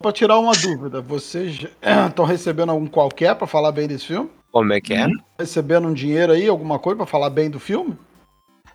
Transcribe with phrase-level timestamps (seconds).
[0.00, 1.66] Pra tirar uma dúvida, vocês
[2.08, 4.30] estão recebendo algum qualquer pra falar bem desse filme?
[4.52, 5.06] Como é que é?
[5.38, 7.96] Recebendo um dinheiro aí, alguma coisa pra falar bem do filme?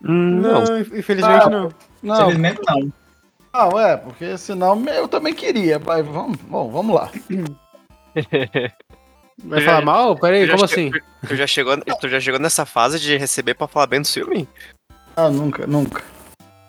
[0.02, 1.70] Não, infelizmente Ah, não.
[2.02, 2.92] Não, Infelizmente não.
[3.54, 7.12] não, é, porque senão eu também queria, mas vamos, bom, vamos lá.
[9.44, 10.16] Vai falar mal?
[10.16, 10.92] Peraí, como assim?
[11.28, 14.48] Tu já, chegou, tu já chegou nessa fase de receber pra falar bem do filme?
[15.16, 16.04] Ah, nunca, nunca.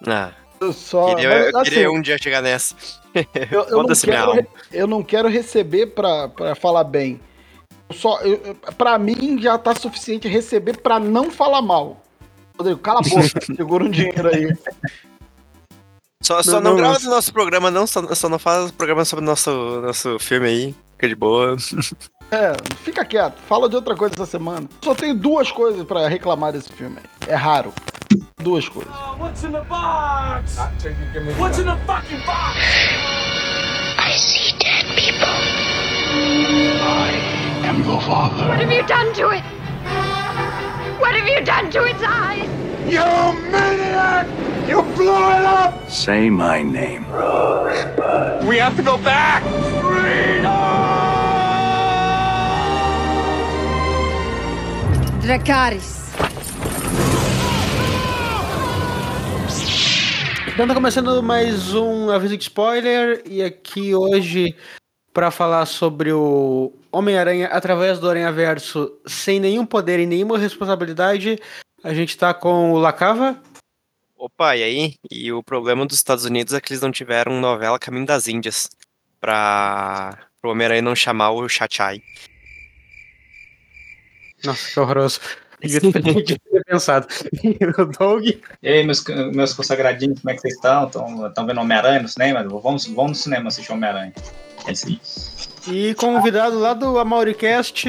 [0.06, 0.30] Ah,
[0.70, 1.14] só.
[1.14, 2.74] queria, mas, eu assim, queria um dia chegar nessa.
[3.50, 7.18] eu, eu não quero, eu não quero receber pra, pra falar bem.
[7.88, 12.02] Eu Só, eu, eu- pra mim já tá suficiente receber pra não falar mal.
[12.58, 14.54] Rodrigo, cala a boca, segura um dinheiro aí.
[16.22, 17.86] Só, só Não, não, não, grava do nosso programa, não.
[17.86, 19.50] Só, só não faz programa sobre o nosso,
[19.80, 20.74] nosso filme aí.
[20.92, 21.56] Fica de boa.
[22.30, 22.52] É,
[22.84, 24.68] fica quieto, fala de outra coisa essa semana.
[24.84, 27.28] Só tenho duas coisas pra reclamar desse filme aí.
[27.28, 27.72] É raro.
[28.42, 28.92] Duas coisas.
[28.92, 30.58] Uh, what's in the box?
[31.38, 32.58] What's in the fucking box?
[33.98, 35.28] I see dead people.
[36.82, 37.10] I
[37.64, 38.48] am your father.
[38.48, 39.44] What have you done to it?
[41.00, 42.48] What have you done to its eyes?
[42.90, 43.04] You
[43.50, 44.26] maniac!
[44.68, 45.88] You blew it up!
[45.88, 47.06] Say my name.
[48.46, 49.42] We have to go back!
[55.22, 56.01] Dracarys.
[60.54, 64.54] Então tá começando mais um aviso de spoiler e aqui hoje
[65.10, 71.38] pra falar sobre o Homem-Aranha através do Aranha-Verso sem nenhum poder e nenhuma responsabilidade,
[71.82, 73.42] a gente tá com o Lacava.
[74.14, 74.94] Opa, e aí?
[75.10, 78.68] E o problema dos Estados Unidos é que eles não tiveram novela Caminho das Índias.
[79.18, 82.02] Pra o Homem-Aranha não chamar o Chachai.
[84.44, 85.18] Nossa, que horroroso.
[85.80, 87.06] Devia ter, pensado.
[87.42, 88.26] E o Doug.
[88.62, 90.86] E aí, meus, meus consagradinhos, como é que vocês estão?
[90.86, 92.42] Estão vendo Homem-Aranha no cinema?
[92.42, 94.12] Vamos, vamos no cinema assistir Homem-Aranha.
[94.66, 95.00] É isso aí.
[95.68, 97.88] E convidado lá do Amauricast,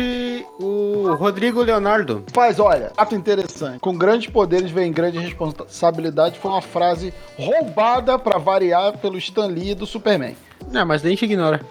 [0.60, 2.24] o Rodrigo Leonardo.
[2.36, 3.80] Mas olha, fato interessante.
[3.80, 6.38] Com grandes poderes vem grande responsabilidade.
[6.38, 10.36] Foi uma frase roubada pra variar pelo Stan Lee do Superman.
[10.72, 11.62] Não, mas nem te ignora.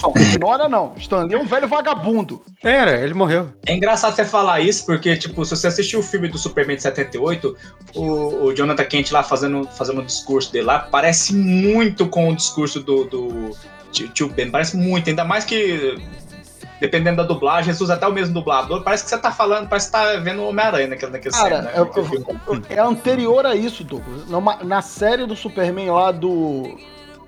[0.00, 0.94] Não, ignora não.
[0.96, 2.42] Stan Lee é um velho vagabundo.
[2.62, 3.50] Era, ele morreu.
[3.66, 6.82] É engraçado você falar isso, porque, tipo, se você assistiu o filme do Superman de
[6.82, 7.56] 78,
[7.94, 8.02] o,
[8.44, 12.80] o Jonathan Kent lá fazendo, fazendo o discurso dele lá, parece muito com o discurso
[12.80, 13.50] do, do
[13.90, 14.50] tio, tio Ben.
[14.50, 15.98] Parece muito, ainda mais que.
[16.80, 19.92] Dependendo da dublagem, Jesus até o mesmo dublador, parece que você tá falando, parece que
[19.92, 22.68] tá vendo o Homem-Aranha naquele, naquele Cara, cena, né?
[22.70, 24.24] é, é anterior a isso, Douglas.
[24.64, 26.76] Na série do Superman lá do.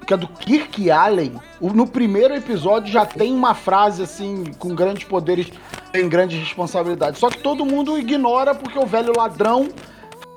[0.06, 5.04] Que é do Kirk Allen, no primeiro episódio já tem uma frase assim, com grandes
[5.04, 5.48] poderes,
[5.92, 7.18] tem grandes responsabilidades.
[7.18, 9.68] Só que todo mundo ignora porque o velho ladrão,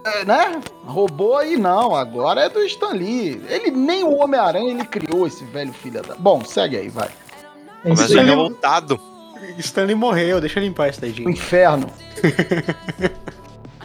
[0.05, 0.61] é, né?
[0.85, 3.41] Roubou e não, agora é do Stan Lee.
[3.49, 6.15] Ele nem o Homem-Aranha ele criou esse velho filho da.
[6.15, 7.09] Bom, segue aí, vai.
[7.83, 8.29] Mas Isso ele é aí.
[8.29, 8.99] revoltado.
[9.59, 11.29] Stanley morreu, deixa ele limpar esse O tadinho.
[11.29, 11.87] inferno.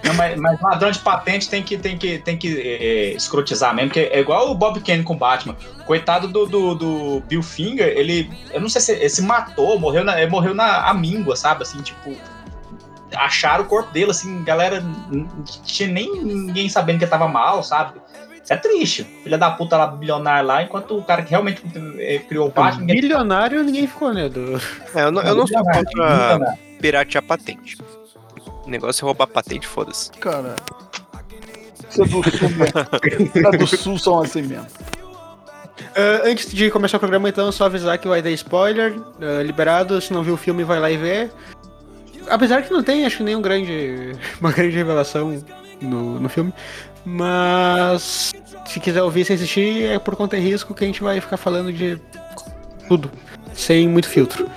[0.05, 3.73] Não, mas, mas ladrão de patente tem que, tem que, tem que é, é, escrotizar
[3.75, 5.57] mesmo, porque é igual o Bob Kane com o Batman.
[5.87, 8.31] Coitado do, do, do Bill Finger, ele.
[8.53, 11.63] Eu não sei se ele se matou, morreu na, ele morreu na a míngua, sabe?
[11.63, 12.15] Assim, tipo.
[13.15, 14.81] Acharam o corpo dele, assim, galera.
[15.11, 15.29] Não
[15.65, 18.01] tinha nem ninguém sabendo que ele tava mal, sabe?
[18.43, 19.05] Isso é triste.
[19.23, 21.63] Filha da puta lá, bilionário lá, enquanto o cara que realmente
[21.99, 22.81] é, criou o Batman.
[22.81, 24.29] ninguém- Bilionário, ninguém ficou, né?
[24.29, 24.57] Do...
[24.95, 27.77] É, eu não, eu não sou contra piratear patente.
[28.65, 30.11] O negócio é roubar patente, foda-se.
[30.13, 30.57] Cara.
[31.91, 33.65] Isso é do sul mesmo.
[33.65, 34.67] Os do sul são assim mesmo.
[35.95, 38.95] Ah, antes de começar o programa, então, só avisar que vai dar spoiler.
[39.21, 41.31] ah, liberado, se não viu o filme, vai lá e vê.
[42.29, 44.13] Apesar que não tem, acho que nenhum grande.
[44.41, 45.43] uma grande revelação
[45.81, 46.53] no, no filme.
[47.05, 48.33] Mas
[48.67, 51.37] se quiser ouvir sem assistir, é por conta e risco que a gente vai ficar
[51.37, 52.01] falando de
[52.89, 53.11] tudo.
[53.55, 54.49] Sem muito filtro.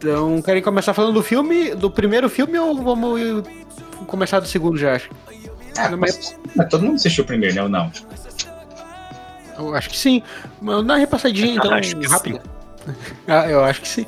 [0.00, 3.20] Então, querem começar falando do filme, do primeiro filme ou vamos
[4.06, 4.94] começar do segundo já?
[4.94, 5.10] acho?
[5.76, 7.62] Ah, mas, mas todo mundo assistiu primeiro, né?
[7.62, 7.92] Ou não?
[9.58, 10.22] Eu acho que sim.
[10.58, 12.42] Mas Dá uma repassadinha, então, Acho que rápida.
[13.28, 14.06] ah, eu acho que sim.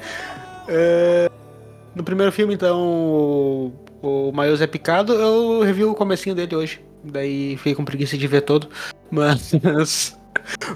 [0.67, 1.31] É,
[1.95, 5.13] No primeiro filme, então, o, o Miles é picado.
[5.13, 6.81] Eu revi o comecinho dele hoje.
[7.05, 8.67] Daí fiquei com preguiça de ver todo.
[9.11, 10.19] Mas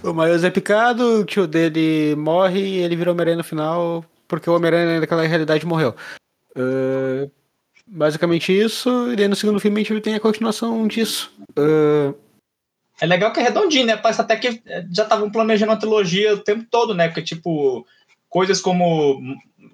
[0.02, 4.48] o Miles é picado, o tio dele morre e ele virou Homem-Aranha no final, porque
[4.48, 5.94] o Homem-Aranha naquela realidade morreu.
[6.54, 7.28] É,
[7.86, 9.10] basicamente isso.
[9.12, 11.32] E daí no segundo filme a gente tem a continuação disso.
[11.56, 12.14] É,
[13.00, 13.96] É legal que é redondinho, né?
[13.96, 17.08] Parece até que já estavam planejando uma trilogia o tempo todo, né?
[17.08, 17.86] Porque, tipo,
[18.28, 19.20] coisas como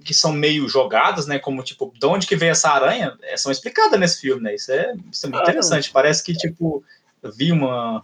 [0.05, 1.39] que são meio jogadas, né?
[1.39, 4.55] Como, tipo, de onde que veio essa aranha, eh, são explicadas nesse filme, né?
[4.55, 5.91] Isso é, isso é muito Ah, interessante.
[5.93, 6.83] Parece que, tipo,
[7.23, 8.03] eu vi uma,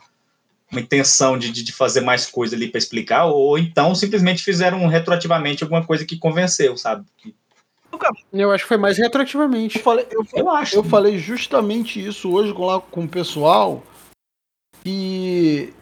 [0.71, 5.63] uma intenção de, de, fazer mais coisa ali para explicar, ou então simplesmente fizeram retroativamente
[5.63, 7.07] alguma coisa que convenceu, sabe?
[8.33, 9.79] Eu acho que foi mais retroativamente.
[9.79, 10.77] Eu falei, eu, Eu acho.
[10.77, 13.83] eu falei justamente isso hoje com, lá, com o pessoal.
[14.85, 15.73] E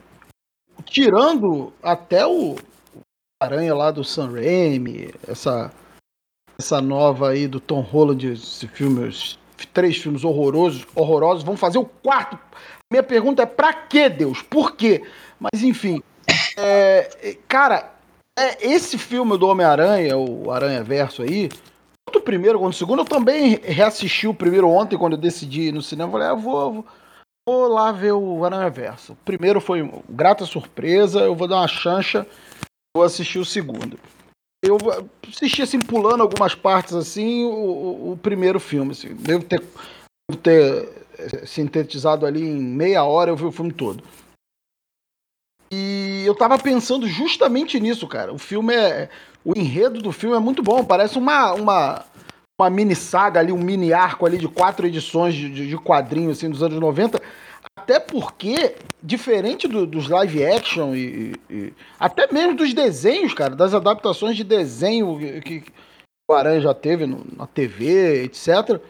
[0.84, 2.56] tirando até o
[3.42, 5.72] Aranha lá do Sam Raimi, essa,
[6.58, 9.38] essa nova aí do Tom Holland, esse filme, os
[9.72, 12.38] três filmes horrorosos, horrorosos, vão fazer o quarto.
[12.92, 14.42] Minha pergunta é pra quê, Deus?
[14.42, 15.02] Por quê?
[15.40, 16.02] Mas enfim,
[16.56, 17.92] é, cara,
[18.38, 21.48] é, esse filme do Homem-Aranha, o Aranha Verso aí,
[22.06, 25.68] tanto o primeiro quanto o segundo, eu também reassisti o primeiro ontem, quando eu decidi
[25.68, 26.08] ir no cinema.
[26.08, 26.86] Eu falei, ah, vou, vou,
[27.48, 29.14] vou lá ver o Aranha Verso.
[29.14, 32.26] O primeiro foi grata surpresa, eu vou dar uma chancha,
[32.96, 33.98] vou assistir o segundo.
[34.64, 34.78] Eu
[35.28, 38.92] assisti assim, pulando algumas partes assim, o, o, primeiro filme.
[38.92, 39.14] Assim.
[39.14, 39.60] Devo ter,
[40.30, 41.05] devo ter
[41.46, 44.02] sintetizado ali em meia hora, eu vi o filme todo.
[45.72, 48.32] E eu tava pensando justamente nisso, cara.
[48.32, 49.08] O filme é.
[49.44, 50.84] O enredo do filme é muito bom.
[50.84, 52.04] Parece uma, uma,
[52.60, 56.50] uma mini saga ali, um mini arco ali de quatro edições de, de, quadrinhos assim,
[56.50, 57.20] dos anos 90.
[57.78, 63.74] Até porque, diferente do- dos live action e, e- até mesmo dos desenhos, cara, das
[63.74, 65.72] adaptações de desenho que, que
[66.28, 68.80] o Aranha já teve no- na TV, etc.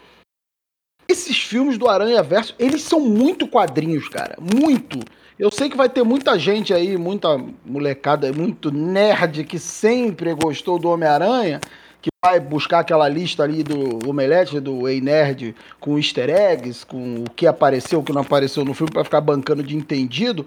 [1.08, 4.36] Esses filmes do Aranha Verso, eles são muito quadrinhos, cara.
[4.40, 4.98] Muito.
[5.38, 10.78] Eu sei que vai ter muita gente aí, muita molecada, muito nerd que sempre gostou
[10.78, 11.60] do Homem-Aranha,
[12.00, 17.22] que vai buscar aquela lista ali do Omelete, do Ei Nerd, com easter eggs, com
[17.22, 20.46] o que apareceu, o que não apareceu no filme, pra ficar bancando de entendido.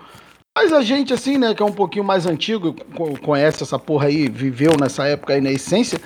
[0.58, 4.08] Mas a gente, assim, né, que é um pouquinho mais antigo, co- conhece essa porra
[4.08, 6.02] aí, viveu nessa época aí na essência.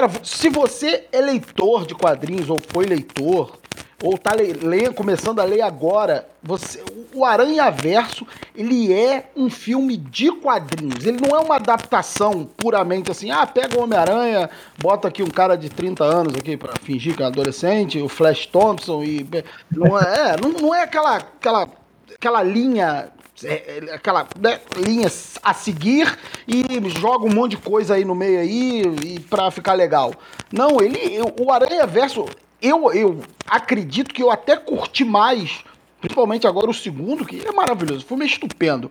[0.00, 3.58] Cara, se você é leitor de quadrinhos, ou foi leitor,
[4.02, 6.82] ou tá le- começando a ler agora, você,
[7.14, 8.26] o Aranha Verso,
[8.56, 11.04] ele é um filme de quadrinhos.
[11.04, 14.48] Ele não é uma adaptação puramente assim, ah, pega o Homem-Aranha,
[14.78, 18.46] bota aqui um cara de 30 anos aqui pra fingir que é adolescente, o Flash
[18.46, 19.28] Thompson e
[19.70, 21.68] não é, é, não, não é aquela aquela
[22.14, 23.10] aquela linha
[23.44, 25.08] é, é, aquela né, linha
[25.42, 29.74] a seguir e joga um monte de coisa aí no meio aí e para ficar
[29.74, 30.12] legal.
[30.52, 32.26] Não, ele o Aranha Verso
[32.60, 35.64] eu, eu acredito que eu até curti mais,
[36.00, 38.90] principalmente agora o segundo, que é maravilhoso, o filme é estupendo.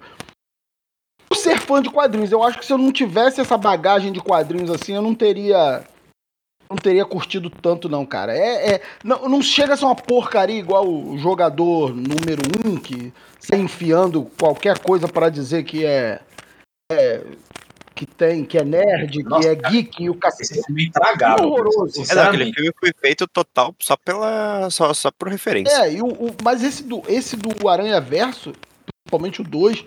[1.34, 4.72] Ser fã de quadrinhos, eu acho que se eu não tivesse essa bagagem de quadrinhos
[4.72, 5.86] assim, eu não teria
[6.70, 8.38] não teria curtido tanto não, cara.
[8.38, 13.12] É, é não, não chega a ser uma porcaria igual o jogador número um que
[13.40, 16.22] sai enfiando qualquer coisa para dizer que é,
[16.92, 17.24] é
[17.96, 19.74] que tem, que é nerd, Nossa, que é cara.
[19.74, 20.66] geek e o Esse cacete.
[20.68, 21.48] filme é intragável.
[21.50, 22.04] Horroroso.
[22.10, 24.70] É, não, aquele filme foi feito total só pela.
[24.70, 25.74] só, só por referência.
[25.86, 28.54] É, e o, o- mas esse do, esse do Aranha Verso,
[29.04, 29.84] principalmente o 2,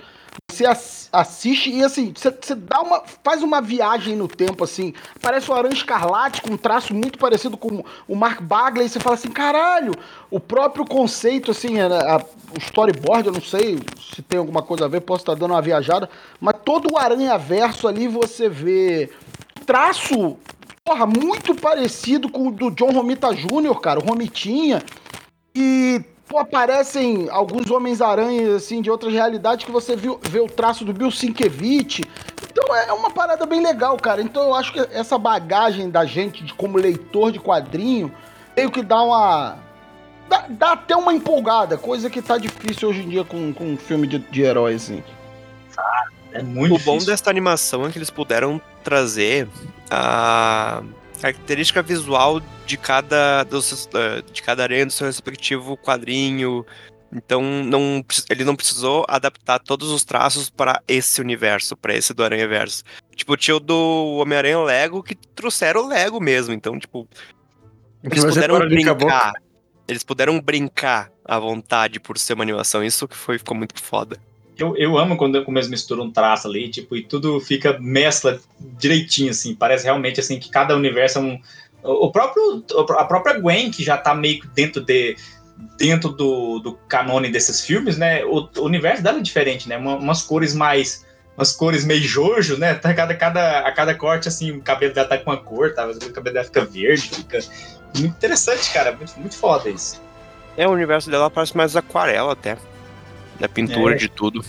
[0.50, 3.02] você ass- assiste e assim, você, dá uma.
[3.24, 4.92] faz uma viagem no tempo, assim.
[5.20, 9.00] Parece o Aranha Escarlate, com um traço muito parecido com o Mark Bagley, e você
[9.00, 9.92] fala assim, caralho,
[10.30, 12.24] o próprio conceito, assim, é, a-
[12.54, 13.78] o storyboard, eu não sei
[14.14, 16.08] se tem alguma coisa a ver, posso estar dando uma viajada,
[16.40, 19.10] mas todo o Aranha Verso ali você vê
[19.66, 20.36] traço.
[20.84, 24.82] Porra, muito parecido com o do John Romita Jr., cara, o Romitinha.
[25.54, 30.82] E, pô, aparecem alguns Homens-Aranhas, assim, de outras realidades que você viu, vê o traço
[30.82, 32.00] do Bill Sienkiewicz.
[32.50, 34.22] Então é uma parada bem legal, cara.
[34.22, 38.10] Então eu acho que essa bagagem da gente de, como leitor de quadrinho
[38.56, 39.58] meio que dá uma.
[40.26, 43.76] Dá, dá até uma empolgada, coisa que tá difícil hoje em dia com, com um
[43.76, 45.04] filme de, de herói, assim.
[46.32, 47.08] É muito O bom difícil.
[47.12, 49.46] dessa animação é que eles puderam trazer
[49.90, 50.82] a
[51.22, 56.66] característica visual de cada, eh, de cada aranha do seu respectivo quadrinho.
[57.12, 62.24] Então não, ele não precisou adaptar todos os traços para esse universo, para esse do
[62.24, 62.82] Aranha Verso.
[63.14, 66.52] Tipo, tinha o do Homem-Aranha Lego que trouxeram o Lego mesmo.
[66.52, 67.06] Então, tipo,
[68.02, 69.32] eles puderam brincar.
[69.86, 72.82] Eles puderam brincar à vontade por ser uma animação.
[72.82, 74.16] Isso que foi, ficou muito foda.
[74.58, 78.38] Eu, eu amo quando eu começo mistura um traço ali, tipo, e tudo fica mescla
[78.60, 79.54] direitinho, assim.
[79.54, 81.40] Parece realmente assim que cada universo é um.
[81.82, 82.64] O próprio.
[82.98, 85.16] A própria Gwen, que já tá meio dentro de.
[85.78, 88.24] Dentro do, do canone desses filmes, né?
[88.24, 89.76] O, o universo dela é diferente, né?
[89.76, 91.06] Uma- umas cores mais.
[91.36, 92.74] Umas cores meio jojo, né?
[92.74, 95.86] Tá, cada, cada, a cada corte, assim, o cabelo dela tá com uma cor, tá?
[95.86, 97.38] O cabelo dela fica verde, fica.
[97.96, 98.92] Muito interessante, cara.
[98.94, 100.00] Muito, muito foda isso.
[100.56, 102.58] É, o universo dela parece mais aquarela até.
[103.42, 103.98] Da pintura, É.
[103.98, 104.44] de tudo.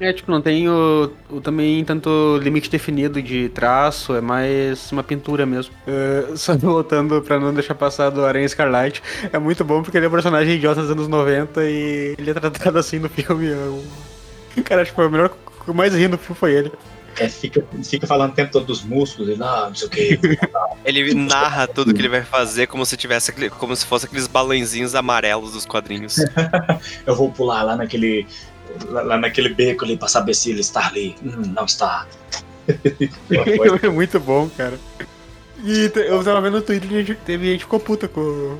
[0.00, 5.02] É, tipo, não tem o, o também tanto limite definido de traço, é mais uma
[5.02, 5.74] pintura mesmo.
[5.86, 10.06] É, só voltando pra não deixar passar do Aranha Escarlate, é muito bom porque ele
[10.06, 13.48] é um personagem idiota dos anos 90 e ele é tratado assim no filme.
[13.50, 15.32] é um- Cara, acho que foi o melhor,
[15.66, 16.72] o mais rindo do filme foi ele.
[17.18, 20.20] É, fica, fica falando o tempo todo dos músculos, ele, ah, não sei o que.
[20.84, 24.94] Ele narra tudo que ele vai fazer como se tivesse como se fosse aqueles balãozinhos
[24.94, 26.16] amarelos dos quadrinhos.
[27.04, 28.26] Eu vou pular lá naquele.
[28.86, 31.16] Lá, lá naquele beco ali pra saber se ele está ali.
[31.22, 32.06] Hum, não está.
[33.82, 34.78] é muito bom, cara.
[35.64, 38.58] E eu tava vendo no Twitter e teve gente ficou puta com.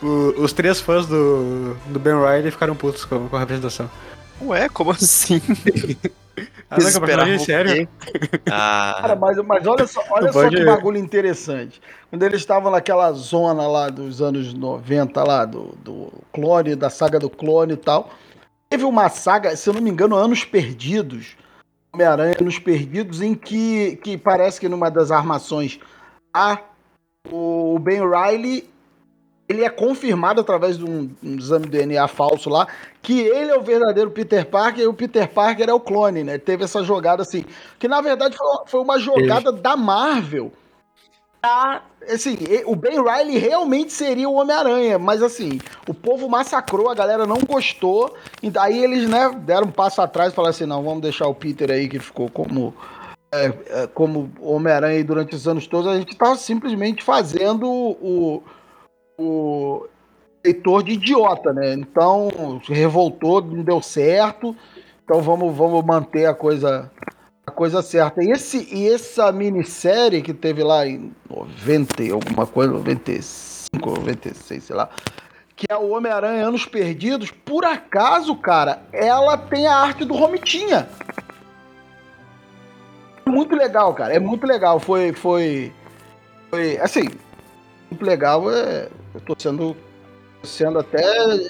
[0.00, 3.88] com- os três fãs do, do Ben Riley ficaram putos com, com a representação.
[4.42, 5.40] Ué, como assim?
[6.70, 7.88] Ah, não, que é sério.
[8.50, 11.80] Ah, Cara, mas, mas olha só, olha só que bagulho interessante.
[12.08, 17.18] Quando eles estavam naquela zona lá dos anos 90, lá, do, do clone, da saga
[17.18, 18.10] do clone e tal,
[18.68, 21.36] teve uma saga, se eu não me engano, Anos Perdidos,
[21.92, 25.80] Homem-Aranha Anos Perdidos, em que, que parece que numa das armações
[26.32, 26.58] a
[27.30, 28.69] o Ben Riley
[29.50, 32.68] ele é confirmado através de um, um exame de DNA falso lá
[33.02, 36.38] que ele é o verdadeiro Peter Parker e o Peter Parker é o clone, né?
[36.38, 37.44] Teve essa jogada assim,
[37.76, 40.52] que na verdade foi, foi uma jogada da Marvel.
[41.40, 46.88] Pra, assim, e- o Ben Riley realmente seria o Homem-Aranha, mas assim, o povo massacrou,
[46.88, 50.66] a galera não gostou, e daí eles, né, deram um passo atrás e falaram assim,
[50.66, 52.72] não, vamos deixar o Peter aí que ficou como
[53.32, 58.42] é, é, como Homem-Aranha aí durante os anos todos, a gente tá simplesmente fazendo o,
[59.20, 59.86] o
[60.44, 61.74] leitor de idiota, né?
[61.74, 64.56] Então, se revoltou, não deu certo.
[65.04, 66.90] Então vamos, vamos manter a coisa
[67.46, 68.22] a coisa certa.
[68.22, 74.64] E, esse, e essa minissérie que teve lá em 90 e alguma coisa, 95, 96,
[74.64, 74.88] sei lá,
[75.56, 80.88] que é o Homem-Aranha Anos Perdidos, por acaso, cara, ela tem a arte do Romitinha.
[83.26, 84.14] Muito legal, cara.
[84.14, 84.80] É muito legal.
[84.80, 85.12] Foi.
[85.12, 85.72] Foi.
[86.48, 86.78] Foi.
[86.78, 87.08] Assim.
[87.90, 88.50] Muito legal.
[88.50, 89.76] É, eu tô sendo.
[90.42, 91.02] Sendo até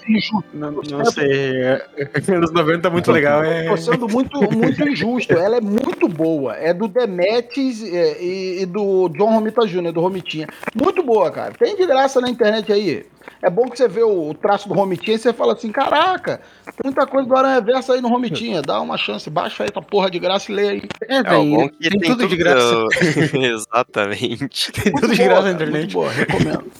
[0.09, 0.45] injusto.
[0.53, 1.63] Não, não sei.
[1.63, 1.87] é-
[2.35, 3.45] Anos 90 é muito legal.
[3.45, 3.69] É...
[3.69, 5.33] Tô sendo muito, muito injusto.
[5.33, 6.57] Ela é muito boa.
[6.57, 10.49] É do Demetis é, e, e do John Romita Jr., do Romitinha.
[10.75, 11.53] Muito boa, cara.
[11.57, 13.07] Tem de graça na internet aí.
[13.43, 16.75] É bom que você vê o, traço do Romitinha e você fala assim: caraca, tem
[16.85, 18.61] muita coisa do Aranha Versa aí no Romitinha.
[18.61, 20.83] Dá uma chance, baixa aí essa porra de graça e lê aí.
[21.09, 22.87] É, é bom que tem, tudo de graça.
[23.35, 24.73] Exatamente.
[24.73, 25.81] Tem Muito tudo de boa, graça na cara, internet.
[25.81, 26.71] Muito boa, recomendo.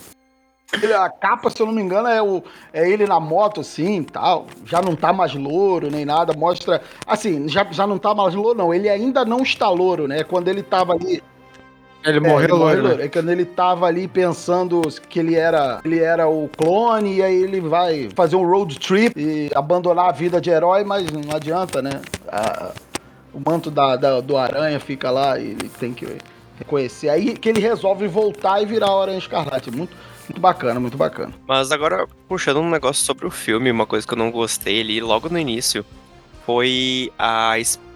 [0.73, 2.41] Ele- A capa, se eu não me engano, é, o,
[2.73, 4.47] é ele na moto, assim, tal.
[4.65, 6.33] Já não tá mais louro, nem nada.
[6.33, 6.81] Mostra...
[7.05, 8.73] Assim, já, já não tá mais louro, não.
[8.73, 10.23] Ele ainda não está louro, né?
[10.23, 11.21] Quando ele tava ali...
[12.03, 12.97] Ele é, morreu ele loiro, louro.
[12.97, 13.05] né?
[13.05, 17.43] É quando ele tava ali pensando que ele era, ele era o clone, e aí
[17.43, 21.79] ele vai fazer um road trip e abandonar a vida de herói, mas não adianta,
[21.81, 22.01] né?
[22.27, 22.71] A-
[23.33, 26.07] o manto da, da- do aranha fica lá e ele tem que
[26.57, 27.07] reconhecer.
[27.09, 29.69] Aí que ele resolve voltar e virar o Aranha Escarlate.
[29.69, 29.95] Muito,
[30.31, 31.33] muito bacana, muito bacana.
[31.47, 35.01] Mas agora, puxando um negócio sobre o filme, uma coisa que eu não gostei ali
[35.01, 35.85] logo no início
[36.45, 37.53] foi a,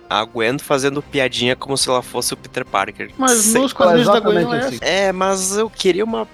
[0.10, 3.12] a Gwen fazendo piadinha como se ela fosse o Peter Parker.
[3.18, 4.78] Mas Sei- nos quadrinhos da Gwen não é assim.
[4.82, 6.28] É, mas eu queria uma.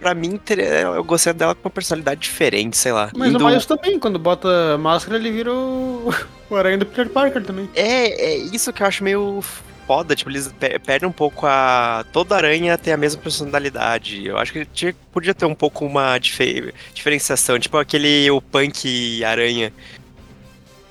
[0.00, 3.10] Pra mim, ter- eu gostei dela com uma personalidade diferente, sei lá.
[3.16, 6.14] Mas o Indo- Miles também, quando bota máscara, ele vira o,
[6.48, 7.68] o aranha do Peter Parker também.
[7.74, 9.42] É, é isso que eu acho meio
[9.88, 12.04] foda, tipo, eles pe- perdem um pouco a.
[12.12, 14.26] Toda aranha tem a mesma personalidade.
[14.26, 19.24] Eu acho que tinha- podia ter um pouco uma dife- diferenciação, tipo aquele o punk
[19.24, 19.72] aranha.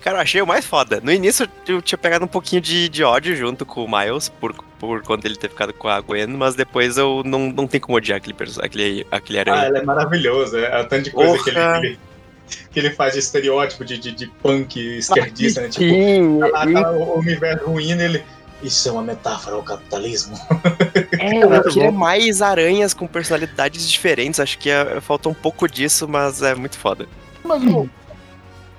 [0.01, 0.99] Cara, eu achei o mais foda.
[1.03, 4.53] No início eu tinha pegado um pouquinho de, de ódio junto com o Miles, por,
[4.79, 7.97] por conta ele ter ficado com a Gwen, mas depois eu não, não tem como
[7.97, 9.67] odiar aquele, aquele, aquele Ah, aranha.
[9.67, 10.57] ele é maravilhoso.
[10.57, 11.99] É, é o tanto de coisa que ele, ele,
[12.71, 15.69] que ele faz de estereótipo de, de, de punk esquerdista, né?
[15.69, 18.23] Tipo, tá lá, tá o universo ruim, ele.
[18.63, 20.35] Isso é uma metáfora ao capitalismo.
[21.19, 24.39] É, eu queria mais aranhas com personalidades diferentes.
[24.39, 27.07] Acho que é, falta um pouco disso, mas é muito foda.
[27.43, 27.89] Mas o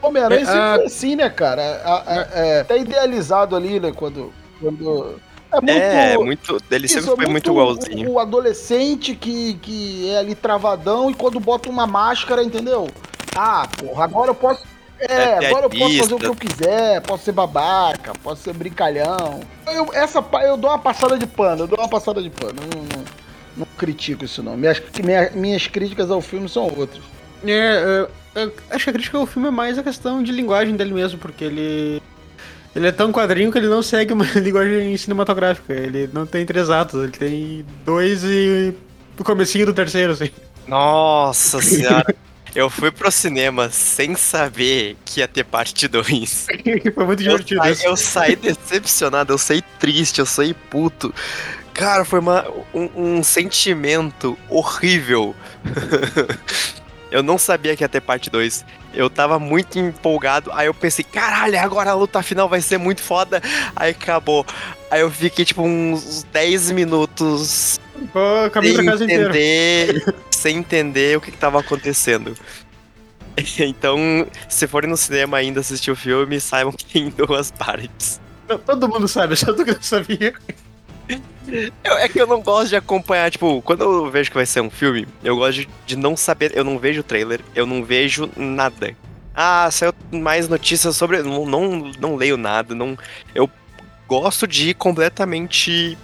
[0.02, 1.62] Homem-Aranha É, sempre a- foi assim, né, cara?
[1.85, 3.92] A- a- é, até idealizado ali, né?
[3.94, 4.32] Quando.
[4.61, 5.18] quando
[5.52, 5.70] é muito.
[5.82, 6.58] É, muito.
[6.70, 8.11] Ele isso, sempre é foi muito o- igualzinho.
[8.11, 12.88] O, adolescente que, que é ali travadão e quando bota uma máscara, entendeu?
[13.37, 14.62] Ah, porra, agora eu posso.
[15.00, 15.12] É,
[15.45, 19.40] É agora eu posso fazer o que eu quiser, posso ser babaca, posso ser brincalhão.
[19.67, 22.55] Eu, essa, eu dou uma passada de pano, eu dou uma passada de pano.
[22.61, 23.05] Eu não, não,
[23.59, 24.57] não critico isso, não.
[24.57, 27.02] Minhas, minha- minhas críticas ao filme são outras.
[27.47, 30.75] É, é, é, acho que a crítica ao filme é mais a questão de linguagem
[30.76, 32.02] dele mesmo, porque ele.
[32.76, 35.73] Ele é tão quadrinho que ele não segue uma linguagem cinematográfica.
[35.73, 38.75] Ele não tem três atos, ele tem dois e.
[39.19, 40.31] o comecinho do terceiro, assim.
[40.67, 42.05] Nossa senhora.
[42.55, 46.47] Eu fui pro cinema sem saber que ia ter parte 2.
[46.95, 47.87] Foi muito Eu, divertido isso.
[47.87, 51.14] eu saí decepcionado, eu saí triste, eu saí puto.
[51.75, 55.33] Cara, foi uma, um, um sentimento horrível.
[57.11, 58.64] Eu não sabia que ia ter parte 2.
[58.93, 60.50] Eu tava muito empolgado.
[60.52, 63.40] Aí eu pensei, caralho, agora a luta final vai ser muito foda.
[63.75, 64.45] Aí acabou.
[64.90, 67.81] Aí eu fiquei, tipo, uns 10 minutos
[68.12, 72.35] Pô, caminho pra sem casa entender, sem entender o que, que tava acontecendo.
[73.61, 78.21] Então, se forem no cinema ainda assistir o filme, saibam que tem duas partes.
[78.49, 80.35] Não, Todo mundo sabe, só tu que não sabia.
[81.85, 84.61] Eu- é que eu não gosto de acompanhar, tipo, quando eu vejo que vai ser
[84.61, 87.85] um filme, eu gosto de, de não saber, eu não vejo o trailer, eu não
[87.85, 88.97] vejo nada.
[89.33, 91.23] Ah, saiu mais notícias sobre.
[91.23, 92.99] Não, não, não leio nada, não.
[93.35, 93.49] Eu
[94.09, 95.97] gosto de ir completamente.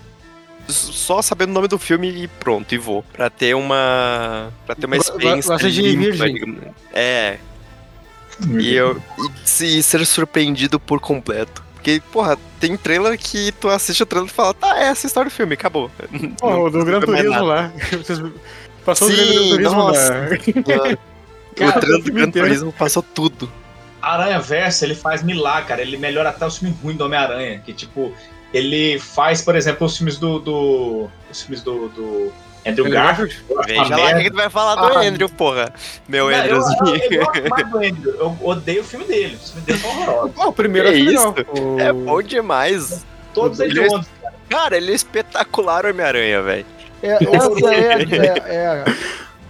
[0.68, 3.04] Só sabendo o nome do filme e pronto, e vou.
[3.12, 4.52] Pra ter uma.
[4.66, 5.50] Pra ter uma experiência.
[5.52, 6.34] gosta de limpa, virgem.
[6.34, 6.62] digamos.
[6.92, 7.38] É.
[8.58, 9.00] E eu.
[9.18, 11.62] E se ser surpreendido por completo.
[11.74, 15.30] Porque, porra, tem trailer que tu assiste o trailer e fala, tá, é essa história
[15.30, 15.90] do filme, acabou.
[16.40, 17.70] Pô, Não o do Gran Turismo lá.
[18.86, 20.12] Passou Sim, o Gran Turismo nossa.
[20.66, 21.68] da...
[21.68, 22.30] O trailer do filme Gran.
[22.30, 23.52] Turismo passou tudo.
[24.00, 25.82] Aranha Verso, ele faz milagre, cara.
[25.82, 27.58] Ele melhora até os filmes ruins do Homem-Aranha.
[27.60, 28.14] Que, tipo,
[28.54, 30.38] ele faz, por exemplo, os filmes do.
[30.38, 32.32] do- os filmes do, do
[32.66, 33.36] Andrew Garfield.
[33.50, 35.02] eu Veja lá o que tu vai falar do Ah.
[35.02, 35.70] Andrew, porra.
[36.08, 37.22] Meu Não, eu, eu, Andrewzinho.
[37.42, 38.14] eu mais do Andrew.
[38.14, 39.34] Eu odeio o filme dele.
[39.34, 40.36] Os filmes dele são horrorosos.
[40.46, 41.34] O primeiro é isso?
[41.58, 41.78] O...
[41.80, 43.04] É bom demais.
[43.34, 44.06] Todos Ele- hediondos.
[44.48, 46.66] Cara, ele é espetacular, Homem-Aranha, velho.
[47.02, 48.84] É, essa é, é- é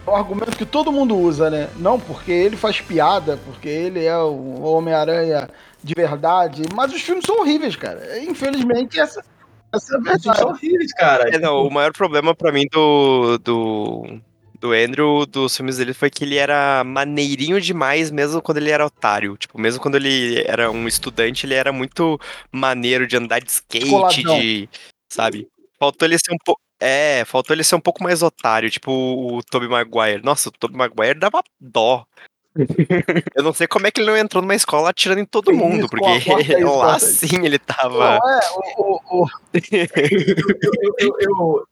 [0.06, 1.68] o argumento que todo mundo usa, né?
[1.76, 5.48] Não porque ele faz piada, porque ele é o Homem-Aranha
[5.84, 8.18] de verdade, mas os filmes são horríveis, cara.
[8.22, 9.22] Infelizmente, essa,
[9.70, 10.38] essa é a Os filmes verdade.
[10.38, 11.28] são horríveis, cara.
[11.28, 14.18] É, não, o maior problema pra mim do, do,
[14.58, 18.86] do Andrew, dos filmes dele, foi que ele era maneirinho demais, mesmo quando ele era
[18.86, 19.36] otário.
[19.36, 22.18] Tipo, mesmo quando ele era um estudante, ele era muito
[22.50, 24.68] maneiro de andar de skate, de.
[25.12, 25.46] Sabe?
[25.78, 26.62] Faltou ele ser um pouco.
[26.80, 30.24] É, faltou ele ser um pouco mais otário, tipo o Tobey Maguire.
[30.24, 32.06] Nossa, o Tobey Maguire dava dó.
[33.34, 35.56] Eu não sei como é que ele não entrou numa escola atirando em todo Que
[35.56, 36.04] mundo, porque
[36.64, 37.26] lá isso.
[37.26, 38.18] sim ele tava.
[38.18, 38.40] Não, é,
[38.76, 39.28] o, o- o-
[40.18, 41.66] eu, eu, eu,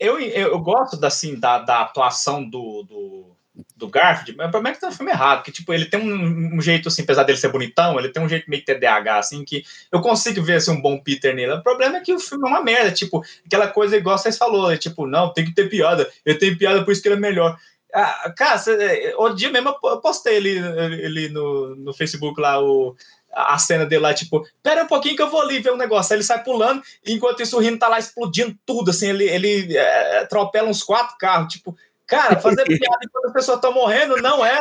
[0.00, 3.36] eu, eu- eu gosto da, assim, da, da atuação do, do,
[3.76, 6.00] do Garfield, mas o problema é que tem um filme errado, que tipo, ele tem
[6.00, 9.44] um, um jeito, assim, apesar dele ser bonitão, ele tem um jeito meio TDAH, assim,
[9.44, 11.52] que eu consigo ver assim, um bom Peter nele.
[11.52, 14.70] O problema é que o filme é uma merda, tipo, aquela coisa igual vocês falou,
[14.70, 17.20] é, tipo, não, tem que ter piada, ele tem piada, por isso que ele é
[17.20, 17.56] melhor.
[17.94, 22.96] Ah, cara, cê, o dia mesmo eu postei ele, ele no, no Facebook lá, o,
[23.32, 26.12] a cena dele lá, tipo, pera um pouquinho que eu vou ali ver um negócio.
[26.12, 29.76] Aí ele sai pulando, enquanto isso o Rino tá lá explodindo tudo, assim, ele, ele
[29.76, 31.76] é, atropela uns quatro carros, tipo,
[32.06, 34.58] cara, fazer piada enquanto as pessoas estão morrendo não é,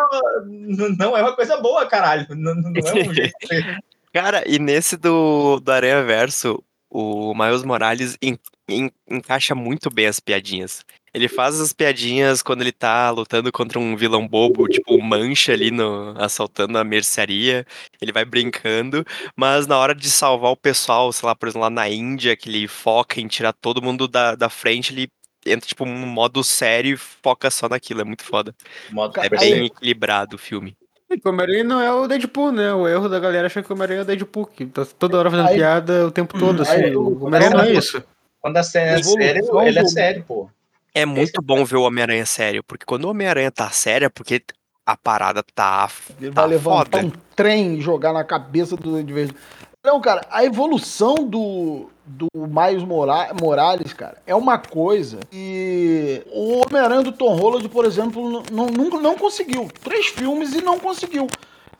[0.97, 2.27] não é uma coisa boa, caralho.
[2.29, 3.33] Não, não é um jeito.
[4.13, 8.37] Cara, e nesse do, do Aranha Verso, o Miles Morales en-
[8.69, 10.85] en- encaixa muito bem as piadinhas.
[11.13, 15.53] Ele faz as piadinhas quando ele tá lutando contra um vilão bobo, tipo o Mancha
[15.53, 17.65] ali no, assaltando a mercearia.
[18.01, 21.69] Ele vai brincando, mas na hora de salvar o pessoal, sei lá, por exemplo, lá
[21.69, 25.07] na Índia, que ele foca em tirar todo mundo da, da frente, ele
[25.45, 28.01] entra tipo num modo sério e foca só naquilo.
[28.01, 28.55] É muito foda.
[28.91, 29.65] Modo É bem Saiyajin.
[29.65, 30.75] equilibrado o filme.
[31.23, 32.73] O Homem-Aranha não é o Deadpool, né?
[32.73, 35.29] O erro da galera acha que o Homem-Aranha é o Deadpool, que tá toda hora
[35.29, 36.71] fazendo Aí- piada o tempo todo, assim.
[36.85, 38.03] aí o Homem-Aranha não é isso.
[38.41, 40.49] Quando a cena é sério, ele é sério, pô.
[40.95, 44.43] É muito bom ver o Homem-Aranha sério, porque quando o Homem-Aranha tá sério é porque
[44.85, 47.05] a parada tá, Ele tá vai levantar foda.
[47.07, 49.33] um trem e jogar na cabeça do Duende.
[49.83, 56.61] Não, cara, a evolução do, do Miles Mora- Morales, cara, é uma coisa que o
[56.61, 59.69] Homem-Aranha do Tom Holland, por exemplo, não, nunca não conseguiu.
[59.83, 61.27] Três filmes e não conseguiu.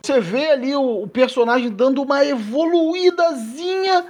[0.02, 4.06] Você vê ali o, o personagem dando uma evoluídazinha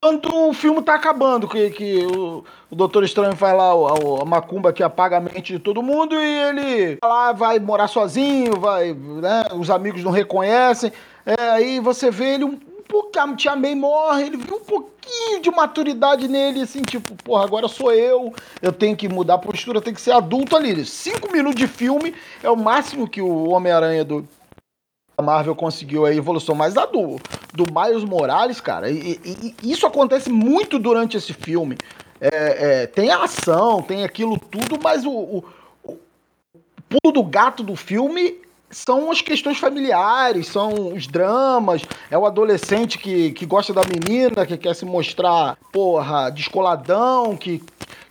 [0.00, 4.24] quando o filme tá acabando, que, que o, o Doutor Estranho faz lá a, a
[4.24, 8.92] macumba que apaga a mente de todo mundo e ele lá vai morar sozinho, vai,
[8.94, 10.92] né, os amigos não reconhecem,
[11.26, 12.58] é, aí você vê ele um,
[13.18, 17.66] a Tia May morre, ele viu um pouquinho de maturidade nele, assim, tipo, porra, agora
[17.66, 18.32] sou eu,
[18.62, 20.84] eu tenho que mudar a postura, tem que ser adulto ali.
[20.86, 24.26] Cinco minutos de filme é o máximo que o Homem-Aranha do,
[25.18, 27.16] a Marvel conseguiu a evolução, mas a do,
[27.52, 31.76] do Miles Morales, cara, e, e- e isso acontece muito durante esse filme.
[32.20, 35.44] É, é, tem a ação, tem aquilo tudo, mas o, o,
[35.82, 35.96] o
[36.88, 42.96] pulo do gato do filme são as questões familiares, são os dramas, é o adolescente
[42.98, 47.62] que, que gosta da menina, que quer se mostrar, porra, descoladão, que,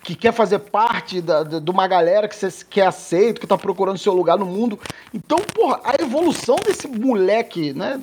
[0.07, 3.45] que quer fazer parte da, da- de uma galera que, cê, que é aceito, que
[3.47, 4.79] tá procurando seu lugar no mundo.
[5.13, 7.99] Então, porra, a evolução desse moleque, né?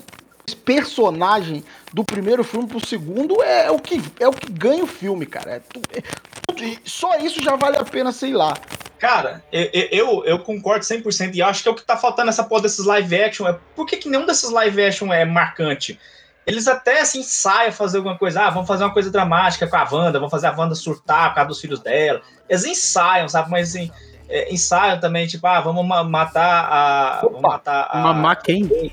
[0.47, 1.65] Esse personagem
[1.95, 5.53] do primeiro filme pro segundo é, o que, é o que ganha o filme, cara.
[5.53, 5.63] É
[5.97, 8.55] é só isso já vale a pena, sei lá.
[8.99, 12.45] Cara, eu, eu, eu concordo 100% e acho que é o que tá faltando essa
[12.45, 13.49] porra desses live action.
[13.49, 15.99] É, por que, que nenhum desses live action é marcante?
[16.47, 18.43] Eles até assim ensaiam fazer alguma coisa.
[18.43, 21.37] Ah, vamos fazer uma coisa dramática com a Wanda, vamos fazer a Wanda surtar por
[21.37, 22.21] causa dos filhos dela.
[22.49, 23.51] Eles ensaiam, sabe?
[23.51, 23.91] Mas assim,
[24.29, 27.21] é, ensaiam também, tipo, ah, vamos ma- matar a.
[27.23, 27.99] Vamos matar a.
[27.99, 28.93] Mamar quem?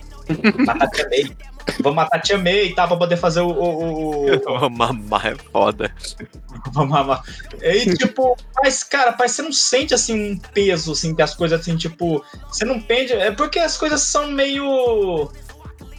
[0.65, 1.37] Matar a Tia May.
[1.81, 3.47] Vamos matar a Tia May e tal, pra poder fazer o.
[3.49, 5.93] o, o- o- Mamar é foda.
[6.73, 7.21] Vamos mamar.
[7.61, 11.33] E tipo, mas, cara, parece que você não sente assim um peso, assim, que as
[11.33, 13.13] coisas assim, tipo, você não pende.
[13.13, 15.29] É porque as coisas são meio.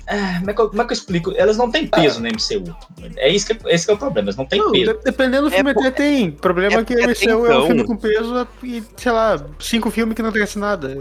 [0.07, 1.33] É, como, é que eu, como é que eu explico?
[1.37, 2.75] Elas não têm peso no MCU.
[3.17, 4.93] É isso que, esse que é o problema, elas não têm Não, peso.
[4.95, 6.29] de- dependendo do É filme por- até tem.
[6.31, 9.13] O problema é é que o MCU é um então- filme com peso e, sei
[9.13, 10.97] lá, cinco filmes que não acontece nada.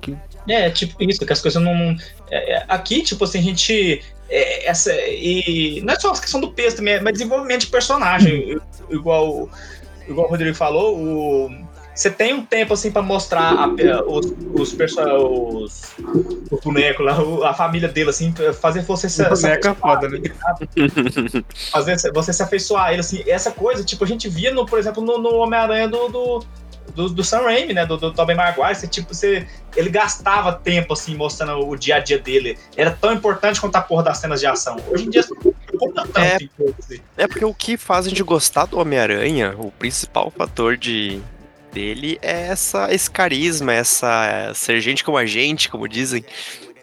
[0.00, 0.16] Que-
[0.48, 1.96] É, tipo isso, que as coisas não.
[2.30, 4.02] é, é, aqui, tipo assim, a gente.
[4.28, 8.58] é, essa, e não é só a questão do peso também, mas desenvolvimento de personagem.
[8.90, 9.48] igual,
[10.08, 11.50] igual o Rodrigo falou, o,
[11.96, 13.68] você tem um tempo assim pra mostrar a-
[14.06, 15.82] os, os, perso- os,
[16.50, 20.18] o boneco lá, o- a família dele, assim, fazer você se, se é foda, né?
[21.72, 24.78] fazer você se afeiçoar a ele, assim, essa coisa, tipo, a gente via, no, por
[24.78, 26.44] exemplo, no, no Homem-Aranha do, do,
[26.94, 30.92] do, do Sam Raimi, né, do, do Tobey Maguire, você, tipo, você, ele gastava tempo,
[30.92, 34.40] assim, mostrando o dia a dia dele, era tão importante quanto a porra das cenas
[34.40, 34.76] de ação.
[34.90, 36.36] Hoje em dia, não conta tanto, É.
[36.40, 37.00] então, assim.
[37.16, 41.20] É porque o que faz a gente gostar do Homem-Aranha, o principal fator de
[41.76, 46.24] dele é essa, esse carisma, essa ser gente como a gente, como dizem.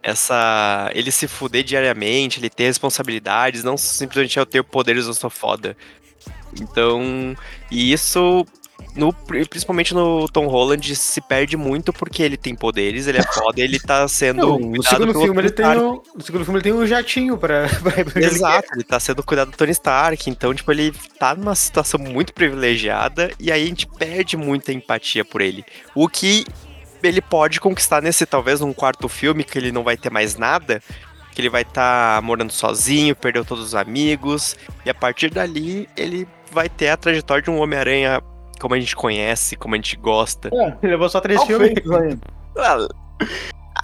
[0.03, 0.91] Essa.
[0.93, 5.75] Ele se fuder diariamente, ele ter responsabilidades, não simplesmente eu ter poderes, eu sou foda.
[6.61, 7.35] Então.
[7.71, 8.45] E isso.
[8.95, 13.59] No, principalmente no Tom Holland se perde muito porque ele tem poderes, ele é foda,
[13.59, 14.59] ele tá sendo.
[14.59, 17.67] Não, no segundo filme ele tem um, no segundo filme ele tem um jatinho pra,
[17.81, 21.99] pra, Exato, ele tá sendo cuidado do Tony Stark, então, tipo, ele tá numa situação
[21.99, 25.65] muito privilegiada e aí a gente perde muita empatia por ele.
[25.95, 26.45] O que
[27.01, 30.81] ele pode conquistar nesse, talvez, num quarto filme, que ele não vai ter mais nada,
[31.33, 36.27] que ele vai estar morando sozinho, perdeu todos os amigos, e a partir dali ele
[36.51, 38.21] vai ter a trajetória de um Homem-Aranha
[38.59, 40.49] como a gente conhece, como a gente gosta.
[40.81, 41.71] Ele levou só três Mal filmes.
[41.91, 42.19] ainda.
[42.57, 42.87] Ah,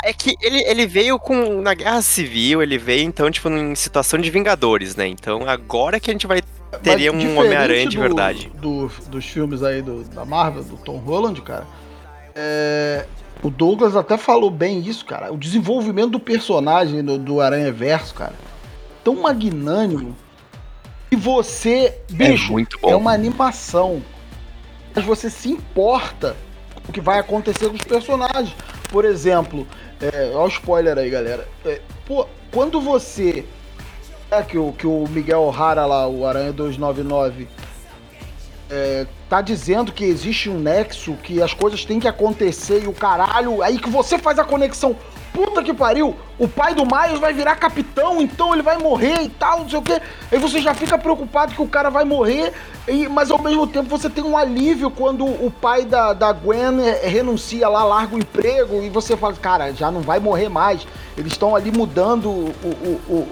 [0.03, 1.62] É que ele, ele veio com.
[1.62, 5.08] Na guerra civil, ele veio, então, tipo, em situação de Vingadores, né?
[5.08, 6.41] Então agora que a gente vai.
[6.84, 8.51] Teria Mas um Homem-Aranha de verdade.
[8.55, 11.65] do- dos filmes aí do, da Marvel, do Tom Holland, cara.
[12.36, 13.05] é,
[13.41, 15.34] o Douglas até falou bem isso, cara.
[15.34, 18.34] O desenvolvimento do personagem do, do Aranha Verso, cara.
[19.03, 20.15] Tão magnânimo.
[21.12, 24.01] E você, bicho, muito é uma animação.
[24.95, 26.36] Mas você se importa
[26.84, 28.56] com o que vai acontecer com os personagens.
[28.89, 29.67] Por exemplo,
[30.02, 31.47] é, olha o spoiler aí, galera.
[31.65, 33.45] É, pô, quando você.
[34.32, 37.47] É que o, que o Miguel O'Hara lá, o Aranha 299,
[38.69, 42.93] é, tá dizendo que existe um nexo, que as coisas têm que acontecer e o
[42.93, 43.62] caralho.
[43.62, 44.95] Aí que você faz a conexão.
[45.32, 49.29] Puta que pariu, o pai do Miles vai virar capitão, então ele vai morrer e
[49.29, 50.01] tal, não sei o quê.
[50.32, 52.51] Aí você já fica preocupado que o cara vai morrer,
[52.88, 56.82] e- mas ao mesmo tempo você tem um alívio quando o pai da, da Gwen
[56.84, 60.86] é, renuncia lá, larga o emprego, e você fala, cara, já não vai morrer mais.
[61.15, 63.27] Eles estão ali mudando o, o, o- o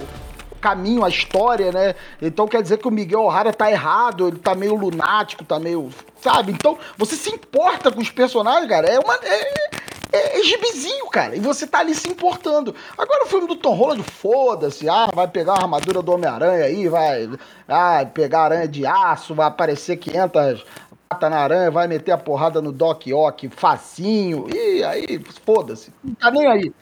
[0.68, 1.96] caminho, a história, né?
[2.22, 5.90] Então quer dizer que o Miguel O'Hara tá errado, ele tá meio lunático, tá meio.
[6.22, 6.52] Sabe?
[6.52, 8.88] Então você se importa com os personagens, cara.
[8.88, 9.16] É uma.
[9.16, 11.36] É, é, é gibizinho, cara.
[11.36, 12.76] E você tá ali se importando.
[12.98, 14.90] Agora o filme do Tom Holland, foda-se.
[14.90, 17.30] Ah, vai pegar a armadura do Homem-Aranha aí, vai.
[17.68, 20.66] Ah, pegar aranha de aço, vai aparecer 500
[21.08, 24.48] patas na aranha, vai meter a porrada no Doc Ock facinho.
[24.54, 25.94] E aí, foda-se.
[26.04, 26.74] Não tá nem aí.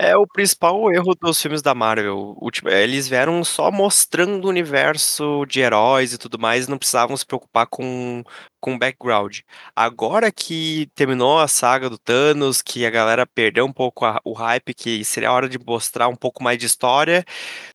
[0.00, 2.36] É o principal erro dos filmes da Marvel.
[2.52, 7.26] Tipo, eles vieram só mostrando o universo de heróis e tudo mais, não precisavam se
[7.26, 8.22] preocupar com
[8.60, 9.40] com background.
[9.74, 14.32] Agora que terminou a saga do Thanos, que a galera perdeu um pouco a- o
[14.32, 17.24] hype, que seria a hora de mostrar um pouco mais de história,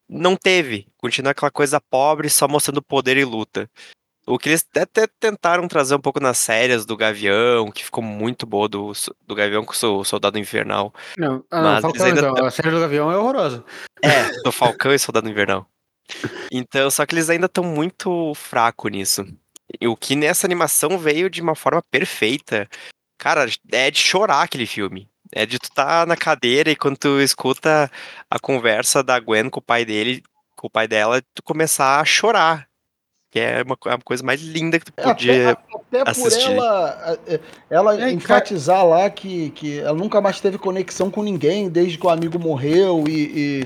[0.10, 0.88] não teve.
[0.98, 3.70] Continua aquela coisa pobre, só mostrando poder e luta.
[4.26, 8.46] O que eles até tentaram trazer um pouco nas séries do Gavião, que ficou muito
[8.46, 8.94] boa do,
[9.28, 10.94] do Gavião com o Sol- Soldado Invernal.
[11.18, 12.46] Não, ah, Mas Falcão, ainda então.
[12.46, 13.66] A série do Gavião é horrorosa.
[14.02, 14.10] É,
[14.44, 15.68] do Falcão e Soldado Invernal.
[16.52, 19.26] Então, só que eles ainda estão muito fraco nisso.
[19.80, 22.68] E o que nessa animação veio de uma forma perfeita.
[23.18, 25.10] Cara, é de chorar aquele filme.
[25.32, 27.90] É de tu tá na cadeira e quando tu escuta
[28.30, 30.22] a conversa da Gwen com o pai dele,
[30.56, 32.68] com o pai dela, tu começar a chorar.
[33.34, 35.50] Que é uma, co- a coisa mais linda que tu podia.
[35.50, 36.52] até, até por assistir.
[36.52, 41.24] ela, é, ela É, cara- enfatizar lá que, que ela nunca mais teve conexão com
[41.24, 43.66] ninguém desde que o amigo morreu e,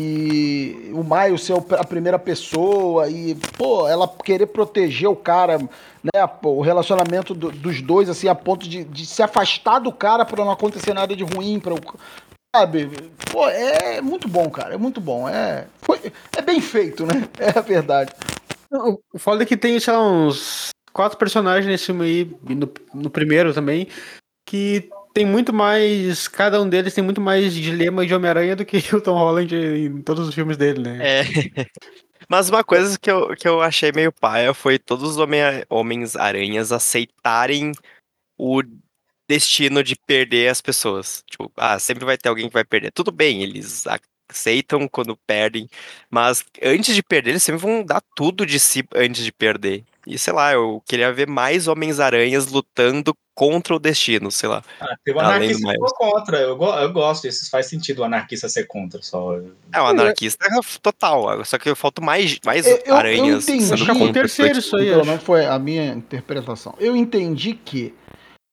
[0.00, 6.26] E o Miles ser a primeira pessoa e, pô, ela querer proteger o cara, né?
[6.40, 10.24] pô, O relacionamento do- dos dois, assim, a ponto de, de se afastar do cara
[10.24, 11.80] pra não acontecer nada de ruim, pra, o-
[12.56, 12.88] sabe?
[13.30, 15.28] Pô, é muito bom, cara, é muito bom.
[15.28, 16.00] É, foi,
[16.34, 17.28] é bem feito, né?
[17.38, 18.12] É a verdade.
[18.70, 23.10] O foda é que tem, sei lá, uns quatro personagens nesse filme aí, no, no
[23.10, 23.88] primeiro também,
[24.46, 26.28] que tem muito mais.
[26.28, 30.02] Cada um deles tem muito mais dilema de Homem-Aranha do que o Tom Holland em
[30.02, 31.20] todos os filmes dele, né?
[31.20, 31.22] É.
[32.28, 35.26] Mas uma coisa que eu, que eu achei meio paia foi todos os
[35.70, 37.72] Homens-Aranhas aceitarem
[38.36, 38.62] o
[39.26, 41.22] destino de perder as pessoas.
[41.30, 42.92] Tipo, ah, sempre vai ter alguém que vai perder.
[42.92, 43.86] Tudo bem, eles
[44.28, 45.68] aceitam quando perdem,
[46.10, 49.84] mas antes de perder, eles sempre vão dar tudo de si antes de perder.
[50.06, 54.62] E sei lá, eu queria ver mais Homens-Aranhas lutando contra o destino, sei lá.
[54.80, 56.38] Ah, tem o anarquista ficou contra.
[56.40, 59.02] Eu, eu gosto, isso faz sentido o anarquista ser contra.
[59.02, 59.38] Só.
[59.72, 63.44] É, o anarquista é total, só que eu falto mais, mais Eu- eu- eu aranhas
[63.48, 63.64] entendi.
[63.64, 64.12] sendo Acho que é o contra.
[64.14, 65.04] terceiro isso aí, acho.
[65.04, 66.74] menos foi a minha interpretação.
[66.80, 67.94] Eu entendi que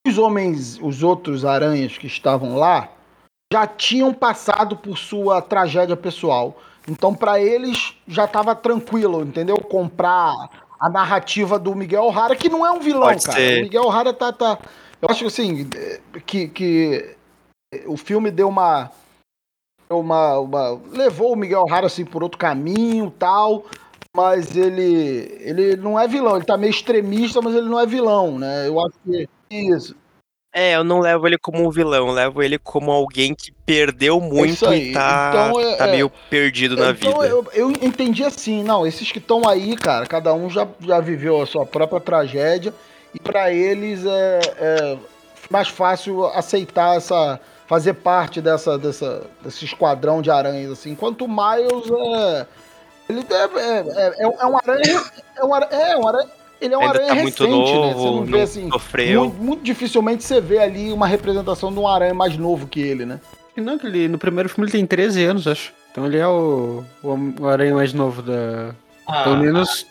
[0.06, 2.92] os homens, os outros aranhas que estavam lá,
[3.52, 6.58] já tinham passado por sua tragédia pessoal.
[6.88, 9.58] Então, pra eles, já tava tranquilo, entendeu?
[9.58, 10.34] Comprar
[10.80, 13.38] a narrativa do Miguel O'Hara, que não é um vilão, Pode cara.
[13.38, 13.60] ser.
[13.60, 14.60] O Miguel O'Hara tá, tá.
[15.02, 15.70] Eu acho assim,
[16.26, 17.16] que, que
[17.88, 18.92] o filme deu uma.
[19.88, 23.66] Uma, uma, levou o Miguel O'Hara assim por outro caminho tal
[24.16, 28.40] mas ele ele não é vilão, ele tá meio extremista, mas ele não é vilão,
[28.40, 28.68] né?
[28.68, 29.96] Eu acho que isso.
[30.58, 34.22] É, eu não levo ele como um vilão, eu levo ele como alguém que perdeu
[34.22, 34.92] muito isso aí.
[34.92, 37.28] e tá, Então, é- tá é- meio perdido na então vida.
[37.28, 41.42] eu, eu entendi assim, não, esses que estão aí, cara, cada um já, já viveu
[41.42, 42.74] a sua própria tragédia
[43.14, 44.98] e pra eles é, é
[45.50, 47.38] mais fácil aceitar essa
[47.68, 50.92] fazer parte dessa, dessa desse esquadrão de aranhas assim.
[50.92, 52.48] Enquanto o Miles é
[53.10, 55.04] ele é, é, é, é um aranha
[55.36, 56.30] é um aranha, é um aranha
[56.62, 57.94] ele é um Ainda aranha tá muito recente, né?
[57.94, 59.22] Você novo, não vê assim, sofreu.
[59.26, 63.06] muito, muito dificilmente você vê ali uma representação de um aranha mais novo que ele,
[63.06, 63.20] né?
[63.56, 65.72] Não, que ele, no primeiro filme ele tem 13 anos, acho.
[65.92, 68.76] Então ele é o, o, o aranha mais novo da.
[69.08, 69.86] Ah, Pelo menos.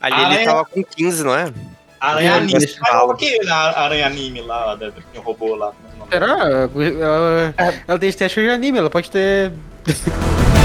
[0.00, 1.52] Ali Ah, ele tava com 15, não é?
[2.00, 2.66] Aranha É, anime.
[2.78, 4.78] qual que é a aranha anime lá,
[5.12, 5.72] que robô lá?
[6.10, 6.38] Será?
[6.38, 7.54] Ela,
[7.86, 9.52] ela tem estética de anime, ela pode ter.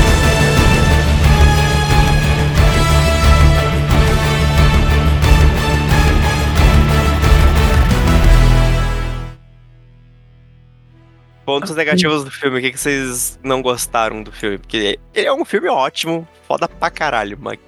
[11.46, 14.58] Pontos negativos do filme, o que, que vocês não gostaram do filme?
[14.58, 17.60] Porque ele é um filme ótimo, foda pra caralho, mas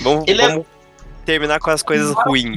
[0.00, 0.66] vamos, Ele é- vamos
[1.26, 2.56] terminar com as coisas ruins.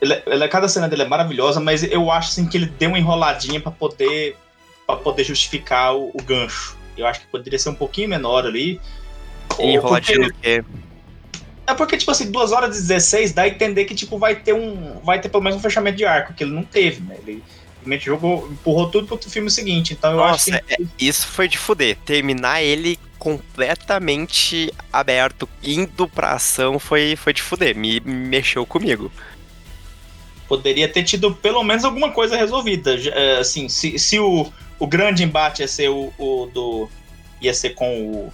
[0.00, 2.66] Ele, é- ele é- cada cena dele é maravilhosa, mas eu acho assim, que ele
[2.66, 4.36] deu uma enroladinha pra poder
[4.86, 6.76] para poder justificar o, o gancho.
[6.96, 8.80] Eu acho que poderia ser um pouquinho menor ali.
[9.58, 10.64] Enroladinho Porque- no quê?
[11.66, 14.52] É porque, tipo assim, 2 horas e 16 dá a entender que, tipo, vai ter
[14.52, 14.98] um.
[15.04, 17.16] Vai ter pelo menos um fechamento de arco, que ele não teve, né?
[17.24, 17.44] Ele
[17.80, 19.92] realmente jogou, empurrou tudo pro filme seguinte.
[19.92, 20.86] Então eu acho Nossa, que.
[20.98, 21.96] Isso foi de fuder.
[22.04, 27.76] Terminar ele completamente aberto, indo pra ação, foi, foi de fuder.
[27.76, 29.10] Me, me mexeu comigo.
[30.48, 32.96] poderia ter tido pelo menos alguma coisa resolvida.
[32.96, 36.88] É, Assim, se, se o, o grande embate ia ser o, o do.
[37.40, 38.32] ia ser com o.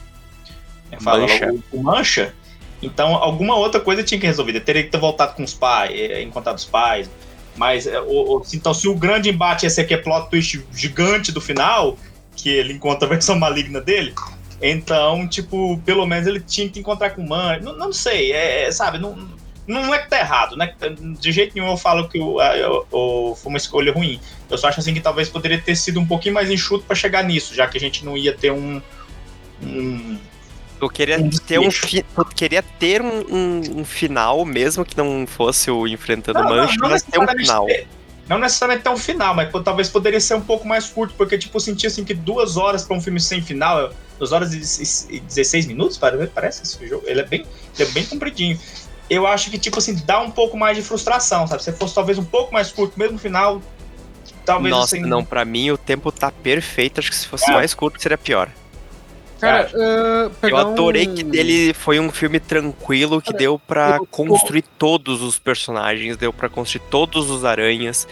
[0.91, 1.21] é fala?
[1.23, 1.53] Mancha.
[1.53, 2.35] O, o Mancha.
[2.83, 4.61] Então, alguma outra coisa tinha que resolver.
[4.61, 7.11] Teria que ter voltado com os pais, é, encontrado os pais.
[7.57, 11.33] Mas, é, o, o- então, se o grande embate ia ser aquele plot twist gigante
[11.33, 11.99] do final,
[12.37, 14.15] que ele encontra a versão maligna dele,
[14.61, 17.59] então, tipo, pelo menos ele tinha que encontrar com o Man.
[17.61, 19.17] Não, não sei, é, é, sabe, não,
[19.67, 20.73] não é que tá errado, né?
[21.19, 24.21] De jeito nenhum eu falo que o- foi uma escolha ruim.
[24.51, 27.25] Eu só acho assim que talvez poderia ter sido um pouquinho mais enxuto pra chegar
[27.25, 28.81] nisso, já que a gente não ia ter um.
[29.63, 30.19] um
[30.81, 35.27] Eu queria ter um, fi- eu queria ter um, um- um final, mesmo que não
[35.27, 37.67] fosse o enfrentando Não, não, Mancha, não mas ter um necessariamente final.
[37.67, 37.89] ter-
[38.29, 41.39] não necessariamente ter um final, mas pô, talvez poderia ser um pouco mais curto, porque,
[41.39, 45.17] tipo, eu senti assim que duas horas pra um filme sem final, duas horas e
[45.17, 47.05] e 16 minutos, pare- parece esse jogo.
[47.07, 47.47] Ele é bem,
[47.79, 48.59] ele é bem compridinho.
[49.09, 51.63] Eu acho que, tipo assim, dá um pouco mais de frustração, sabe?
[51.63, 53.63] Se fosse talvez um pouco mais curto, mesmo final,
[54.45, 55.07] talvez Nossa, assim.
[55.07, 56.99] não, pra mim o tempo tá perfeito.
[56.99, 57.55] Acho que se fosse É.
[57.55, 58.51] mais curto seria pior.
[59.47, 64.07] Cara, ah, Eu adorei um- que dele foi um filme tranquilo que deu pra eu-
[64.07, 68.07] construir todos os personagens, deu pra construir todos os aranhas.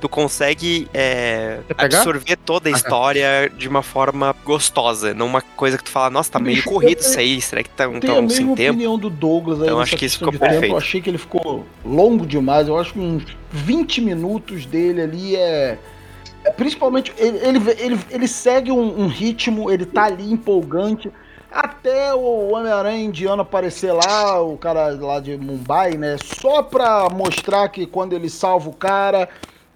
[0.00, 2.72] Tu consegue é, absorver toda a
[3.12, 7.00] história de uma forma gostosa, não uma coisa que tu fala, nossa, tá meio corrido
[7.00, 8.70] isso aí, será que tá, Eu não tenho a tão mesma sem tempo?
[8.74, 9.66] opinião do Douglas aí.
[9.66, 10.50] Então, acho que isso ficou de tempo.
[10.52, 10.72] perfeito.
[10.72, 12.68] Eu achei que ele ficou longo demais.
[12.68, 15.78] Eu acho que uns 20 minutos dele ali é.
[16.44, 21.10] É principalmente, ele, ele, ele, ele segue um, um ritmo, ele tá ali empolgante.
[21.50, 26.16] até o Homem-Aranha indiano aparecer lá, o cara lá de Mumbai, né?
[26.22, 29.28] Só pra mostrar que quando ele salva o cara,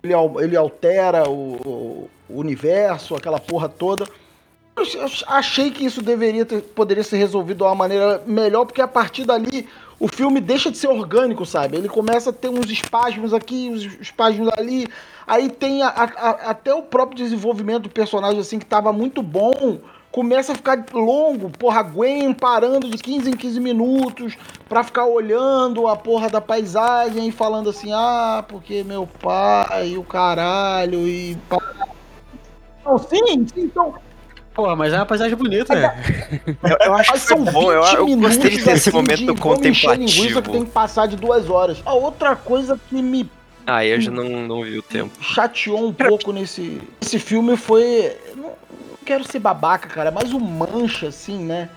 [0.02, 4.04] ele, ele altera o, o universo, aquela porra toda.
[4.74, 4.84] Eu
[5.28, 9.24] achei que isso deveria ter, poderia ser resolvido de uma maneira melhor, porque a partir
[9.24, 9.68] dali
[10.02, 11.76] o filme deixa de ser orgânico, sabe?
[11.76, 14.88] Ele começa a ter uns espasmos aqui, uns espasmos ali.
[15.24, 19.78] Aí tem a- a- até o próprio desenvolvimento do personagem, assim, que tava muito bom.
[20.10, 24.36] Começa a ficar longo, porra, Gwen parando de 15 em 15 minutos
[24.68, 30.02] pra ficar olhando a porra da paisagem e falando assim, ah, porque meu pai, o
[30.02, 31.38] caralho, e.
[31.48, 31.58] pá."
[32.84, 33.94] Não, sim, sim, então.
[34.54, 35.94] Pô, mas é uma paisagem bonita, né?
[36.62, 39.18] Eu, eu acho que são bom, eu, 20 eu gostei de ter esse assim, momento
[39.60, 40.64] de encher linguiça que tem contemplativo.
[40.66, 41.80] que passar de duas horas.
[41.86, 43.30] A outra coisa que me
[43.66, 45.10] Ah, eu já não, não vi o tempo.
[45.22, 48.14] chateou um pouco nesse, nesse filme foi.
[48.36, 51.70] Não, não quero ser babaca, cara, mas o Mancha, assim, né?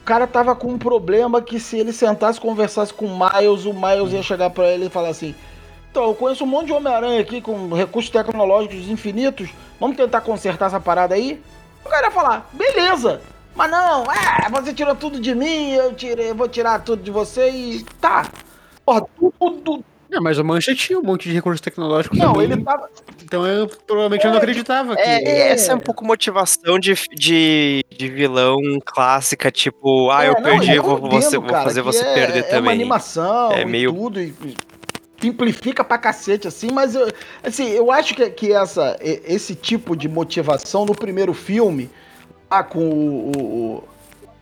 [0.00, 3.64] O cara tava com um problema que se ele sentasse e conversasse com o Miles,
[3.64, 5.34] o Miles ia chegar pra ele e falar assim:
[5.90, 9.48] Então, eu conheço um monte de Homem-Aranha aqui com recursos tecnológicos infinitos,
[9.80, 11.40] vamos tentar consertar essa parada aí?
[11.84, 13.20] O cara ia falar: Beleza!
[13.54, 17.10] Mas não, é, você tirou tudo de mim, eu tirei, eu vou tirar tudo de
[17.10, 17.84] você e.
[18.00, 18.26] Tá.
[18.84, 19.06] Porra,
[19.38, 19.84] tudo.
[20.10, 22.52] Não, mas o Mancha tinha um monte de recurso tecnológico Não, também.
[22.52, 22.88] ele tava.
[23.22, 25.02] Então eu provavelmente eu não acreditava que...
[25.02, 30.34] É, essa é um pouco motivação de, de, de vilão clássica, tipo, ah, eu É,
[30.36, 32.72] não, perdi, eu vou, você, vou cara, fazer que você é, perder É uma também.
[32.74, 34.32] animação É e meio- tudo, e
[35.20, 37.08] simplifica pra cacete, assim, mas eu,
[37.42, 41.90] assim, eu acho que, que essa, esse tipo de motivação no primeiro filme,
[42.50, 43.84] lá com o, o-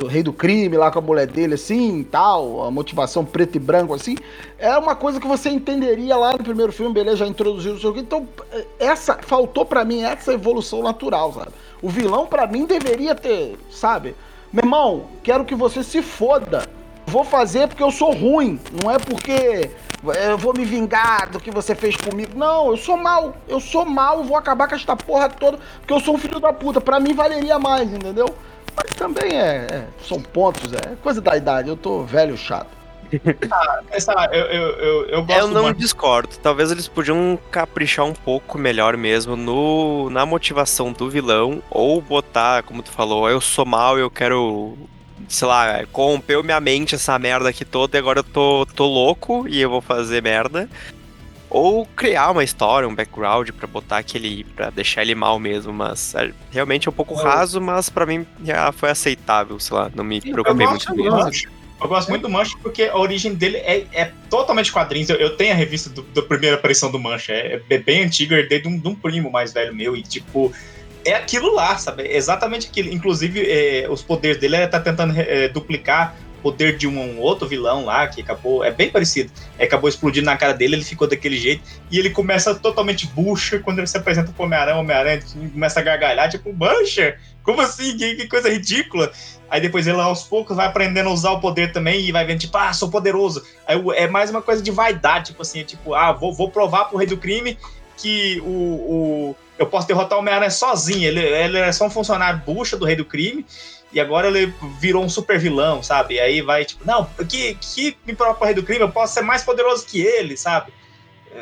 [0.02, 3.60] o- rei do crime, lá com a mulher dele, assim, tal, a motivação preto e
[3.60, 4.16] branco, assim,
[4.58, 8.00] é uma coisa que você entenderia lá no primeiro filme, beleza, já introduziu, o quê,
[8.00, 8.26] então,
[8.80, 11.50] essa, faltou pra mim essa evolução natural, sabe?
[11.80, 14.16] O vilão, pra mim, deveria ter, sabe?
[14.52, 16.66] Meu irmão, quero que você se foda.
[17.06, 18.60] Vou fazer porque eu sou ruim.
[18.82, 19.70] Não é porque
[20.04, 22.32] eu vou me vingar do que você fez comigo.
[22.36, 23.36] Não, eu sou mal.
[23.48, 26.52] Eu sou mal, vou acabar com esta porra toda porque eu sou um filho da
[26.52, 26.80] puta.
[26.80, 28.26] Pra mim valeria mais, entendeu?
[28.74, 31.68] Mas também é, é- são pontos, é coisa da idade.
[31.68, 32.82] Eu tô velho chato.
[33.98, 35.76] Sei lá, eu, eu, eu, eu gosto Eu não muito.
[35.78, 36.30] discordo.
[36.42, 42.62] Talvez eles podiam caprichar um pouco melhor mesmo no, na motivação do vilão, ou botar,
[42.62, 44.78] como tu falou, eu sou mal, eu quero,
[45.28, 49.46] sei lá, corrompeu minha mente essa merda aqui toda e agora eu tô, tô louco
[49.48, 50.68] e eu vou fazer merda.
[51.50, 54.42] Ou criar uma história, um background pra botar aquele.
[54.56, 58.26] pra deixar ele mal mesmo, mas é, realmente é um pouco raso, mas pra mim
[58.42, 61.46] já foi aceitável, sei lá, não me preocupei muito com isso.
[61.78, 65.10] Eu gosto muito do Mancha porque a origem dele é, é totalmente quadrinhos.
[65.10, 67.32] Eu, eu tenho a revista do- da primeira aparição do Mancha.
[67.32, 69.96] É, é bem antiga, herdei de um, de um primo mais velho meu.
[69.96, 70.52] E, tipo,
[71.04, 72.04] é aquilo lá, sabe?
[72.04, 72.88] É exatamente aquilo.
[72.92, 77.46] Inclusive, é, os poderes dele é tá tentando é, duplicar o poder de um outro
[77.46, 78.64] vilão lá, que acabou.
[78.64, 79.30] É bem parecido.
[79.58, 81.62] É, acabou explodindo na cara dele, ele ficou daquele jeito.
[81.90, 84.78] E ele começa totalmente bucha quando ele se apresenta pro Homem-Aranha.
[84.78, 87.16] Homem-Aranha começa a gargalhar, tipo, Mancha!
[87.42, 87.96] Como assim?
[87.96, 89.10] Que, que coisa ridícula!
[89.50, 92.40] Aí depois ele aos poucos vai aprendendo a usar o poder também e vai vendo,
[92.40, 93.44] tipo, ah, sou poderoso.
[93.66, 96.86] Aí é mais uma coisa de vaidade, tipo assim, é tipo, ah, vou, vou provar
[96.86, 97.58] pro rei do crime
[97.96, 101.06] que o, o eu posso derrotar o Homem-Aranha sozinho.
[101.06, 103.44] Ele, ele é só um funcionário bucha do rei do crime.
[103.92, 106.14] E agora ele virou um super vilão, sabe?
[106.14, 109.12] E aí vai, tipo, não, que, que me prova pro rei do crime, eu posso
[109.12, 110.72] ser mais poderoso que ele, sabe?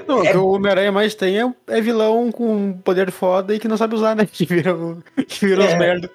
[0.06, 3.58] Não, o É- que o Homem-Aranha mais tem é, é vilão com poder foda e
[3.60, 4.26] que não sabe usar, né?
[4.30, 5.78] Que vira, o- que vira os É.
[5.78, 6.10] merda.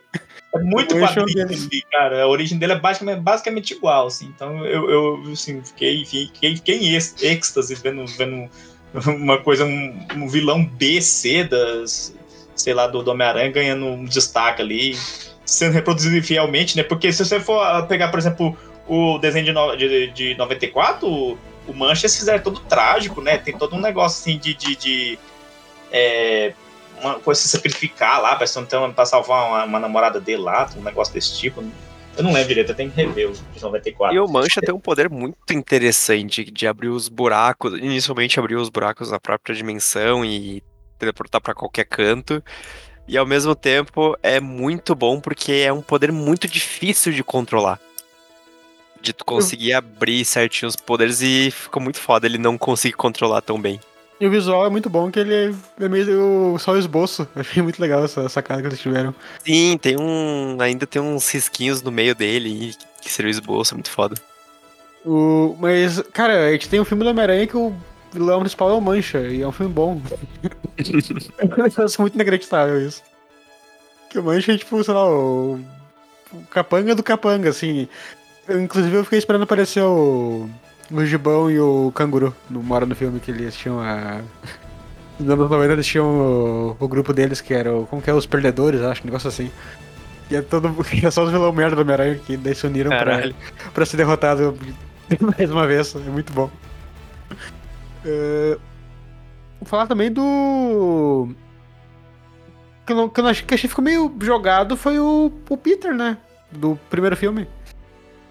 [0.54, 2.24] É muito quadrinho, ali, cara.
[2.24, 4.32] A origem dele é basicamente, basicamente igual, assim.
[4.34, 8.50] Então eu, eu assim, fiquei, fiquei, fiquei em êx- êxtase vendo, vendo
[9.08, 12.16] uma coisa, um, um vilão B, C das,
[12.56, 14.98] sei lá, do, do Homem-Aranha ganhando um destaque ali,
[15.46, 16.84] sendo reproduzido fielmente, né?
[16.84, 21.08] Porque se você for ah, pegar, por exemplo, o desenho de, no, de, de 94,
[21.08, 23.38] o, o Mancha eles fizeram todo trágico, né?
[23.38, 24.54] Tem todo um negócio assim de.
[24.54, 25.20] de, de
[25.92, 26.54] é,
[27.02, 30.82] uma coisa se sacrificar lá pra, então, pra salvar uma, uma namorada dele lá, um
[30.82, 31.64] negócio desse tipo.
[32.18, 34.16] Eu não lembro direito, eu tenho que rever o de 94.
[34.16, 38.70] E o Mancha tem um poder muito interessante de abrir os buracos, inicialmente abrir os
[38.70, 40.64] buracos na própria dimensão e
[40.98, 42.42] teleportar pra qualquer canto.
[43.08, 47.80] E ao mesmo tempo é muito bom porque é um poder muito difícil de controlar.
[49.02, 53.42] De tu conseguir abrir certinho os poderes e ficou muito foda ele não conseguir controlar
[53.42, 53.80] tão bem.
[54.20, 57.28] E o visual é muito bom, que ele é meio só o esboço.
[57.36, 59.14] Eu achei muito legal essa sacada que eles tiveram.
[59.46, 60.58] Sim, tem um.
[60.62, 64.16] Ainda tem uns risquinhos no meio dele e que seria o esboço, muito foda.
[65.06, 67.76] O, mas, cara, a gente tem um filme do Homem-Aranha que o
[68.12, 70.02] vilão principal é o Mancha, e é um filme bom.
[70.78, 73.04] é um muito inacreditável isso.
[74.10, 75.60] Que o Mancha é tipo, sei lá, o,
[76.50, 77.88] capanga do capanga, assim.
[78.48, 80.50] Eu, inclusive eu fiquei esperando aparecer o,
[80.92, 84.22] o Gibão e o Canguru no Mora no filme, que eles tinham a.
[85.20, 87.86] Nos anos 90 eles tinham o, o grupo deles, que era o.
[87.86, 88.14] Como que é?
[88.14, 89.50] Os Perdedores, acho, um negócio assim.
[90.30, 90.76] E é todo.
[91.04, 93.36] É só os vilão merda do Homem-Aranha que daí se uniram pra, Caralho.
[93.74, 94.58] pra ser derrotado
[95.38, 95.96] mais uma vez.
[95.96, 96.50] É muito bom.
[98.04, 98.58] É,
[99.60, 101.30] Vou falar também do.
[102.86, 105.58] Que eu, não, que eu não achei que achei ficou meio jogado foi o, o
[105.58, 106.18] Peter, né?
[106.52, 107.48] Do primeiro filme.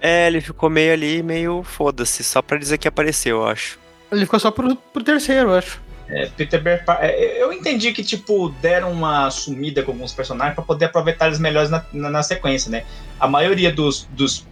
[0.06, 3.78] É, ele ficou meio ali, meio foda-se, só pra dizer que apareceu, eu acho.
[4.12, 5.80] Ele ficou só pro, pro terceiro, eu acho.
[6.06, 10.54] É, Peter Bear Pa- é, Eu entendi que, tipo, deram uma sumida com alguns personagens
[10.54, 12.84] pra poder aproveitar eles melhores na, na, na sequência, né?
[13.18, 14.46] A maioria dos, dos,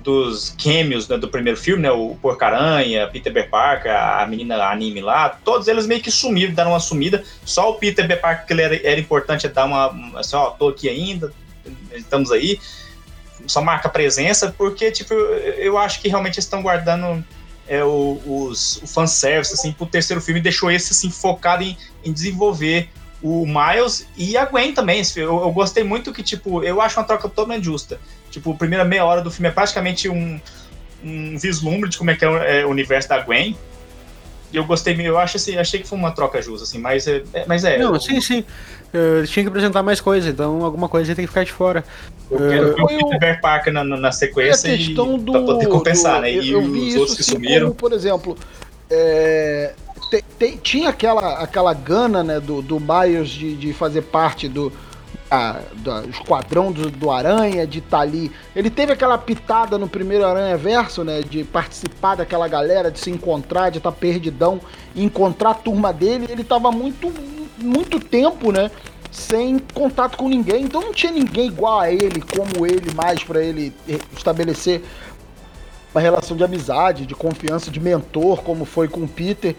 [0.00, 1.90] dos cameos né, do primeiro filme, né?
[1.90, 6.72] O Porco-Aranha, Peter Bear Parker, a menina anime lá, todos eles meio que sumiram, deram
[6.72, 7.24] uma sumida.
[7.42, 10.18] Só o Peter Bear Parker, que ele era, era importante, é dar uma.
[10.20, 11.32] Assim, ó, tô aqui ainda,
[11.94, 12.60] estamos aí.
[13.46, 17.24] Só marca presença, porque, tipo, eu, acho que realmente eles estão guardando
[17.68, 22.12] é, o, os, o fanservice, assim, pro terceiro filme, deixou esse, assim, focado em, em
[22.12, 22.88] desenvolver
[23.22, 25.02] o Miles e a Gwen também.
[25.16, 27.98] Eu, eu gostei muito que, tipo, eu acho uma troca totalmente justa.
[28.30, 30.38] Tipo, a primeira meia hora do filme é praticamente um,
[31.02, 33.56] um vislumbre de como é que é o, é o universo da Gwen.
[34.54, 37.22] Eu gostei, eu acho assim, achei que foi uma troca justa, assim, mas é.
[37.32, 38.44] é- mas é não, eu, sim, sim.
[38.92, 41.84] Eh, Eles tinham que apresentar mais coisa, então alguma coisa tem que ficar de fora.
[42.30, 45.32] eu quero ver o o- Peter Bear Parker na, na, sequência questão e, do.
[45.32, 46.32] pra poder compensar, do- né?
[46.32, 47.66] E os outros que sumiram.
[47.68, 48.36] como, por exemplo,
[48.88, 49.72] é,
[50.10, 54.72] te- te- tinha aquela, aquela gana né, do, do Miles de, de fazer parte do,
[55.30, 58.30] a- do esquadrão do, do Aranha, de estar ali.
[58.54, 61.22] Ele teve aquela pitada no primeiro Aranha Verso, né?
[61.22, 64.60] De participar daquela galera, de se encontrar, de estar perdidão,
[64.94, 66.26] e encontrar a turma dele.
[66.28, 67.12] Ele tava muito,
[67.58, 68.70] muito tempo, né?
[69.10, 73.40] Sem contato com ninguém, então não tinha ninguém igual a ele, como ele, mais pra
[73.40, 74.82] ele eh, estabelecer
[75.94, 79.54] uma relação de amizade, de confiança, de mentor, como foi com o Peter.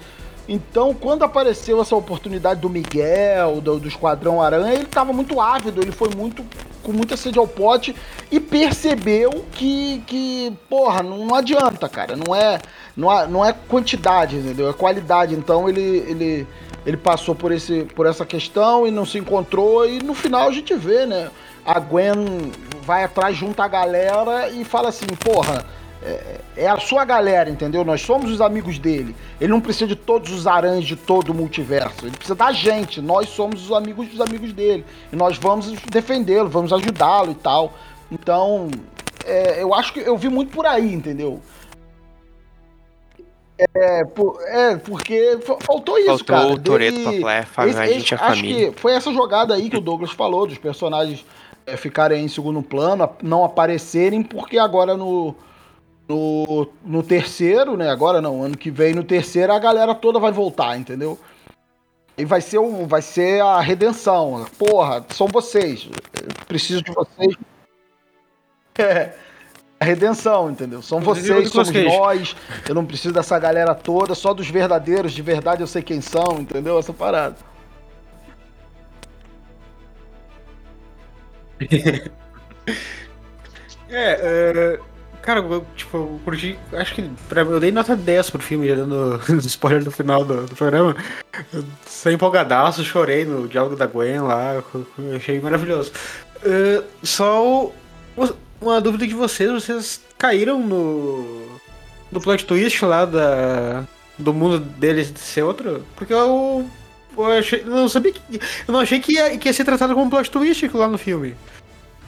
[0.47, 5.81] Então, quando apareceu essa oportunidade do Miguel, do, do Esquadrão Aranha, ele estava muito ávido,
[5.81, 6.45] ele foi muito
[6.83, 7.95] com muita sede ao pote
[8.31, 12.15] e percebeu que, que porra, não, não adianta, cara.
[12.15, 12.59] Não é,
[12.95, 14.69] não, é, não é quantidade, entendeu?
[14.69, 15.33] É qualidade.
[15.33, 16.47] Então, ele, ele,
[16.85, 19.87] ele passou por, esse, por essa questão e não se encontrou.
[19.89, 21.31] E no final a gente vê, né?
[21.65, 22.51] A Gwen
[22.83, 25.65] vai atrás, junta a galera e fala assim, porra,
[26.05, 27.83] é, é a sua galera, entendeu?
[27.83, 29.15] Nós somos os amigos dele.
[29.41, 32.05] Ele não precisa de todos os aranhas de todo o multiverso.
[32.05, 33.01] Ele precisa da gente.
[33.01, 34.85] Nós somos os amigos dos amigos dele.
[35.11, 37.73] E nós vamos defendê-lo, vamos ajudá-lo e tal.
[38.11, 38.69] Então,
[39.25, 41.41] é, eu acho que eu vi muito por aí, entendeu?
[43.73, 46.47] É, por- é, porque fa- faltou isso, Faltou cara.
[46.47, 48.71] o Toreto pra falar, esse- a gente é família.
[48.73, 51.25] que foi essa jogada aí que o Douglas falou, dos personagens
[51.65, 55.33] é, ficarem em segundo plano, não aparecerem, porque agora no,
[56.07, 57.89] no, no terceiro, né?
[57.89, 61.19] Agora não, ano que vem no terceiro a galera toda vai voltar, entendeu?
[62.17, 64.45] E vai ser, um, vai ser a redenção.
[64.57, 65.89] Porra, são vocês.
[66.13, 67.35] Eu preciso de vocês.
[68.77, 69.13] É.
[69.79, 70.81] A redenção, entendeu?
[70.81, 71.85] São vocês, somos Cage.
[71.85, 72.35] nós.
[72.67, 76.39] Eu não preciso dessa galera toda, só dos verdadeiros, de verdade eu sei quem são,
[76.41, 76.77] entendeu?
[76.77, 77.37] Essa parada.
[83.87, 84.79] É, é,
[85.25, 86.57] cara, eu, tipo, eu curti.
[86.71, 90.45] Acho que pra, eu dei nota 10 pro filme, já dando spoiler no final do,
[90.45, 90.95] do programa.
[91.51, 94.63] Eu, sem empolgadaço, chorei no diálogo da Gwen lá,
[95.15, 95.91] achei maravilhoso.
[96.43, 97.71] É, só
[98.61, 101.59] uma dúvida de vocês: vocês caíram no.
[102.11, 103.83] no plot twist lá da,
[104.17, 105.85] do mundo deles ser outro?
[105.95, 106.65] Porque eu.
[107.17, 108.21] Eu, achei, não sabia que.
[108.67, 111.35] Eu não achei que ia, que ia ser tratado como plot twist lá no filme.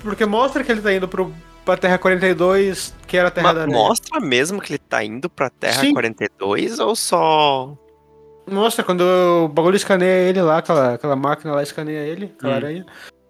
[0.02, 1.34] Porque mostra que ele tá indo pro,
[1.68, 3.78] pra Terra 42, que era a Terra Mas da Aranha.
[3.78, 5.94] mostra mesmo que ele tá indo pra Terra Sim.
[5.94, 7.78] 42 ou só.
[8.50, 12.56] Mostra quando o bagulho escaneia ele lá, aquela, aquela máquina lá escaneia ele, aquela Hum.
[12.56, 12.86] aranha.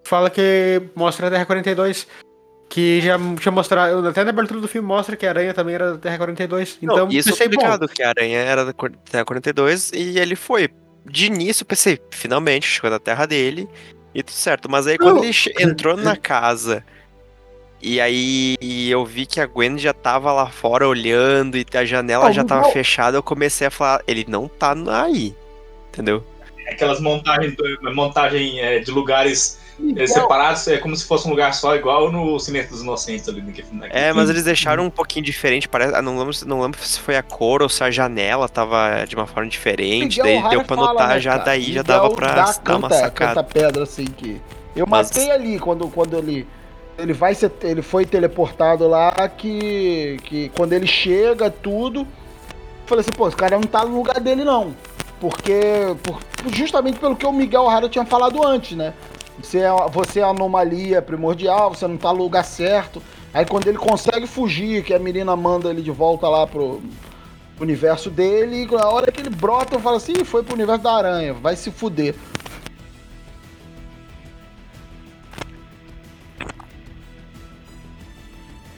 [0.05, 2.07] Fala que mostra a Terra 42.
[2.69, 4.07] Que já tinha mostrado.
[4.07, 6.77] Até na abertura do filme mostra que a aranha também era da Terra 42.
[6.81, 8.73] Então, Não, isso é bom, explicado que a aranha era da
[9.09, 10.69] Terra 42 e ele foi.
[11.05, 13.67] De início, eu pensei, finalmente, chegou na terra dele
[14.13, 14.69] e tudo certo.
[14.69, 15.23] Mas aí quando Não.
[15.23, 16.83] ele entrou na casa
[17.81, 18.57] e aí
[18.89, 22.69] eu vi que a Gwen já tava lá fora olhando e a janela já tava
[22.71, 25.35] fechada, eu comecei a falar, ele não tá aí.
[25.91, 26.23] Entendeu?
[26.69, 27.55] Aquelas montagens,
[27.95, 29.59] montagem é, de lugares
[29.95, 33.41] é, separados, é como se fosse um lugar só, igual no Silêncio dos Inocentes ali
[33.41, 33.87] naquele filme.
[33.89, 36.99] É, mas eles deixaram um pouquinho diferente, parece, ah, não lembro, se- não lembro se
[36.99, 40.63] foi a cor ou se a janela tava de uma forma diferente, Miguel daí deu
[40.65, 41.43] pra fala, notar né, já cara?
[41.45, 43.35] daí, já Miguel dava pra dá dar uma canta- sacada.
[43.35, 44.41] canta pedra, assim, que...
[44.75, 46.45] Eu Mas- matei ali quando, quando ele
[46.97, 52.01] Ele vai ser, ele foi teleportado lá que, que quando ele chega, tudo.
[52.01, 52.07] Eu
[52.87, 54.73] falei assim, pô, esse cara não tá no lugar dele, não.
[55.19, 55.59] Porque.
[56.03, 56.19] por-
[56.53, 58.93] justamente pelo que o Miguel O'Hara tinha falado antes, né?
[59.41, 63.01] Você é, você é anomalia primordial, você não tá no lugar certo.
[63.33, 66.81] Aí quando ele consegue fugir, que a menina manda ele de volta lá pro
[67.59, 70.83] universo dele, e na hora que ele brota, eu falo assim, "Ih, foi pro universo
[70.83, 72.15] da aranha, vai se fuder.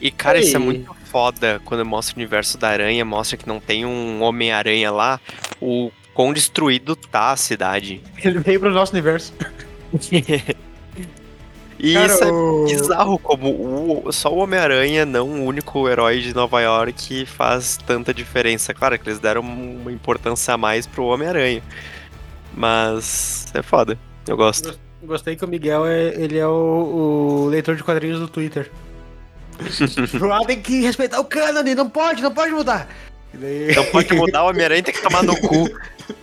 [0.00, 0.64] E, cara, isso é Ei.
[0.64, 5.20] muito foda quando mostra o universo da aranha, mostra que não tem um Homem-Aranha lá,
[5.60, 8.00] o quão destruído tá a cidade.
[8.24, 9.32] Ele veio pro nosso universo.
[11.82, 16.34] E Cara, isso é bizarro, como o- só o Homem-Aranha, não o único herói de
[16.34, 18.74] Nova York, faz tanta diferença.
[18.74, 21.62] Claro que eles deram uma importância a mais pro Homem-Aranha.
[22.54, 23.98] Mas é foda.
[24.28, 24.78] Eu gosto.
[25.02, 26.50] Gostei que o Miguel é, ele é o,
[27.44, 28.70] o leitor de quadrinhos do Twitter.
[30.32, 32.88] ah, tem que respeitar o cânone, não pode, não pode mudar.
[33.32, 35.68] Daí- Não pode mudar o Homem-Aranha, tem que tomar no cu.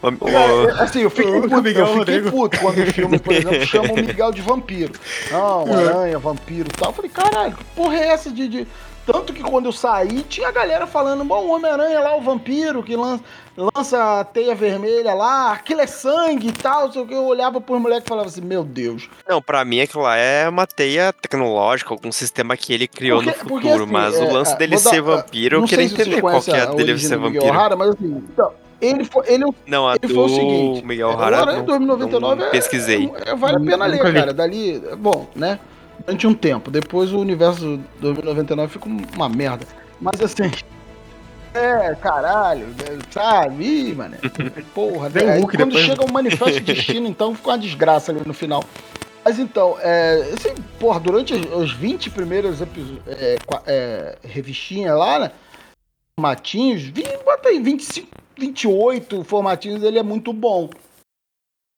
[0.02, 0.30] O- o-
[0.70, 3.66] É, assim, eu fiquei, O puto, Miguel eu fiquei puto quando o filme, por exemplo,
[3.66, 4.92] chama o Miguel de vampiro.
[5.32, 6.90] Não, aranha, vampiro e tal.
[6.90, 8.68] Eu falei, caralho, que porra é essa de, de-
[9.08, 12.84] Tanto que quando eu saí, tinha a galera falando, bom, o Homem-Aranha lá, o vampiro,
[12.84, 13.24] que lança,
[13.56, 17.14] lança a teia vermelha lá, aquilo é sangue e tal, não sei o que.
[17.14, 19.10] Eu olhava pros moleques e falava assim, meu Deus.
[19.26, 23.30] Não, pra mim aquilo lá é uma teia tecnológica, algum sistema que ele criou Porque-
[23.32, 25.68] no futuro, porque, assim, mas o é, lance é, dele dar- ser vampiro, eu não
[25.70, 27.46] queria entender qual que é a dele ser do vampiro.
[27.46, 28.52] O'Hara, mas assim, então,
[28.82, 31.58] ele foi, ele é Não, a Ele foi o do seguinte, Miguel o O'Hara Aranha
[31.60, 33.10] não, 2099 não é- pesquisei.
[33.26, 34.34] É, vale a pena ler, cara.
[34.34, 35.60] Dali, é bom, né?
[36.08, 36.72] Durante um tempo.
[36.72, 39.68] Depois o universo 2099 fica uma merda.
[40.02, 40.44] Mas assim.
[41.54, 43.64] É, caralho, é, sabe?
[43.66, 44.16] Ih, mano.
[44.76, 45.86] Porra, aí Hulk quando depois.
[45.86, 48.64] chega o Manifesto de Destino, então fica uma desgraça ali no final.
[49.26, 55.18] Mas então, é, assim, porra, durante os- os 20 primeiros episódios, é, é, revistinhas lá,
[55.18, 55.32] né?
[56.20, 60.70] Formatinhos, vi- bota aí 25, 28 formatinhos, ele é muito bom.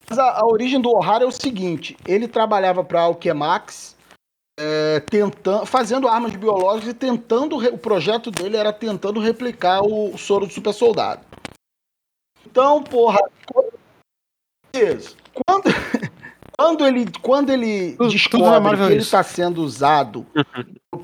[0.10, 3.96] Mas a, a origem do O'Hara é o seguinte: ele trabalhava para a Alchemax,
[4.60, 7.56] é, tentando, fazendo armas biológicas e tentando.
[7.58, 11.22] O projeto dele era tentando replicar o, soro do super soldado.
[12.46, 13.20] Então, porra.
[13.52, 13.74] quando-
[14.76, 15.16] Isso.
[15.48, 15.64] Quando,
[16.58, 20.26] quando ele, quando ele Tudo- tudo descobre Marvel que ele está sendo usado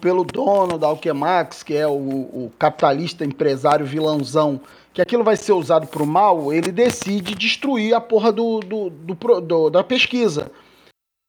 [0.01, 4.59] pelo dono da Alchemax, que é o, o capitalista empresário vilãozão,
[4.93, 9.41] que aquilo vai ser usado pro mal, ele decide destruir a porra do, do, do
[9.41, 10.51] do- da pesquisa.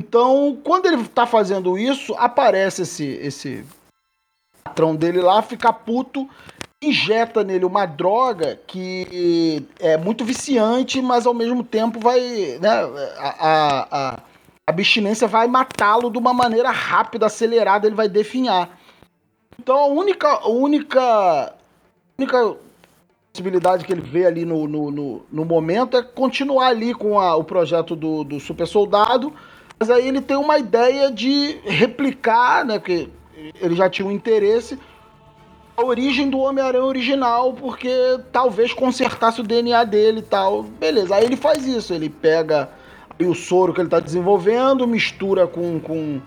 [0.00, 3.64] Então, quando ele tá fazendo isso, aparece esse, esse
[4.62, 6.28] patrão dele lá, fica puto,
[6.82, 12.20] injeta nele uma droga que é muito viciante, mas ao mesmo tempo vai.
[12.60, 12.70] Né,
[13.18, 14.18] a, a, a
[14.68, 18.78] abstinência vai matá-lo de uma maneira rápida, acelerada, ele vai definhar.
[19.58, 21.54] Então a única, única,
[22.18, 22.56] única
[23.32, 27.36] possibilidade que ele vê ali no, no, no, no momento é continuar ali com a-
[27.36, 29.32] o projeto do, do super soldado,
[29.78, 33.08] mas aí ele tem uma ideia de replicar, né, porque
[33.60, 34.78] ele já tinha um interesse,
[35.76, 37.90] a origem do Homem-Aranha original, porque
[38.32, 40.62] talvez consertasse o DNA dele e tal.
[40.62, 42.70] Beleza, aí ele faz isso, ele pega
[43.20, 46.20] o soro que ele está desenvolvendo, mistura com, com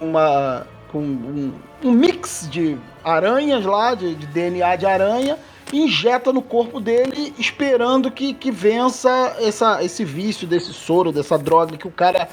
[0.00, 5.36] uma com um, um mix de aranhas lá, de, de DNA de aranha,
[5.72, 11.36] e injeta no corpo dele, esperando que, que vença essa, esse vício desse soro, dessa
[11.36, 12.28] droga que o cara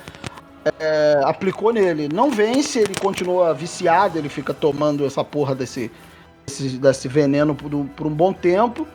[0.79, 2.09] é, aplicou nele.
[2.13, 5.91] Não vence, ele continua viciado, ele fica tomando essa porra desse,
[6.45, 8.87] desse, desse veneno por, um- por um bom tempo.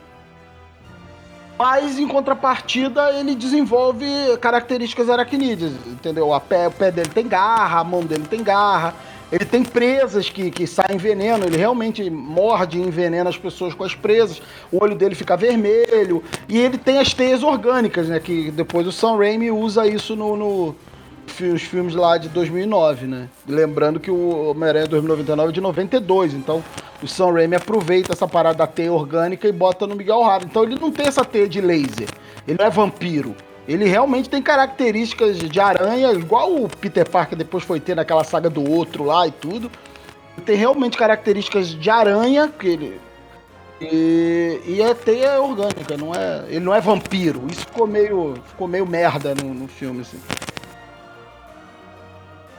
[1.57, 4.05] Mas em contrapartida ele desenvolve
[4.39, 6.33] características aracnídeas, entendeu?
[6.33, 8.93] A pé, o pé dele tem garra, a mão dele tem garra,
[9.29, 13.83] ele tem presas que, que saem veneno, ele realmente morde e envenena as pessoas com
[13.83, 14.41] as presas,
[14.71, 18.21] o olho dele fica vermelho, e ele tem as teias orgânicas, né?
[18.21, 20.75] Que depois o Sam Raimi usa isso no, no
[21.53, 23.29] os filmes lá de 2009, né?
[23.47, 26.63] Lembrando que o Homem-Aranha 2099 é de 92, então
[27.01, 30.43] o Sam Raimi aproveita essa parada da teia orgânica e bota no Miguel O'Hara.
[30.45, 32.09] Então ele não tem essa teia de laser,
[32.47, 33.35] ele não é vampiro.
[33.67, 38.49] Ele realmente tem características de aranha, igual o Peter Parker depois foi ter naquela saga
[38.49, 39.69] do outro lá e tudo.
[40.35, 42.99] Ele tem realmente características de aranha, que ele,
[43.81, 47.43] e, e é teia orgânica, não é, ele não é vampiro.
[47.49, 50.19] Isso ficou meio, ficou meio merda no, no filme, assim.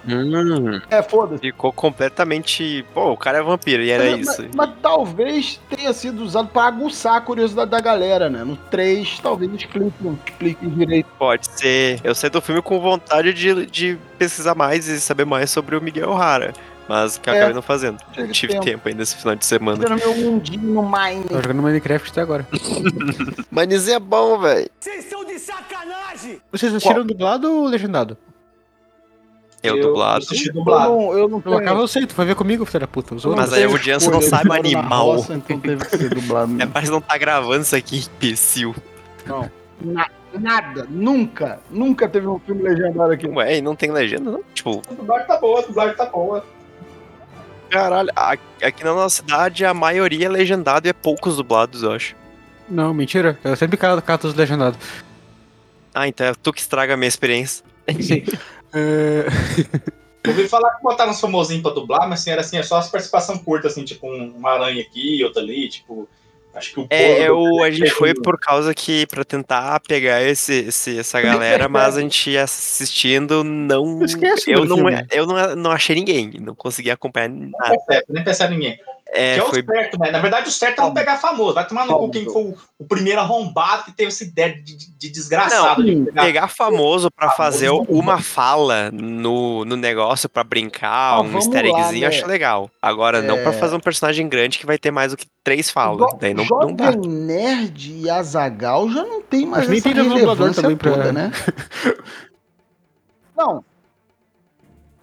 [0.09, 1.41] Hum, É, foda-se.
[1.41, 2.85] ficou completamente.
[2.95, 4.43] Pô, o cara é vampiro, e era Mas- isso.
[4.43, 8.43] Mas, mas talvez tenha sido usado pra aguçar a curiosidade da galera, né?
[8.45, 9.93] No 3, talvez explique,
[10.27, 11.09] explique direito.
[11.19, 12.01] Pode ser.
[12.03, 15.81] Eu saí do filme com vontade de, de pesquisar mais e saber mais sobre o
[15.83, 16.53] Miguel O'Hara.
[16.89, 17.37] Mas que eu É.
[17.37, 17.99] acabei não fazendo.
[18.13, 18.65] Tive Tive tempo.
[18.65, 19.81] tempo ainda esse final de semana.
[19.87, 21.23] Fazendo meu mundinho no Mine.
[21.29, 22.45] Tô jogando Minecraft até agora.
[23.49, 24.69] Mas é bom, velho.
[26.51, 28.17] Vocês assistiram dublado ou legendado?
[29.63, 30.25] Eu dublado.
[30.25, 30.91] assisti Eu dublado.
[30.91, 33.15] não, eu não Eu acabo eu sei, tu foi ver comigo, filho da puta.
[33.15, 33.25] Os.
[33.25, 35.15] Mas aí a audiência não sabe o animal.
[35.15, 36.61] Nossa, então teve que ser dublado.
[36.63, 38.75] É, parece que não tá gravando isso aqui, imbecil.
[39.83, 40.09] Na-
[40.39, 43.27] nada, nunca, nunca teve um filme legendado aqui.
[43.27, 44.43] Ué, e não tem legenda, não?
[44.55, 46.45] Tipo, A dublagem tá boa, a dublagem tá boa.
[47.71, 48.11] caralho,
[48.63, 52.17] aqui na nossa cidade a maioria é legendado e é poucos dublados, eu acho.
[52.69, 53.39] Não, mentira.
[53.45, 54.79] Eu sempre cato, cato os legendados.
[55.95, 57.65] Ah, então é tu que estraga a minha experiência.
[58.01, 58.23] Sim.
[58.75, 59.27] É,
[60.25, 62.77] Eu ouvi falar que botaram uns famosinhos pra dublar, mas assim, era assim, é só
[62.79, 66.09] as participação curta, assim, tipo um- uma aranha aqui, outra ali, tipo.
[66.53, 70.53] Acho que o É, eu, a gente foi por causa que, pra tentar pegar esse,
[70.67, 74.03] esse- essa galera, mas a gente ia assistindo, não.
[74.05, 75.07] Esquece eu não, filme.
[75.13, 77.77] eu não, não achei ninguém, não consegui acompanhar nada.
[77.87, 78.81] percebe, nem percebe ninguém.
[79.13, 80.11] É, que é o foi certo, né?
[80.13, 81.55] Na verdade, o certo é não pegar famoso.
[81.55, 84.91] Vai tomar no cu quem foi o, primeiro arrombado que teve essa ideia de, de-
[84.97, 86.23] de desgraçado de pegar.
[86.23, 87.81] pegar famoso pra Famoso fazer não.
[87.89, 92.07] uma fala no, no negócio pra brincar, Ah, um easter eggzinho, né?
[92.07, 92.71] acho legal.
[92.81, 93.53] Agora, não pra É.
[93.59, 96.09] fazer um personagem grande que vai ter mais do que três falas.
[96.13, 96.93] Jo- Daí não, não dá.
[96.93, 100.19] Jovem Nerd e Azagal já não tem mais Mas nem essa tem dublador
[100.53, 101.33] relevância toda, né?
[103.37, 103.65] Não.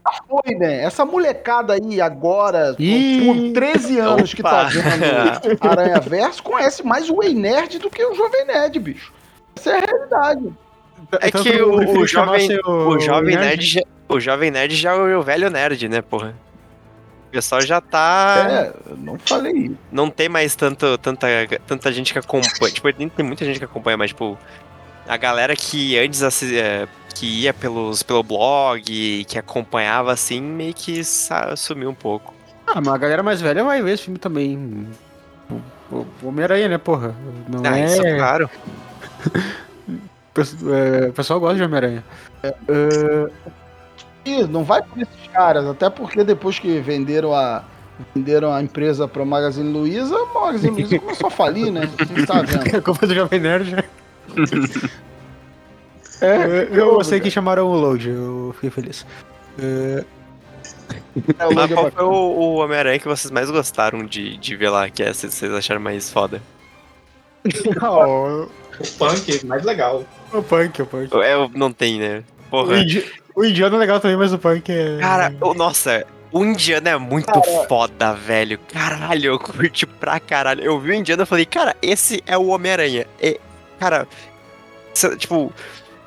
[0.08, 0.84] Já foi, né?
[0.84, 3.26] Essa molecada aí agora, Ih.
[3.26, 4.70] com 13 anos que tá Opa.
[4.70, 9.14] vendo Aranha Verso, conhece mais o Ei Nerd do que o Jovem Nerd, bicho.
[9.56, 10.54] Essa é a realidade.
[11.22, 13.46] É Tanto que o, o jovem, seu o jovem nerd.
[13.46, 16.36] nerd, já, o jovem nerd já é o velho nerd, né, porra?
[17.28, 18.48] O pessoal já tá.
[18.50, 19.78] É, eu não falei isso.
[19.92, 21.28] Não tem mais tanto, tanta,
[21.66, 22.74] tanta gente que acompanha.
[22.74, 24.38] Tipo, tem muita gente que acompanha, mas, tipo,
[25.08, 26.88] a galera que antes é,
[27.20, 28.82] que ia pelos, pelo blog,
[29.26, 31.02] que acompanhava assim, meio que
[31.56, 32.34] sumiu um pouco.
[32.68, 34.88] Ah, mas a galera mais velha vai ver esse filme também.
[35.50, 37.16] O- o- o Homem-Aranha, né, porra?
[37.48, 37.86] Não Ah, é...
[37.86, 38.50] isso claro.
[39.88, 42.04] O pesso- é, O pessoal gosta de Homem-Aranha.
[44.26, 47.64] Ih, não vai por esses caras, até porque depois que venderam a
[48.14, 51.90] venderam a empresa para Magazine Luiza, a Magazine Luiza começou a falir, né?
[51.98, 52.82] Você tá vendo?
[52.84, 53.84] Culpa do Jovem Nerd, né?
[56.22, 59.06] É, Eu, eu gostei que chamaram o Load, eu fiquei feliz.
[59.60, 60.04] É,
[61.40, 64.56] é, o Mas Logan qual foi o, o Homem-Aranha que vocês mais gostaram de, de
[64.56, 66.42] ver lá, que é, vocês vocês acharam mais foda?
[67.82, 68.48] oh,
[68.80, 70.04] O punk, mais legal.
[70.34, 71.10] o Punk, o Punk.
[71.24, 72.24] É, não tem, né?
[72.48, 72.80] O, Porra.
[72.80, 73.06] indi...
[73.36, 74.98] o Indiano é legal também, mas o Punk é...
[75.00, 77.32] Cara, o- nossa, o Indiana é muito
[77.68, 78.60] foda, velho.
[78.72, 80.62] Caralho, eu curti pra caralho.
[80.64, 83.06] Eu vi o Indiana e falei, cara, esse é o Homem-Aranha.
[83.22, 83.40] E,
[83.80, 84.08] cara,
[84.94, 85.52] cê- tipo,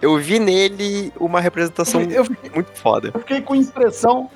[0.00, 3.10] eu vi nele uma representação Eu fiquei, muito foda.
[3.12, 4.30] eu fiquei com impressão.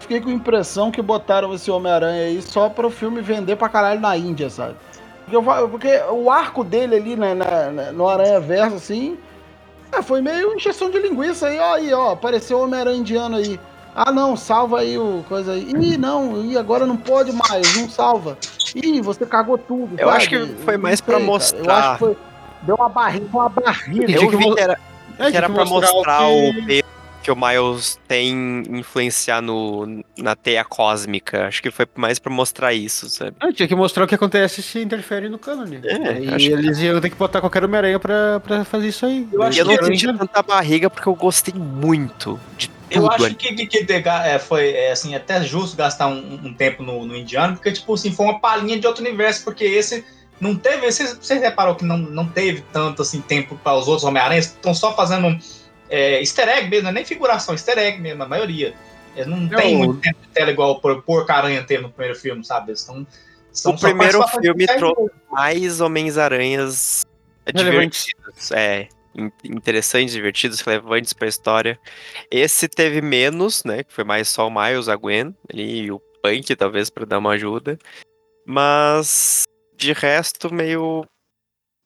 [0.00, 4.00] Fiquei com impressão que botaram esse Homem-Aranha aí só para o filme vender pra caralho
[4.00, 4.74] na Índia, sabe?
[5.24, 9.16] Porque, eu porque o arco dele ali né, na- na- no Aranha Verso, assim,
[9.92, 13.60] é, foi meio injeção de linguiça aí, ó, aí, ó, apareceu o Homem-Aranha indiano aí.
[13.94, 15.68] Ah, não, salva aí o coisa aí.
[15.78, 18.38] Ih, não, ih, agora não pode mais, não salva.
[18.74, 19.96] Ih, você cagou tudo.
[19.98, 20.16] Eu sabe?
[20.16, 21.24] acho que foi mais pra cara.
[21.24, 21.74] Eu mostrar.
[21.78, 22.16] acho que foi.
[22.62, 24.10] Deu uma barriga, uma barriga.
[24.12, 24.78] Eu que vi que era,
[25.18, 26.24] É, que era pra mostrar que-
[26.60, 26.90] o peso
[27.22, 31.46] que o Miles tem influenciar no, na teia cósmica.
[31.48, 33.36] Acho que foi mais pra mostrar isso, sabe?
[33.38, 35.80] Ah, tinha que mostrar o que acontece se interfere no cânone.
[35.84, 39.04] É, e acho que- eles iam ter que botar qualquer Homem-Aranha pra, pra fazer isso
[39.04, 39.28] aí.
[39.30, 43.10] Eu acho E eu não senti tanta barriga porque eu gostei muito de tudo Eu
[43.12, 46.82] acho que, que, que dega- é, foi é, assim, até justo gastar um, um tempo
[46.82, 50.04] no, no indiano, porque, tipo assim, foi uma palhinha de outro universo, porque esse
[50.40, 50.90] não teve.
[50.90, 54.74] Você, você reparou que não, não teve tanto assim, tempo para os outros Homem-Aranhas, estão
[54.74, 55.38] só fazendo
[55.88, 58.74] é, easter egg mesmo, não é nem figuração, easter egg mesmo, a maioria.
[59.14, 62.18] Eles não tem o- muito tempo de tela igual o Por- Porco-Aranha teve no primeiro
[62.18, 62.70] filme, sabe?
[62.70, 63.06] Eles tão,
[63.52, 67.04] são O primeiro filme trouxe mais Homens-Aranhas
[67.52, 68.52] divertidos.
[68.52, 68.86] É,
[69.16, 71.78] in- interessantes, divertidos, relevantes pra história.
[72.30, 73.82] Esse teve menos, né?
[73.82, 77.18] Que foi mais só o Miles, a Gwen ali, e o Punk, talvez, pra dar
[77.18, 77.76] uma ajuda.
[78.46, 79.42] Mas
[79.80, 81.04] de resto, meio.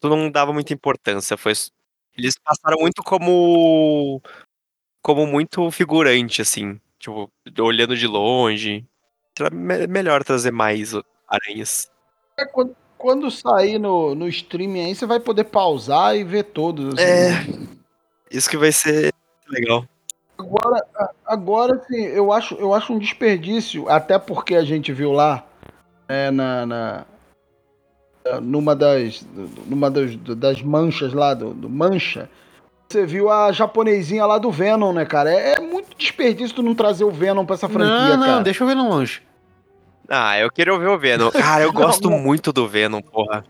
[0.01, 1.37] Tu não dava muita importância.
[1.37, 1.53] Foi.
[2.17, 4.21] Eles passaram muito como.
[5.03, 6.81] Como muito figurante, assim.
[6.99, 7.31] Tipo,
[7.61, 8.85] olhando de longe.
[9.39, 10.93] Era me- melhor trazer mais
[11.29, 11.91] aranhas.
[12.39, 16.95] É, quando, quando sair no, no streaming aí, você vai poder pausar e ver todos.
[16.95, 17.03] assim.
[17.03, 17.75] É.
[18.31, 19.13] Isso que vai ser
[19.49, 19.87] legal.
[20.39, 20.81] Agora,
[21.25, 25.47] agora sim, eu acho, eu acho um desperdício, até porque a gente viu lá
[26.09, 27.07] é, na, na-
[28.43, 29.27] numa das
[29.67, 32.29] numa das, das manchas lá do, do mancha,
[32.89, 35.31] você viu a japonesinha lá do Venom, né, cara?
[35.31, 38.43] É, é muito desperdício tu não trazer o Venom pra essa franquia, Não, não, cara.
[38.43, 39.23] deixa eu ver no longe.
[40.09, 41.31] Ah, eu queria ouvir o Venom.
[41.33, 42.19] Cara, eu Não, gosto não.
[42.19, 43.43] muito do Venom, porra.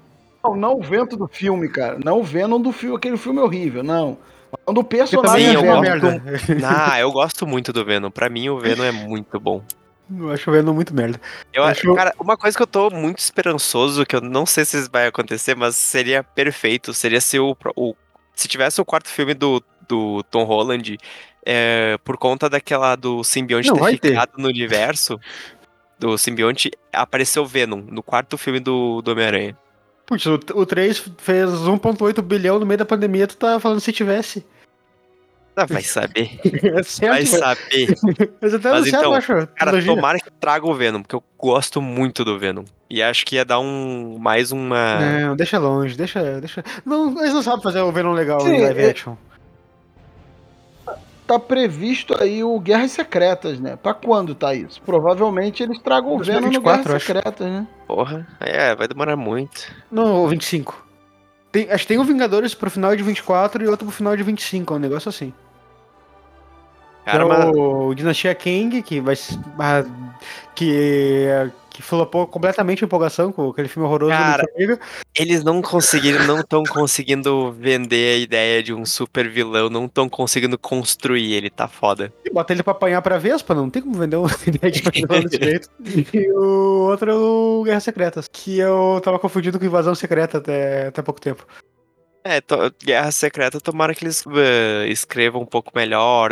[0.43, 1.99] Não, não o vento do filme, cara.
[2.05, 4.17] Não o Venom do filme, aquele filme horrível, não.
[4.65, 6.01] Falando do personagem também é eu Venom.
[6.01, 6.23] gosto-
[6.53, 6.69] merda.
[6.93, 8.09] Ah, eu gosto muito do Venom.
[8.11, 9.63] Pra mim, o Venom é muito bom.
[10.11, 11.21] Eu acho o Venom muito merda.
[11.53, 14.89] Eu Acho- cara, uma coisa que eu tô muito esperançoso, que eu não sei se
[14.91, 17.95] vai acontecer, mas seria perfeito, seria se o, o-
[18.35, 20.99] se tivesse o quarto filme do, do Tom Holland,
[21.47, 25.19] é, por conta daquela do simbionte Não, ter ficado no universo
[25.99, 29.57] do simbionte, apareceu o Venom no quarto filme do, do Homem-Aranha.
[30.07, 33.91] Putz, o, o 3 fez 1.8 bilhão no meio da pandemia, tu tá falando se
[33.93, 34.45] tivesse.
[35.57, 37.95] Ah, vai saber, É vai saber.
[38.43, 39.13] mas até Mas no então.
[39.21, 39.95] Cara, trilogia.
[39.95, 42.65] tomara que traga o Venom, porque eu gosto muito do Venom.
[42.91, 44.99] E acho que ia dar um mais uma.
[45.01, 46.65] Não, deixa longe, deixa, deixa.
[46.85, 49.15] Não, eles não sabem fazer o Venom legal Sim, em live é- action.
[51.27, 53.77] Tá previsto aí o Guerras Secretas, né?
[53.83, 54.83] Pra quando tá isso?
[54.83, 57.07] Provavelmente eles tragam o Venom no 2024, Guerras acho.
[57.07, 57.67] Secretas, né?
[57.87, 59.73] Porra, é, vai demorar muito.
[59.91, 60.84] Não, o 25.
[61.55, 64.25] Tem, acho que tem um Vingadores pro final de 24 e outro pro final de
[64.25, 65.33] 25, é um negócio assim.
[67.05, 69.15] Cara, que é mas- o Dinastia Kang, que vai
[69.61, 69.85] ah,
[70.53, 71.29] que
[71.75, 74.45] que flopou completamente a empolgação com aquele filme horroroso Cara.
[75.13, 80.09] Eles não conseguiram, não estão conseguindo vender a ideia de um super vilão, não estão
[80.09, 82.13] conseguindo construir ele, tá foda.
[82.25, 85.21] E bota ele pra apanhar pra Vespa, não tem como vender uma ideia de vilão
[85.25, 85.69] desse jeito.
[86.15, 90.87] E o outro é o Guerras Secretas, que eu tava confundindo com Invasão Secreta até,
[90.87, 91.45] até pouco tempo.
[92.23, 92.41] É,
[92.85, 96.31] Guerra Secreta, tomara que eles eh, escrevam um pouco melhor,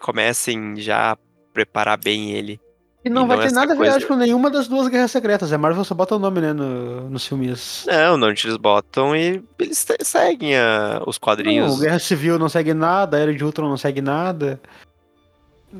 [0.00, 1.18] comecem já a
[1.52, 2.58] preparar bem ele.
[3.08, 4.86] E não E vai não ter nada a ver, coisa- acho, com nenhuma das duas
[4.88, 5.52] Guerras Secretas.
[5.52, 7.84] A Marvel só bota o nome, né, no, nos filmes.
[7.86, 11.80] Não, não, eles botam e eles seguem a- os Não, quadrinhos.
[11.80, 14.60] Guerra Civil não segue nada, a Era de Ultron não segue nada.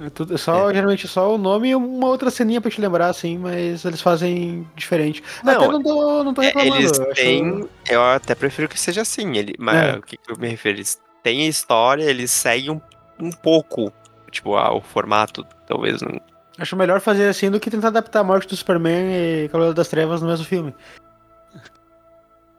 [0.04, 3.08] É tudo, é só, geralmente só o nome e uma outra ceninha pra te lembrar,
[3.08, 5.22] assim, mas eles fazem diferente.
[5.42, 6.76] Não, Até não tô, não tô É, reclamando.
[6.76, 7.68] eles eu acho- têm.
[7.88, 9.36] Eu até prefiro que seja assim.
[9.38, 9.96] Ele, mas É.
[9.96, 10.76] o que, que eu me refiro?
[10.76, 12.80] Eles têm a história, eles seguem um,
[13.18, 13.90] um pouco.
[14.30, 16.02] Tipo, ah, o formato, talvez.
[16.02, 16.20] Não...
[16.58, 19.88] Acho melhor fazer assim do que tentar adaptar a morte do Superman e Cavaleiro das
[19.88, 20.74] Trevas no mesmo filme.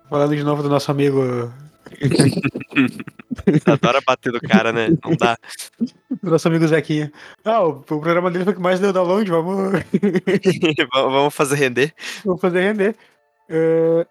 [0.09, 1.51] Falando de novo do nosso amigo.
[3.65, 4.89] Adora bater no cara, né?
[5.03, 5.37] Não dá.
[6.21, 7.11] Do nosso amigo Zequinha.
[7.45, 9.71] Ah, o, o programa dele foi o que mais deu download, vamos,
[10.93, 11.93] Vamos vamos fazer render.
[12.25, 12.95] vamos fazer render.
[13.47, 14.05] É,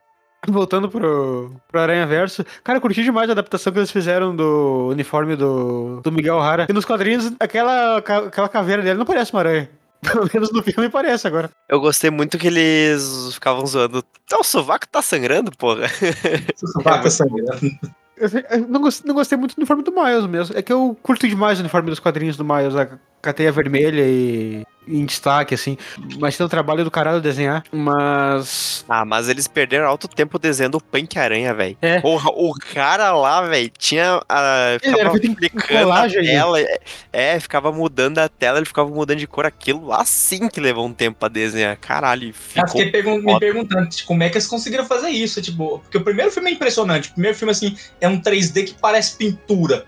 [0.48, 2.44] voltando pro, pro Aranha Verso.
[2.64, 6.66] Cara, eu curti demais a adaptação que eles fizeram do uniforme do, do Miguel Hara.
[6.68, 9.68] E nos quadrinhos, aquela, aquela caveira dele não parece uma aranha.
[10.12, 11.50] Pelo menos no filme parece agora.
[11.68, 14.02] Eu gostei muito que eles ficavam zoando.
[14.28, 15.86] Tá, o sovaco tá sangrando, porra.
[16.82, 17.60] Vaca sangrando.
[18.20, 20.58] Eu, eu não, gostei, não gostei muito do uniforme do Miles mesmo.
[20.58, 24.66] É que eu curto demais o uniforme dos quadrinhos do Miles, a cateia vermelha e
[24.90, 25.76] em destaque, assim.
[26.18, 27.62] Mas tem um trabalho do caralho desenhar.
[27.72, 28.84] Mas.
[28.88, 31.76] Ah, mas eles perderam alto tempo desenhando o Punk Aranha, velho.
[31.82, 32.00] É.
[32.00, 34.20] Porra, o cara lá, velho, tinha.
[34.28, 36.22] a Ele era aplicando a colagem.
[36.24, 36.60] tela.
[36.60, 36.78] é,
[37.12, 39.46] É, ficava mudando a tela, ele ficava mudando de cor.
[39.46, 41.76] Aquilo lá sim que levou um tempo pra desenhar.
[41.76, 42.68] Caralho, Eu ficou.
[42.68, 43.40] fiquei pergun- me foda.
[43.40, 46.54] perguntando tipo, como é que eles conseguiram fazer isso, tipo, porque o primeiro filme é
[46.54, 47.10] impressionante.
[47.10, 49.84] O primeiro filme, assim, é um 3D que parece pintura.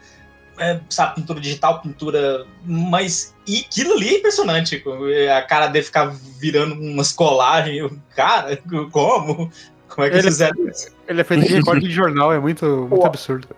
[0.61, 2.45] É, sabe, pintura digital, pintura.
[2.65, 3.35] Mas.
[3.47, 4.85] E aquilo ali é impressionante.
[5.37, 7.79] A cara dele ficar virando umas colagens.
[7.79, 8.57] Eu, Cara,
[8.93, 9.51] como?
[9.89, 10.89] Como é que Ele- eles fizeram isso?
[11.09, 13.07] Ele é feito de recorte de jornal, é muito, muito Pô.
[13.07, 13.49] absurdo.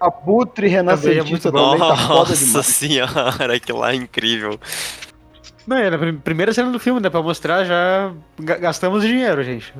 [0.00, 4.58] Abutre renascentista é também, tá foda Nossa senhora, aquilo lá é incrível.
[5.66, 7.08] Não, é a prim- primeira cena do filme, né?
[7.10, 8.12] Pra mostrar já.
[8.38, 9.72] ga- Gastamos dinheiro, gente.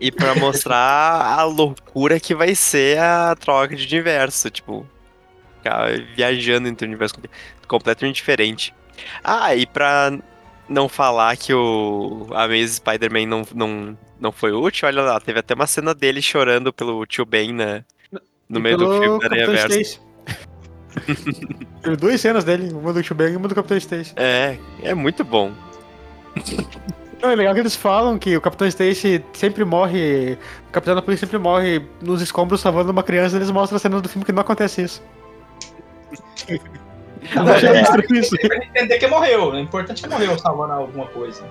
[0.00, 4.86] E pra mostrar a loucura que vai ser a troca de universo, tipo,
[5.64, 7.14] ficar viajando entre o universo
[7.66, 8.74] completamente diferente.
[9.22, 10.12] Ah, e pra
[10.68, 15.54] não falar que o Amazing Spider-Man não, não, não foi útil, olha lá, teve até
[15.54, 17.82] uma cena dele chorando pelo tio Ben na,
[18.48, 19.66] no E meio do filme da Aranha.
[19.68, 20.00] Stacy.
[21.82, 24.12] Teve duas cenas dele, uma do Tio Ben e uma do Capitão Stacy.
[24.16, 25.52] É, é muito bom.
[27.20, 30.38] Não, é legal que eles falam que o Capitão Stacy sempre morre.
[30.68, 33.36] O Capitão da Polícia sempre morre nos escombros salvando uma criança.
[33.36, 35.02] Eles mostram a cena do filme que não acontece isso.
[37.34, 38.36] Não, Eu achei é, estranho isso.
[38.36, 39.50] entender que morreu.
[39.52, 41.42] O importante é que morreu salvando alguma coisa.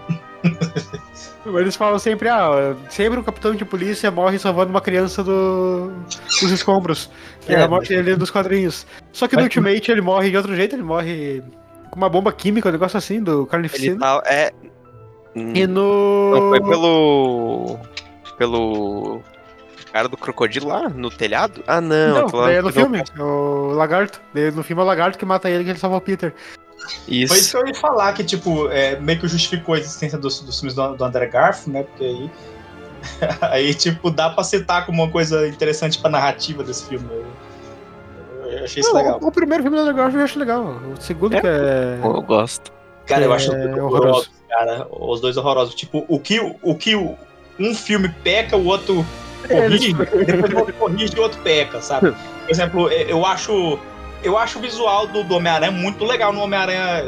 [1.45, 5.91] Eles falam sempre, ah, sempre o capitão de polícia morre salvando uma criança do,
[6.41, 7.09] dos escombros.
[7.41, 8.85] Que é, É, a morte dele dos quadrinhos.
[9.11, 11.41] Só que no Ultimate ele morre de outro jeito, ele morre
[11.89, 13.99] com uma bomba química, um negócio assim, do Carnificina.
[13.99, 14.21] tá.
[14.25, 14.51] É.
[15.35, 16.35] Hum, E no.
[16.35, 17.79] Não foi pelo.
[18.37, 19.21] Pelo.
[19.93, 21.63] Cara do crocodilo lá no telhado?
[21.67, 22.21] Ah, não.
[22.23, 24.19] Não, daí é no filme, o lagarto.
[24.53, 26.33] No filme é o lagarto que mata ele que ele salva o Peter.
[27.07, 27.29] Isso.
[27.33, 30.41] Foi isso que eu ia falar, que, tipo, é, meio que justificou a existência dos,
[30.41, 31.83] dos filmes do, do André Garfield, né?
[31.83, 32.31] Porque aí.
[33.41, 37.05] aí, tipo, dá pra citar como uma coisa interessante pra narrativa desse filme.
[37.09, 39.19] Eu, eu achei isso Não, legal.
[39.21, 40.63] o, o primeiro filme do Andrew Garfield eu acho legal.
[40.97, 41.41] O segundo É.
[41.41, 41.99] que é...
[42.03, 42.71] Eu gosto.
[43.05, 43.95] Cara, eu é acho dois horroroso.
[43.95, 44.87] horrorosos, cara.
[44.91, 45.75] Os dois horrorosos.
[45.75, 47.15] Tipo, o que, o que o-
[47.59, 49.05] um filme peca, o outro
[49.47, 52.11] corrige, depois o outro corrige e o outro peca, sabe?
[52.11, 53.79] Por exemplo, é, eu acho.
[54.23, 57.03] Eu acho o visual do, do Homem-Aranha muito legal no Homem-Aranha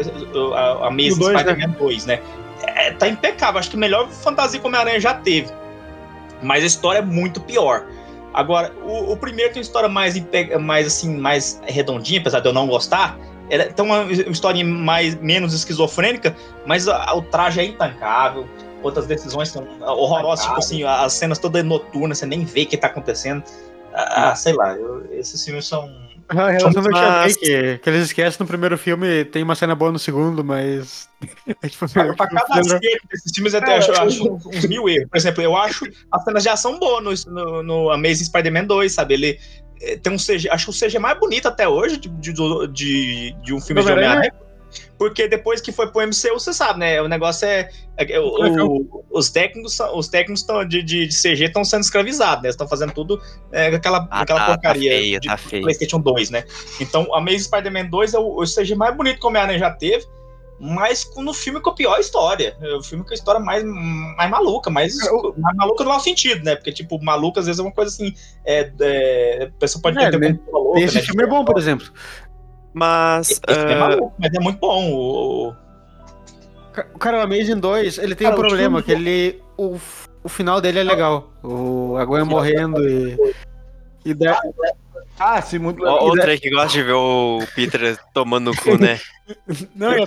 [0.53, 2.19] a, a dois, Spider-Man 2, né?
[2.63, 3.57] É, tá impecável.
[3.59, 5.49] Acho que a melhor fantasia que o Homem-Aranha já teve.
[6.43, 7.85] Mas a história é muito pior.
[8.33, 10.21] Agora, o, o primeiro tem uma história mais,
[10.59, 13.17] mais assim, mais redondinha, apesar de eu não gostar.
[13.49, 18.45] Ela tem uma história mais, menos esquizofrênica, mas a- o traje é intancável.
[18.85, 22.77] Outras decisões são horrorosas, tipo assim, as cenas todas noturnas, você nem vê o que
[22.77, 23.43] tá acontecendo.
[23.93, 25.89] Ah, sei lá, eu- esses filmes são.
[26.29, 29.91] A relação do Mas- que, que eles esquecem no primeiro filme, tem uma cena boa
[29.91, 31.07] no segundo, mas...
[31.63, 34.87] É tipo, Pra, pra cada acerto desses filmes, eu até acho, eu acho uns, mil
[34.89, 35.07] erros.
[35.09, 38.91] Por exemplo, eu acho as cenas de ação boas no, no, no Amazing Spider-Man 2,
[38.91, 39.13] sabe?
[39.15, 39.39] Ele
[39.81, 42.33] eh, tem um CG, acho o CG mais bonito até hoje de, de,
[42.71, 44.17] de, de um filme de Homem-Aranha?
[44.19, 44.44] Homem-Aranha.
[44.97, 47.01] Porque depois que foi pro MCU, você sabe, né?
[47.01, 47.69] O negócio é.
[47.97, 51.81] é- é- o- o- os técnicos, os técnicos tão, de, de, de CG estão sendo
[51.81, 52.49] escravizados, né?
[52.49, 53.21] Estão fazendo tudo
[53.51, 55.63] é, aquela, Ah, aquela tá, tá porcaria feio, de tá feio.
[55.63, 56.43] PlayStation 2, né?
[56.79, 60.05] Então, Amazing Spider-Man 2 é o, o CG mais bonito que o Homem-Aranha já teve,
[60.57, 62.55] mas no filme com a pior história.
[62.61, 64.95] É o filme com a história mais, mais maluca, mais,
[65.37, 66.55] mais maluca no mau sentido, né?
[66.55, 68.13] Porque, tipo, maluca às vezes é uma coisa assim.
[68.45, 70.39] É, é, a pessoa pode É, ter né?
[70.51, 71.01] louca, Esse né?
[71.01, 71.87] filme é bom, por exemplo.
[72.75, 73.39] Mas.
[73.47, 74.91] É ah, maluco, mas é muito bom.
[74.91, 75.55] O, o-
[76.73, 79.41] Ca- Cara, o Amazing 2, ele tem Cara, um problema, que ele...
[79.57, 79.79] O,
[80.21, 81.31] o final dele é legal.
[81.41, 83.17] O a Gwen morrendo e...
[84.03, 84.41] E da-
[85.17, 86.03] Ah, sim, muito legal.
[86.03, 88.99] outra aí que gosta de ver o Peter tomando no cu, né?
[89.73, 90.03] Não, e a,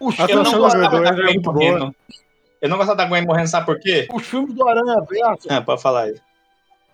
[0.00, 1.94] Os, a eu não gostava Gwen da é Gwen muito morrendo.
[2.62, 4.08] Eu não gostava da Gwen morrendo, sabe por quê?
[4.10, 6.14] os filmes do Aranha Verso Ah, pode falar aí.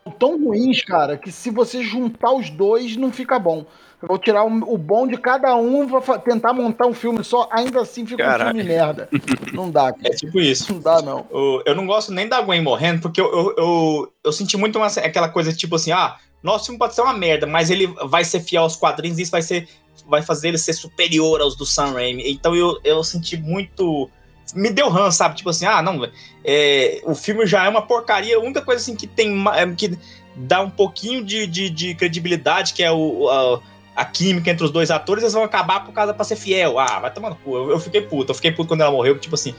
[0.02, 3.64] são tão ruins, cara, que se você juntar os dois, não fica bom.
[4.02, 7.48] Eu vou tirar o, o bom de cada um, vou tentar montar um filme só,
[7.52, 9.08] ainda assim fica um filme merda.
[9.52, 10.14] Não dá, É cara.
[10.16, 10.72] tipo isso.
[10.72, 11.26] Não dá, não.
[11.30, 14.76] O- eu não gosto nem da Gwen morrendo, porque eu, eu, eu, eu senti muito
[14.76, 18.24] uma- aquela coisa tipo assim, ah, nosso filme pode ser uma merda, mas ele vai
[18.24, 19.68] ser fiel aos quadrinhos e isso vai ser
[20.08, 22.24] vai fazer ele ser superior aos do Sam Raimi.
[22.32, 24.10] Então eu, eu senti muito
[24.54, 25.36] me deu ranço, sabe?
[25.36, 26.06] Tipo assim, ah, não,
[26.44, 29.96] é, o filme já é uma porcaria, a única coisa assim que tem é, que
[30.34, 33.60] dá um pouquinho de, de, de credibilidade, que é o, a,
[33.94, 36.78] a química entre os dois atores, eles vão acabar por causa pra ser fiel.
[36.78, 37.56] Ah, vai tomar no cu.
[37.56, 39.54] Eu, eu fiquei puto, eu fiquei puto quando ela morreu, tipo assim,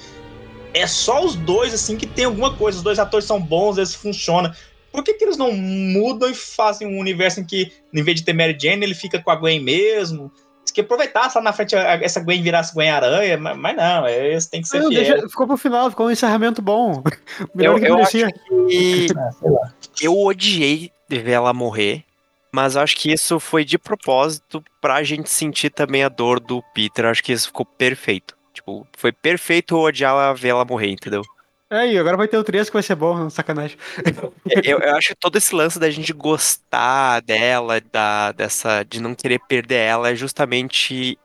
[0.74, 2.78] é só os dois, assim, que tem alguma coisa.
[2.80, 4.52] Os dois atores são bons, eles funcionam.
[4.92, 8.26] Por que, que eles não mudam e fazem um universo em que, em vez de
[8.26, 10.32] ter Mary Jane, ele fica com a Gwen mesmo?
[10.66, 14.06] Se que aproveitasse lá na frente a- essa Gwen virasse Gwen Aranha, mas, mas não,
[14.08, 15.04] é, eles têm que ser Não, fiel.
[15.04, 17.04] deixa- ficou pro final, ficou um encerramento bom.
[17.54, 18.30] Melhor Eu- que eu.
[18.70, 19.74] E Ah, sei lá.
[20.02, 22.04] eu odiei de ver ela morrer.
[22.54, 27.06] Mas acho que isso foi de propósito pra gente sentir também a dor do Peter.
[27.06, 28.38] Acho que isso ficou perfeito.
[28.54, 31.24] Tipo, foi perfeito odiar ela ver ela morrer, entendeu?
[31.68, 33.76] É, e agora vai ter o 3 que vai ser bom, sacanagem.
[34.64, 39.16] Eu, eu acho que todo esse lance da gente gostar dela, da, dessa, de não
[39.16, 41.18] querer perder ela, é justamente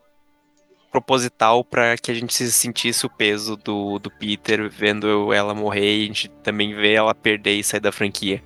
[0.91, 5.99] proposital pra que a gente se sentisse o peso do, do Peter vendo ela morrer
[5.99, 8.43] e a gente também vê ela perder e sair da franquia.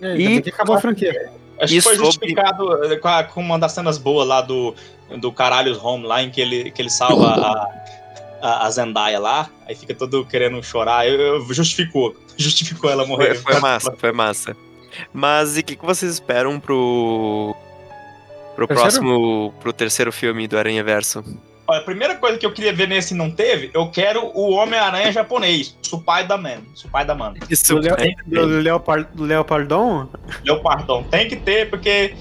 [0.00, 1.30] É, E- acabou a franquia.
[1.60, 4.74] Acho que foi sobre- justificado eh, com, a- com uma das cenas boas lá do,
[5.18, 7.68] do Caralhos Home, lá em que ele, que ele salva a,
[8.40, 11.08] a, a Zendaya lá, aí fica todo querendo chorar.
[11.08, 12.14] Eu, eu- justificou.
[12.38, 13.34] Justificou ela morrer.
[13.34, 14.56] Foi, foi massa, foi massa.
[15.12, 17.52] Mas e o que, que vocês esperam pro.
[18.54, 18.90] pro Terceiro?
[18.92, 19.54] próximo.
[19.58, 21.24] pro terceiro filme do Aranha Verso?
[21.68, 24.52] Olha, a primeira coisa que eu queria ver nesse e não teve, eu quero o
[24.52, 26.62] Homem-Aranha japonês, Spider-Man.
[26.74, 27.34] Spider-Man.
[27.50, 27.96] Isso, Do, Leo,
[28.26, 30.08] do Leopard, do Leopardon?
[30.42, 31.02] Leopardon.
[31.04, 32.14] Tem que ter, porque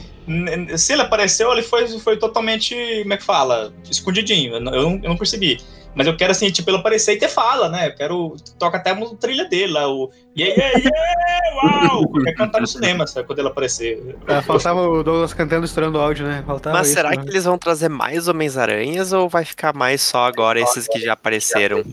[0.76, 3.74] se ele apareceu, ele foi, foi totalmente, como é que fala?
[3.90, 4.56] Escondidinho.
[4.56, 5.58] Eu não, eu não, eu não percebi.
[5.98, 7.88] Mas eu quero, assim, tipo, ele aparecer e ter fala, né?
[7.88, 8.36] Eu quero.
[8.60, 10.12] Toca até a trilha dele lá, o.
[10.38, 11.88] Yeah, yeah, yeah!
[11.90, 12.02] Uau!
[12.04, 13.26] Eu quero cantar no cinema, sabe?
[13.26, 14.16] Quando ele aparecer.
[14.28, 16.44] É, faltava o Douglas cantando, estourando o áudio, né?
[16.46, 17.18] Faltava Mas isso, será né?
[17.18, 21.14] que eles vão trazer mais Homens-Aranhas ou vai ficar mais só agora esses que já
[21.14, 21.84] apareceram?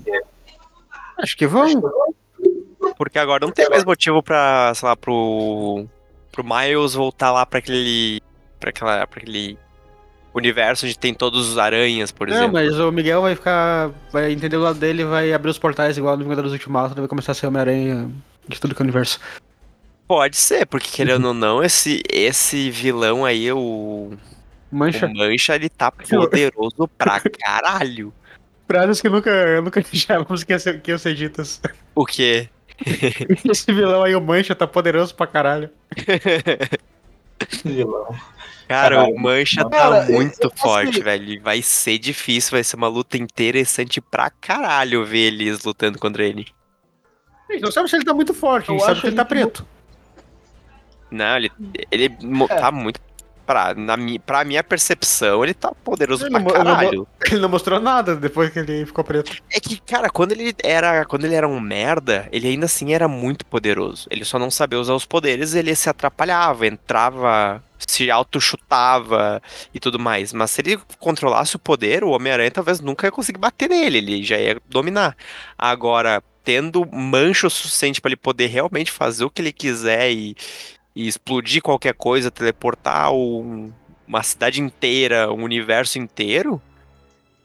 [1.16, 1.82] Acho que vão.
[2.98, 5.86] Porque agora não tem mais motivo pra, sei lá, pro.
[6.30, 8.20] pro Miles voltar lá pra aquele.
[8.60, 9.56] pra, aquela, pra aquele
[10.34, 12.52] universo onde tem todos os aranhas, por Não, exemplo.
[12.52, 13.90] mas o Miguel vai ficar.
[14.12, 17.08] Vai entender o lado dele e vai abrir os portais igual no Vingadores Ultimato, vai
[17.08, 18.10] começar a ser Homem-Aranha
[18.48, 19.20] de tudo que é universo.
[20.06, 24.12] Pode ser, porque querendo ou não, esse, esse vilão aí, o,
[24.70, 25.06] Mancha.
[25.06, 28.12] o Mancha, ele tá poderoso pra caralho.
[28.66, 31.60] Frases que nunca, nunca achávamos que ia ser, que ser ditas.
[31.94, 32.48] O quê?
[33.48, 35.70] Esse vilão aí, o Mancha, tá poderoso pra caralho.
[37.64, 38.06] Vilão.
[38.66, 41.32] Cara, Caralho, o Mancha tá muito forte, velho.
[41.34, 46.24] E Vai ser difícil, vai ser uma luta interessante pra caralho ver eles lutando contra
[46.24, 46.46] ele.
[47.48, 49.16] A gente não sabe se ele tá muito forte, a gente sabe acho que ele
[49.16, 49.66] tá preto.
[51.10, 51.52] Não, ele,
[51.90, 52.54] ele É.
[52.58, 52.98] tá muito.
[53.46, 57.08] Pra, na, pra minha percepção, ele tá poderoso Ele pra não- ele não- caralho.
[57.26, 59.32] Ele não mostrou nada depois que ele ficou preto.
[59.50, 61.04] É que, cara, quando ele era.
[61.04, 64.06] Quando ele era um merda, ele ainda assim era muito poderoso.
[64.10, 69.42] Ele só não sabia usar os poderes, ele se atrapalhava, entrava, se auto-chutava
[69.74, 70.32] e tudo mais.
[70.32, 74.22] Mas se ele controlasse o poder, o Homem-Aranha talvez nunca ia conseguir bater nele, ele
[74.24, 75.16] já ia dominar.
[75.58, 80.36] Agora, tendo mancha o suficiente pra ele poder realmente fazer o que ele quiser e,
[80.94, 83.72] e explodir qualquer coisa, teleportar um-
[84.06, 86.60] uma cidade inteira, um universo inteiro,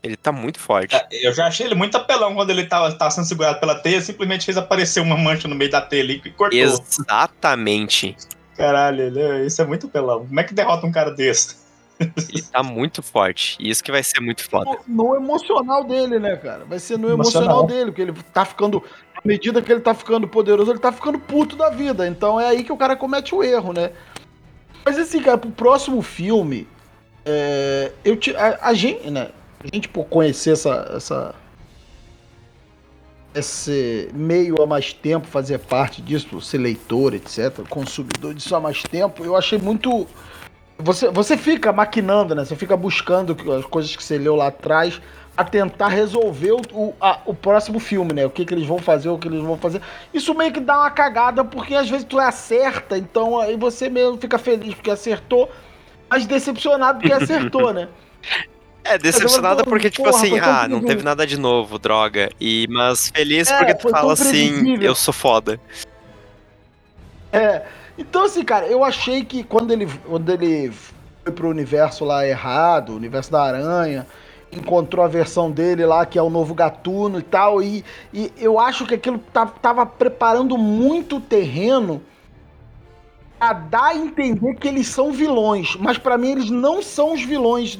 [0.03, 0.95] ele tá muito forte.
[0.95, 3.99] É, Eu já achei ele muito apelão quando ele tava, tava sendo segurado pela teia,
[4.01, 6.57] simplesmente fez aparecer uma mancha no meio da teia ali e cortou.
[6.59, 8.15] Exatamente.
[8.55, 10.25] Caralho, ele- isso é muito apelão.
[10.27, 11.57] Como é que derrota um cara desse?
[11.99, 13.57] Ele tá muito forte.
[13.59, 14.71] E isso que vai ser muito foda.
[14.87, 16.63] No, no emocional dele, né, cara?
[16.63, 17.43] Vai ser no Emocional.
[17.59, 18.81] emocional dele, porque ele tá ficando.
[19.23, 22.07] À medida que ele tá ficando poderoso, ele tá ficando puto da vida.
[22.07, 23.91] Então é aí que o cara comete o erro, né?
[24.85, 26.67] Mas assim, cara, pro próximo filme,
[27.25, 29.29] é, eu te, a, a gente, né?
[29.61, 31.35] A gente por conhecer essa, essa
[33.35, 38.81] esse meio há mais tempo, fazer parte disso, ser leitor, etc, consumidor disso há mais
[38.83, 40.07] tempo, eu achei muito
[40.81, 42.45] você, você fica maquinando, né?
[42.45, 45.01] Você fica buscando as coisas que você leu lá atrás
[45.39, 48.25] a tentar resolver o, a- o próximo filme, né?
[48.25, 49.81] O que, que eles vão fazer, o que eles vão fazer.
[50.13, 54.17] Isso meio que dá uma cagada, porque às vezes tu acerta, então aí você mesmo
[54.17, 55.49] fica feliz porque acertou,
[56.09, 57.87] mas decepcionado porque acertou, né?
[58.81, 62.29] É, decepcionada Porra, porque, tipo porra, assim, ah, não teve nada de novo, droga.
[62.39, 65.59] E, mas feliz É, porque tu fala assim, eu sou foda.
[67.31, 67.61] É.
[67.97, 70.71] Então, assim, cara, eu achei que quando ele, quando ele
[71.23, 74.07] foi pro universo lá errado, o universo da aranha,
[74.51, 77.83] encontrou a versão dele lá, que é o novo gatuno e tal, e,
[78.13, 79.19] e eu acho que aquilo
[79.61, 82.01] tava preparando muito o terreno
[83.39, 87.21] a dar a entender que eles são vilões, mas pra mim eles não são os
[87.21, 87.77] vilões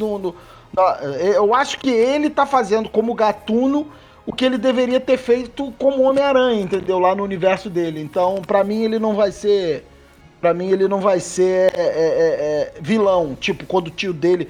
[0.74, 1.00] na-
[1.36, 3.88] eu acho que ele tá fazendo como gatuno
[4.26, 7.00] o que ele deveria ter feito como Homem-Aranha, entendeu?
[7.00, 8.00] Lá no universo dele.
[8.00, 9.84] Então, pra mim ele não vai ser
[10.40, 14.48] Pra mim ele não vai ser é, é, é, vilão, tipo quando o tio dele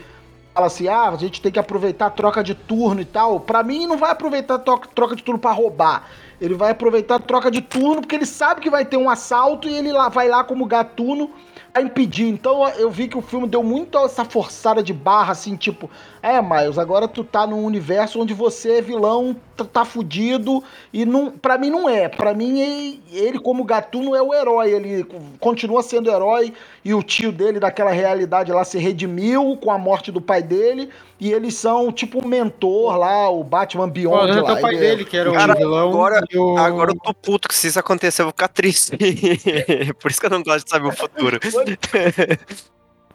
[0.60, 3.40] fala assim, ah, a gente tem que aproveitar a troca de turno e tal.
[3.40, 6.04] Pra mim não vai aproveitar a troca, de turno pra roubar.
[6.42, 9.70] Ele vai aproveitar a troca de turno porque ele sabe que vai ter um assalto
[9.70, 11.32] e ele lá vai lá como gatuno
[11.74, 12.28] a impedir.
[12.28, 15.90] Então eu vi que o filme deu muito essa forçada de barra, assim, tipo,
[16.22, 21.06] é, Miles, agora tu tá num universo onde você é vilão, tá, tá fudido, e
[21.06, 22.10] não, pra mim não é.
[22.10, 24.72] Pra mim, ele, ele, como gatuno, é o herói.
[24.72, 25.06] Ele
[25.40, 26.54] continua sendo herói,
[26.84, 30.90] e o tio dele daquela realidade lá se redimiu com a morte do pai dele,
[31.20, 34.54] e eles são tipo o mentor lá, o Batman Beyond Olha, lá.
[34.54, 35.90] o pai ele é- dele, que era Cara, o vilão.
[35.90, 36.58] agora- o...
[36.58, 38.98] Agora eu tô puto que se isso acontecer eu vou ficar triste.
[40.02, 41.40] Por isso que eu não gosto de saber o futuro.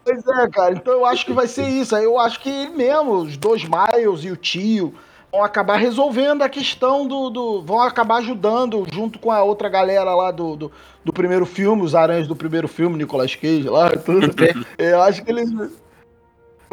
[0.04, 0.74] Pois é, cara.
[0.74, 1.96] Então eu acho que vai ser isso.
[1.96, 4.94] Eu acho que ele mesmo, os dois Miles e o tio,
[5.32, 7.30] vão acabar resolvendo a questão do.
[7.30, 11.82] do- vão acabar ajudando junto com a outra galera lá do, do, do primeiro filme,
[11.82, 14.28] os aranhas do primeiro filme, Nicolas Cage lá, tudo.
[14.76, 15.48] eu acho que eles.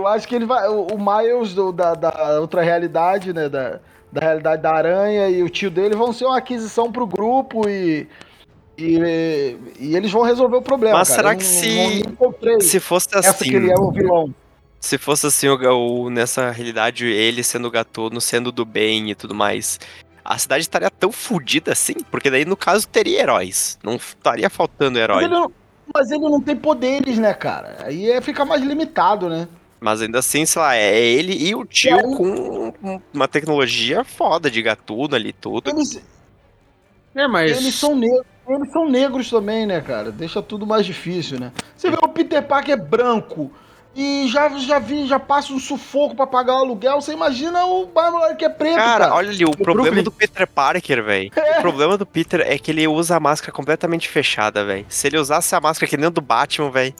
[0.01, 0.67] Eu acho que ele vai.
[0.67, 3.47] O, Miles do- da, da outra realidade, né?
[3.49, 3.79] Da,
[4.11, 8.07] da realidade da aranha e o tio dele vão ser uma aquisição pro grupo e.
[8.77, 10.97] E, e eles vão resolver o problema.
[10.99, 11.21] Mas cara.
[11.21, 12.03] será que não- se-
[12.41, 14.33] não- Se fosse essa que ele assim, é o vilão.
[14.79, 15.55] se fosse assim, o,
[16.05, 19.79] o- nessa realidade, ele sendo o gatuno, sendo do bem e tudo mais,
[20.25, 21.93] a cidade estaria tão fodida assim?
[22.09, 23.77] Porque daí, no caso, teria heróis.
[23.83, 25.23] Não estaria faltando Mas herói.
[25.25, 25.51] ele, não,
[25.93, 27.77] mas ele não tem poderes, né, cara?
[27.85, 29.47] Aí é, fica mais limitado, né?
[29.83, 32.71] Mas ainda assim, sei lá, é ele e o tio aí- com
[33.11, 35.71] uma tecnologia foda de gatuno ali, tudo.
[35.71, 35.99] Eles,
[37.15, 37.57] É, mas.
[37.57, 38.21] eles são negros.
[38.47, 40.11] Eles são negros também, né, cara?
[40.11, 41.51] Deixa tudo mais difícil, né?
[41.75, 43.51] Você vê o Peter Parker branco
[43.95, 47.01] e já, já vi, já passa um sufoco pra pagar o aluguel.
[47.01, 49.05] Você imagina o Barba que é preto, cara.
[49.05, 50.03] Cara, olha ali, o problema Brooklyn.
[50.03, 51.31] do Peter Parker, velho.
[51.57, 54.85] O problema do Peter é que ele usa a máscara completamente fechada, velho.
[54.89, 56.93] Se ele usasse a máscara que nem do Batman, velho.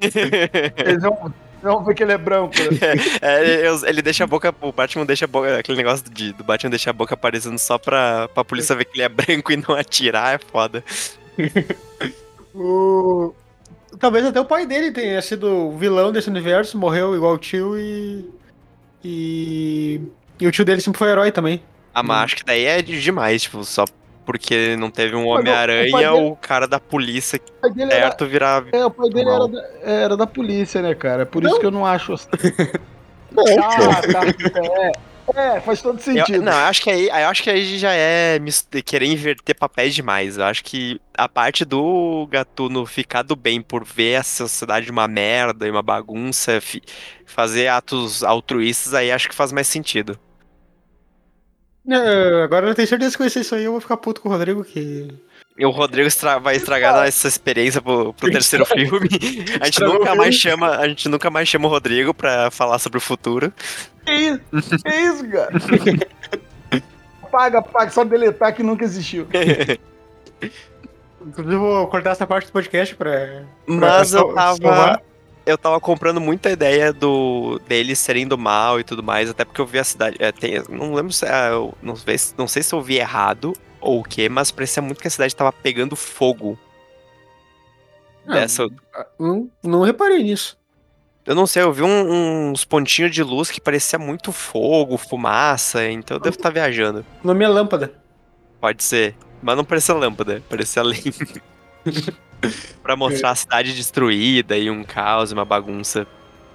[0.00, 1.32] Eles vão-
[1.62, 2.54] Não, porque ele é branco.
[3.20, 4.54] É, eu- ele deixa a boca.
[4.60, 5.58] O Batman deixa a boca.
[5.58, 8.96] Aquele negócio de, do Batman deixar a boca aparecendo só pra, pra polícia ver que
[8.96, 10.84] ele é branco e não atirar, é foda.
[12.54, 13.32] O...
[14.00, 18.28] Talvez até o pai dele tenha sido vilão desse universo, morreu igual o tio e.
[19.04, 20.00] E.
[20.40, 21.62] E o tio dele sempre foi herói também.
[21.94, 23.84] Ah, mas acho que daí é demais, tipo, só
[24.28, 27.40] porque não teve um Mas o- o pai Homem-Aranha, dele- o cara da polícia
[27.90, 28.62] certo virar.
[28.72, 31.24] é, o pai dele era da, era da polícia, né, cara?
[31.24, 31.60] Por isso Não.
[31.60, 32.12] que eu não acho.
[32.12, 32.28] assim.
[33.32, 34.92] Não, Ah, tá.
[35.34, 36.42] É, é, faz todo Eu, sentido.
[36.42, 38.38] não, eu acho que aí, eu acho que aí já é
[38.84, 40.36] querer inverter papéis demais.
[40.36, 45.06] Eu acho que a parte do Gatuno ficar do bem por ver a sociedade uma
[45.08, 46.60] merda e uma bagunça,
[47.26, 50.18] fazer atos altruístas, aí acho que faz mais sentido.
[52.44, 54.32] Agora eu tenho certeza que vai ser isso aí, eu vou ficar puto com o
[54.32, 55.08] Rodrigo, que.
[55.58, 59.08] E o Rodrigo estra- vai estragar essa experiência pro, pro terceiro filme.
[59.60, 62.78] A gente Estragou nunca mais chama, a gente nunca mais chama o Rodrigo pra falar
[62.78, 63.52] sobre o futuro.
[64.06, 64.40] Que isso?
[64.84, 65.52] Que isso, cara?
[67.32, 69.26] paga, paga, só deletar que nunca existiu.
[71.26, 73.42] Inclusive, eu vou cortar essa parte do podcast pra.
[73.66, 74.56] Mas pra eu sal- tava.
[74.56, 75.02] salvar.
[75.48, 79.60] Eu tava comprando muita ideia do deles serem do mal e tudo mais, até porque
[79.60, 80.16] eu vi a cidade.
[80.20, 81.24] é, tem- não lembro se.
[81.24, 84.50] é, eu não, sei, se- não sei se eu vi errado ou o que, mas
[84.50, 86.58] parecia muito que a cidade tava pegando fogo.
[88.26, 88.66] Ah, Dessa,
[89.18, 90.58] Não, não reparei nisso.
[91.24, 95.88] eu não sei, eu vi um- uns pontinhos de luz que parecia muito fogo, fumaça,
[95.88, 97.06] então eu devo estar viajando.
[97.24, 97.94] O nome é lâmpada.
[98.60, 99.14] Pode ser.
[99.40, 101.02] Mas não parecia lâmpada, parecia além.
[102.82, 106.06] Pra mostrar a cidade destruída e um caos, uma bagunça.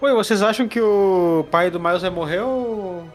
[0.01, 3.07] Oi, vocês acham que o pai do Miles vai morrer ou.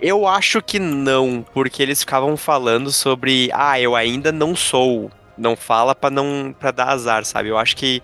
[0.00, 5.10] Eu acho que não, porque eles ficavam falando sobre, ah, eu ainda não sou.
[5.36, 7.48] Não fala pra não para dar azar, sabe?
[7.48, 8.02] Eu acho que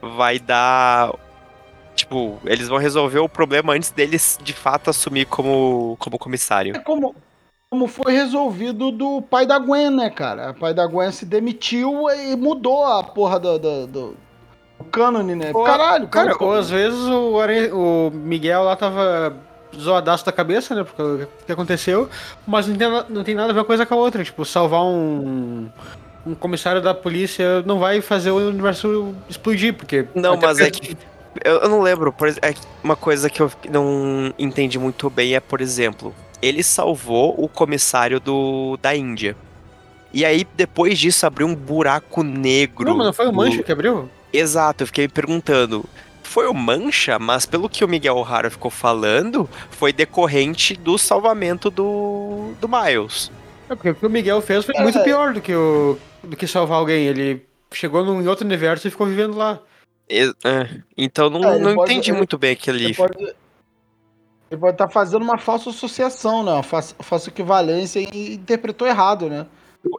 [0.00, 1.12] vai dar
[1.94, 6.74] tipo, eles vão resolver o problema antes deles de fato assumir como como comissário.
[6.74, 7.14] É como,
[7.70, 10.50] como foi resolvido do pai da Gwen, né, cara?
[10.50, 14.16] O pai da Gwen se demitiu e mudou a porra do, do, do,
[14.76, 15.52] do cânone, né?
[15.54, 17.36] Ou- Caralho, Cara, ou às vezes o,
[17.72, 19.36] o Miguel lá tava
[19.78, 20.82] zoadaço da cabeça, né?
[20.82, 22.08] Porque o que aconteceu,
[22.44, 24.24] mas não tem, não tem nada a ver uma coisa com a outra.
[24.24, 25.68] Tipo, salvar um.
[26.26, 30.06] Um comissário da polícia não vai fazer o universo explodir, porque.
[30.14, 30.96] Não, mas é porque- que
[31.42, 32.34] eu, eu não lembro, por é
[32.84, 36.12] uma coisa que eu não entendi muito bem é, por exemplo,
[36.42, 39.36] ele salvou o comissário do da Índia.
[40.12, 42.84] E aí depois disso abriu um buraco negro.
[42.84, 44.08] Não, mas não foi o Mancha que abriu?
[44.32, 45.84] Exato, eu fiquei me perguntando.
[46.22, 51.70] Foi o Mancha, mas pelo que o Miguel O'Hara ficou falando, foi decorrente do salvamento
[51.70, 53.30] do, do Miles.
[53.68, 54.82] É porque o que o Miguel fez foi É.
[54.82, 57.06] muito pior do que, o, do que salvar alguém.
[57.06, 59.60] Ele chegou num, em outro universo e ficou vivendo lá.
[60.08, 62.84] É, então não, É, não pode- entendi ele- muito bem aquele.
[62.86, 63.32] Ele pode
[64.50, 66.52] ele pode estar fazendo uma falsa associação, né?
[66.52, 69.46] Uma falsa, falsa equivalência e interpretou errado, né?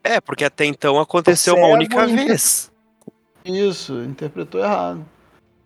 [0.04, 2.72] É, porque até então aconteceu Cego uma única e- vez.
[3.46, 5.04] Isso, interpretou errado.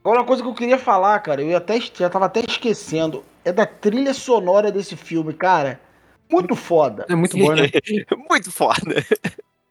[0.03, 3.25] Agora, uma coisa que eu queria falar, cara, eu ia até, já tava até esquecendo,
[3.43, 5.79] é da trilha sonora desse filme, cara.
[6.31, 7.05] Muito foda.
[7.09, 7.63] É muito boa, né?
[8.29, 9.05] Muito foda.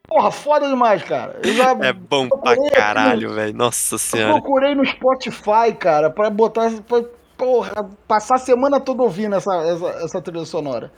[0.07, 1.39] Porra, foda demais, cara.
[1.43, 3.53] Eu já É bom pra caralho, velho.
[3.53, 4.33] Nossa eu senhora.
[4.33, 6.71] procurei no Spotify, cara, pra botar.
[6.83, 7.03] Pra,
[7.37, 10.91] porra, passar a semana toda ouvindo essa, essa, essa trilha sonora.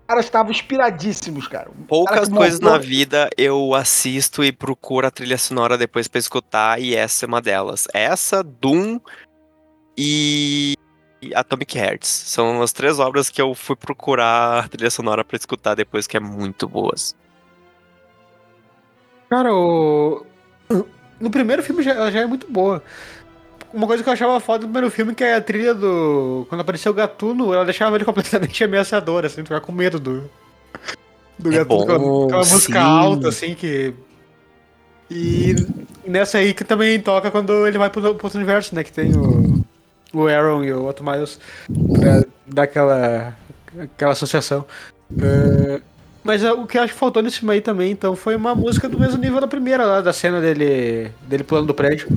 [0.00, 1.64] Os caras estavam inspiradíssimos, cara.
[1.64, 6.18] Cara Poucas que coisas na vida eu assisto e procuro a trilha sonora depois pra
[6.18, 7.88] escutar, e essa é uma delas.
[7.92, 9.00] Essa, Doom
[9.98, 10.74] e
[11.34, 12.08] Atomic Hearts.
[12.08, 16.16] São as três obras que eu fui procurar a trilha sonora pra escutar depois, que
[16.16, 17.16] é muito boas.
[19.28, 20.24] Cara, o.
[21.18, 22.82] No primeiro filme já, ela já é muito boa.
[23.76, 26.46] Uma coisa que eu achava foda do primeiro filme que é a trilha do.
[26.48, 30.30] Quando apareceu o Gatuno, ela deixava ele completamente ameaçador, assim, tu ficar com medo do.
[31.38, 31.86] Do É Gatuno.
[31.86, 33.92] bom, aquela música alta, assim, que.
[35.10, 35.54] E
[36.06, 38.82] nessa aí que também toca quando ele vai pro, pro outro universo, né?
[38.82, 39.62] Que tem o.
[40.14, 41.38] O Aaron e o Otto Miles
[41.92, 43.36] pra dar aquela.
[43.78, 44.64] aquela associação.
[45.20, 45.82] É,
[46.24, 48.88] mas o que eu acho que faltou nesse filme aí também, então, foi uma música
[48.88, 51.12] do mesmo nível da primeira lá, da cena dele.
[51.28, 52.08] dele pulando do prédio.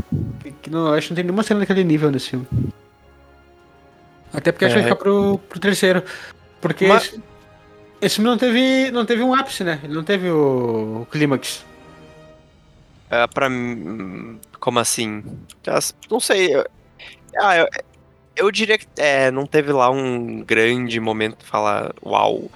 [0.62, 2.48] Que, não, acho que não tem nenhuma cena daquele nível nesse filme.
[4.34, 4.94] Até porque acho que vai É.
[4.94, 6.04] ficar pro, pro terceiro.
[6.62, 7.24] Porque Mas- esse,
[8.02, 9.80] esse filme não teve, não teve um ápice, né?
[9.84, 11.66] Ele não teve o, o clímax.
[13.10, 14.40] É, pra mim.
[14.60, 15.24] Como assim?
[16.12, 16.56] Não sei.
[16.56, 16.66] eu-
[17.40, 17.68] Ah, eu,
[18.36, 22.52] eu diria que é, não teve lá um grande momento de falar, uau.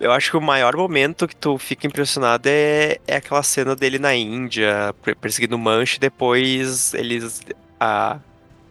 [0.00, 3.98] Eu acho que o maior momento que tu fica impressionado é, é aquela cena dele
[3.98, 7.42] na Índia, per- perseguindo o Manche, depois eles.
[7.78, 8.18] A,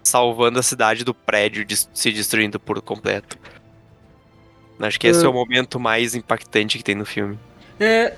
[0.03, 3.37] salvando a cidade do prédio se destruindo por completo.
[4.79, 7.37] Acho que esse é o momento mais impactante que tem no filme.
[7.79, 8.15] É,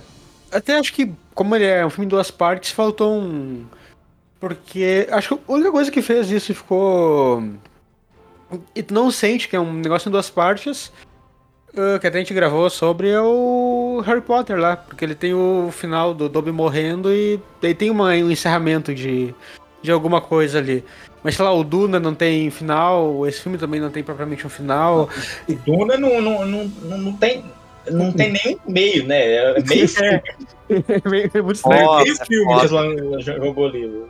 [0.52, 3.66] até acho que, como ele é um filme em duas partes, faltou um.
[4.40, 7.44] Porque acho que a única coisa que fez isso e ficou.
[8.76, 10.94] E tu não sente que é um negócio em duas partes.
[11.76, 14.76] Uh, que até a gente gravou sobre é o Harry Potter lá.
[14.78, 19.34] Porque ele tem o final do Dobby morrendo e daí tem uma, um encerramento de,
[19.82, 20.84] de alguma coisa ali.
[21.24, 24.50] Mas sei lá, o Duna não tem final, esse filme também não tem propriamente um
[24.50, 25.08] final.
[25.48, 27.44] O Duna não, não, não, não, não tem.
[27.90, 29.36] Não tem nem meio, né?
[29.58, 30.22] É meio filme.
[30.70, 31.84] É meio- é muito estranho.
[31.86, 34.04] Nossa, meio filme que jogou ali.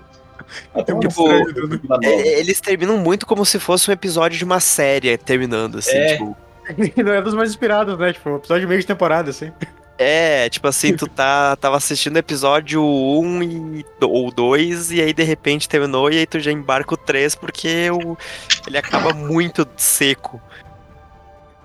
[0.74, 2.00] Até muito Tipo, estranho, Duna.
[2.04, 6.14] É, eles terminam muito como se fosse um episódio de uma série terminando, assim, É.
[6.14, 6.36] tipo.
[7.04, 8.14] Não é dos mais inspirados, né?
[8.14, 9.52] Tipo, episódio meio de temporada, assim.
[9.98, 15.22] É, tipo assim, tu tá, tava assistindo episódio 1 e, ou 2, e aí de
[15.22, 18.18] repente terminou, e aí tu já embarca o 3 porque o,
[18.66, 20.42] ele acaba muito seco.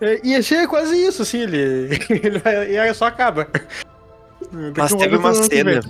[0.01, 1.99] É, E achei quase isso, assim, ele.
[2.11, 2.43] ele
[2.73, 3.49] e aí só acaba.
[4.77, 5.81] Mas teve uma cena.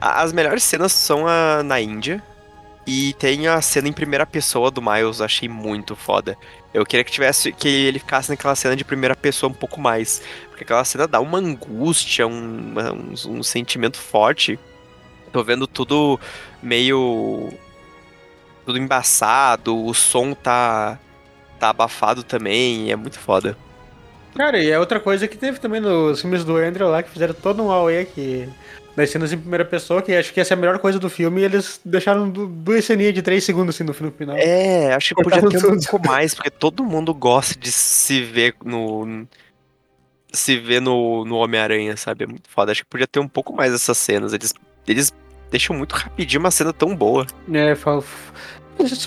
[0.00, 2.22] As melhores cenas são a, na Índia.
[2.90, 6.38] E tem a cena em primeira pessoa do Miles, achei muito foda.
[6.72, 10.22] Eu queria que tivesse que ele ficasse naquela cena de primeira pessoa um pouco mais.
[10.48, 14.58] Porque aquela cena dá uma angústia, um, um, um sentimento forte.
[15.30, 16.18] Tô vendo tudo
[16.62, 17.52] meio.
[18.64, 20.98] Tudo embaçado, o som tá.
[21.60, 23.54] tá abafado também, é muito foda.
[24.34, 27.34] Cara, e é outra coisa que teve também nos filmes do Andrew lá, que fizeram
[27.34, 28.48] todo um AOE que.
[28.96, 31.40] Das cenas em primeira pessoa, que acho que essa é a melhor coisa do filme,
[31.40, 34.36] e eles deixaram du- duas ceninhas de três segundos assim no filme final.
[34.36, 38.56] É, acho que podia ter um pouco mais, porque todo mundo gosta de se ver
[38.64, 39.24] no.
[40.32, 42.24] Se ver no, no Homem-Aranha, sabe?
[42.24, 42.72] É muito foda.
[42.72, 44.32] Acho que podia ter um pouco mais dessas cenas.
[44.32, 44.52] Eles,
[44.86, 45.14] eles
[45.48, 47.24] deixam muito rapidinho uma cena tão boa.
[47.52, 48.02] É, fal...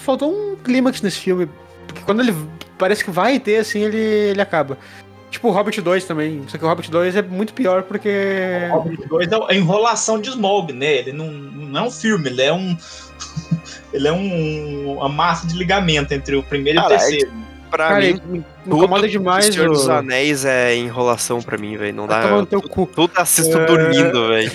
[0.01, 1.49] faltou um clímax nesse filme.
[1.85, 2.33] Porque quando ele
[2.77, 4.77] parece que vai ter, assim, ele, ele acaba.
[5.31, 6.43] Tipo o Hobbit 2 também.
[6.47, 8.67] Só que o Hobbit 2 é muito pior porque.
[8.69, 10.97] O Hobbit 2 é a enrolação de Smaug, né?
[10.97, 12.77] Ele não, não é um filme, ele é um.
[13.93, 17.31] ele é um, uma massa de ligamento entre o primeiro e o Cara, terceiro.
[17.71, 19.91] Pra Cara, mim, me incomoda demais do Senhor dos o.
[19.93, 21.95] Anéis é enrolação pra mim, velho.
[21.95, 22.29] Não Vai dá.
[22.35, 22.85] no teu cu.
[22.85, 23.65] Tudo assisto É.
[23.65, 24.51] dormindo, velho.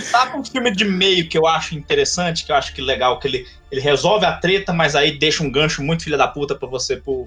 [0.00, 3.26] Sabe um filme de meio que eu acho interessante, que eu acho que legal, que
[3.26, 6.68] ele, ele resolve a treta, mas aí deixa um gancho muito filha da puta pra
[6.68, 6.96] você.
[6.96, 7.24] Pro,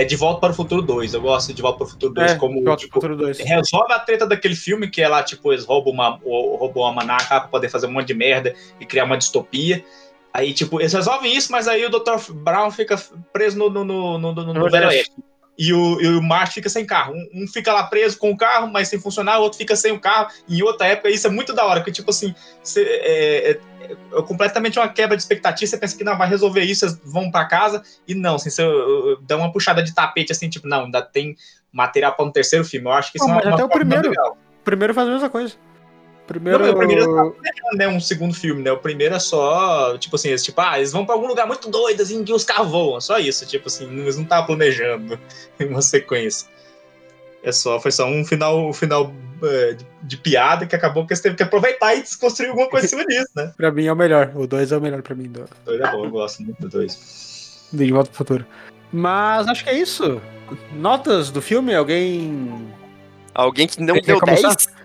[0.00, 1.14] é De Volta para o Futuro 2.
[1.14, 2.54] Eu gosto de De Volta para o Futuro 2 É, como.
[2.54, 3.38] Volta pro tipo, Futuro 2.
[3.40, 6.92] resolve a treta daquele filme, que é lá, tipo, eles roubam uma, o- roubam uma
[6.92, 9.84] manaca pra poder fazer um monte de merda e criar uma distopia.
[10.32, 12.32] Aí, tipo, eles resolvem isso, mas aí o Dr.
[12.32, 12.96] Brown fica
[13.32, 15.12] preso no, no, no, no, no, no No Velho Oeste.
[15.58, 17.14] E o, e o Marty fica sem carro.
[17.14, 19.90] Um, um fica lá preso com o carro, mas sem funcionar, o outro fica sem
[19.90, 20.28] o carro.
[20.48, 22.32] Em outra época, isso é muito da hora, que, tipo assim,
[22.62, 23.60] você, é, é-
[23.90, 25.68] é completamente uma quebra de expectativa.
[25.68, 27.82] Você pensa que não, vai resolver isso, vocês vão pra casa.
[28.06, 28.62] E não, assim, você
[29.22, 31.34] dá uma puxada de tapete, assim, tipo, não, ainda tem
[31.72, 32.86] material para um terceiro filme.
[32.86, 34.38] Eu acho que isso Não, é uma, mas até uma o primeiro- legal.
[34.64, 35.54] Primeiro faz a mesma coisa.
[36.28, 36.58] O Primeiro.
[36.58, 37.34] Não, o primeiro
[37.72, 38.70] Não é um segundo filme, né?
[38.70, 41.70] O primeiro é só, tipo assim, eles, tipo, ah, eles vão pra algum lugar muito
[41.70, 43.00] doido, assim, que os carros voam.
[43.00, 45.18] Só isso, tipo assim, eles não estavam planejando
[45.58, 46.46] uma sequência.
[47.42, 49.10] É só, foi só um final, um final
[49.42, 52.84] é, de, de piada que acabou que eles teve que aproveitar e desconstruir alguma coisa
[52.84, 53.52] em cima disso, né?
[53.56, 54.32] Pra mim é o melhor.
[54.34, 56.68] O 2 é o melhor pra mim do, Doido é bom, eu gosto muito do
[56.68, 57.68] dois.
[57.72, 58.46] do De Volta pro Futuro.
[58.92, 60.20] Mas acho que é isso.
[60.74, 61.74] Notas do filme?
[61.74, 62.68] Alguém.
[63.34, 64.48] Alguém que não Quer deu começar?
[64.48, 64.77] 10?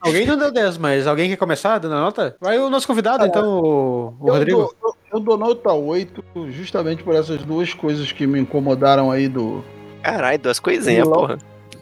[0.00, 2.36] Alguém não deu 10, mas alguém quer começar dando a nota?
[2.40, 4.58] Vai o nosso convidado, então, o, o eu, Rodrigo.
[4.58, 9.28] dou, eu, eu dou nota 8 justamente por essas duas coisas que me incomodaram aí
[9.28, 9.64] do,
[10.04, 11.20] Caralho, duas coisinhas, Vilão.
[11.20, 11.38] porra.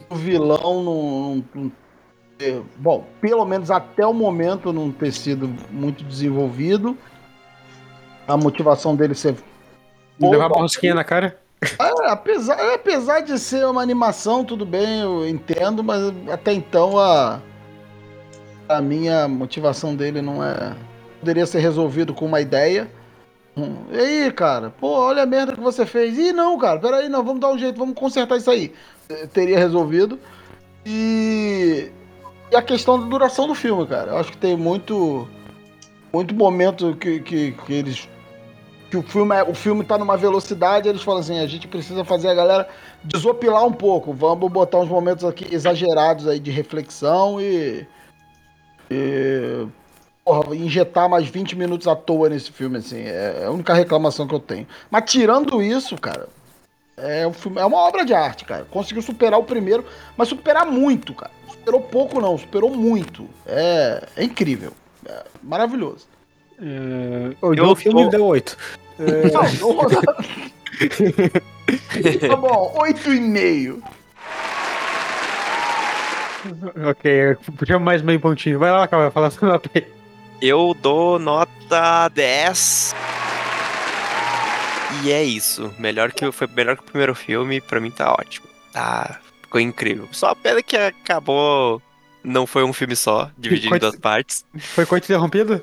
[0.09, 1.71] o vilão não, não
[2.77, 6.97] bom, pelo menos até o momento não ter sido muito desenvolvido.
[8.25, 9.35] A motivação dele ser
[10.19, 11.37] Levar uma rosquinha na cara.
[11.79, 16.97] É, apesar, é, apesar de ser uma animação, tudo bem, eu entendo, mas até então
[16.97, 17.41] a
[18.67, 20.75] a minha motivação dele não é
[21.19, 22.89] poderia ser resolvido com uma ideia.
[23.55, 26.17] Hum, E aí, cara, pô, olha a merda que você fez.
[26.17, 28.73] Ih, não, cara, peraí, não, vamos dar um jeito, vamos consertar isso aí.
[29.09, 30.19] Eh, Teria resolvido.
[30.85, 31.91] E,
[32.51, 34.11] e a questão da duração do filme, cara.
[34.11, 35.27] Eu acho que tem muito,
[36.13, 38.09] muito momento que, que, que eles.
[38.93, 42.05] Que o filme, é- o filme tá numa velocidade, eles falam assim: a gente precisa
[42.05, 42.69] fazer a galera
[43.03, 44.13] desopilar um pouco.
[44.13, 47.87] Vamos botar uns momentos aqui exagerados aí de reflexão e.
[48.91, 49.65] e
[50.23, 53.01] porra, injetar mais 20 minutos à toa nesse filme, assim.
[53.01, 54.67] É a única reclamação que eu tenho.
[54.91, 56.27] Mas tirando isso, cara,
[56.95, 58.63] é, um filme, é uma obra de arte, cara.
[58.69, 59.83] Conseguiu superar o primeiro,
[60.15, 61.31] mas superar muito, cara.
[61.49, 63.27] Superou pouco, não, superou muito.
[63.47, 64.71] É, é incrível.
[65.03, 66.05] É maravilhoso.
[66.61, 68.55] É, o Eu o filme tô- deu 8.
[68.99, 69.89] Não, não-
[72.29, 73.81] tá bom, 8,5.
[76.89, 78.59] Ok, puxa mais meio pontinho.
[78.59, 79.85] Vai lá, Calma, fala sua nota aí.
[80.41, 82.93] Eu dou nota 10.
[85.03, 85.73] E é isso.
[85.79, 88.45] Melhor que, foi melhor que o primeiro filme, pra mim tá ótimo.
[88.73, 90.07] Tá, ficou incrível.
[90.11, 91.81] Só a pena que acabou.
[92.23, 94.45] Não foi um filme só, dividido em duas partes.
[94.57, 95.61] Foi coito interrompido?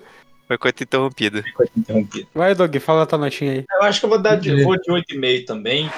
[0.51, 1.45] Foi coisa interrompida.
[1.55, 2.27] Coisa interrompida.
[2.35, 3.65] Vai, Doug, fala a tua notinha aí.
[3.71, 5.89] Eu acho que eu vou dar de, vou de 8,5 também.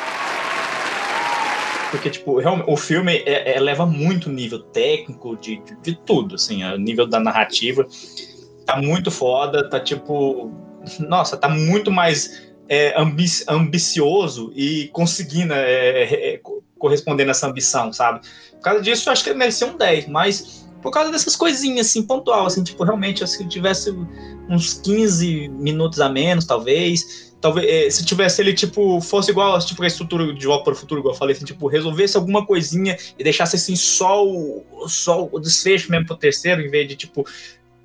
[1.90, 6.34] Porque, tipo, o filme é- é- eleva muito o nível técnico de, de, de tudo,
[6.34, 7.86] assim, o nível da narrativa.
[8.66, 10.52] Tá muito foda, tá tipo.
[11.00, 16.02] Nossa, tá muito mais é, ambi- ambicioso e conseguindo é,
[16.34, 18.20] é, co- corresponder nessa ambição, sabe?
[18.52, 21.86] Por causa disso, eu acho que ele merecia um 10, mas por causa dessas coisinhas,
[21.86, 23.94] assim, pontual, assim, tipo, realmente, se tivesse
[24.48, 27.32] uns 15 minutos a menos, talvez.
[27.40, 30.76] Talvez, eh, se tivesse ele, tipo, fosse igual, tipo, a estrutura de Volta para o
[30.76, 35.28] Futuro, igual eu falei, assim, tipo, resolvesse alguma coisinha e deixasse, assim, só o, só
[35.30, 37.24] o desfecho mesmo pro terceiro, em vez de, tipo,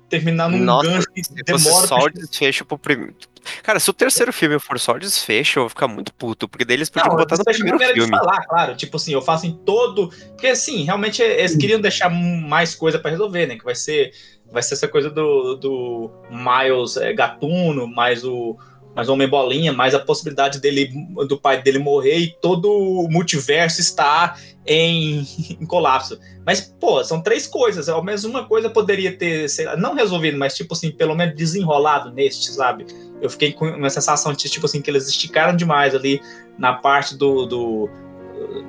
[0.08, 3.14] terminar num Nossa, gancho que Se demora só o desfecho pro primeiro.
[3.62, 6.64] Cara, se o terceiro filme for só o desfecho, eu vou ficar muito puto, porque
[6.64, 8.10] daí eles podiam botar no primeiro filme.
[8.10, 10.08] falar, claro, tipo assim, eu faço em todo...
[10.08, 14.12] Porque, assim, realmente, eles queriam deixar mais coisa pra resolver, né, que vai ser,
[14.50, 18.58] vai ser essa coisa do, do Miles é, Gatuno, mais o
[18.98, 20.90] mais Homem Bolinha, mais a possibilidade dele,
[21.28, 25.24] do pai dele morrer e todo o multiverso está em,
[25.60, 26.18] em colapso.
[26.44, 27.88] Mas, pô, são três coisas.
[27.88, 31.36] Ao menos uma coisa poderia ter, sei lá, não resolvido, mas, tipo assim, pelo menos
[31.36, 32.86] desenrolado neste, sabe?
[33.22, 36.20] Eu fiquei com uma sensação de, tipo assim, que eles esticaram demais ali
[36.58, 37.46] na parte do.
[37.46, 37.88] do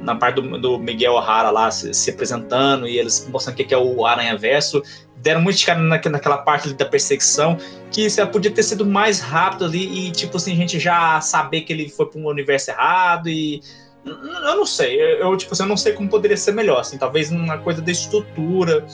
[0.02, 3.74] na parte do, do Miguel O'Hara lá se, se apresentando e eles mostrando o que
[3.74, 4.82] é o Aranha Verso.
[5.18, 7.58] Deram muito esticado na, naquela parte da perseguição
[7.92, 11.62] que isso podia ter sido mais rápido ali e, tipo assim, a gente já saber
[11.62, 13.62] que ele foi para um universo errado e.
[14.06, 16.98] Eu não sei, eu, eu, tipo assim, eu não sei como poderia ser melhor, assim,
[16.98, 18.86] talvez uma coisa da estrutura.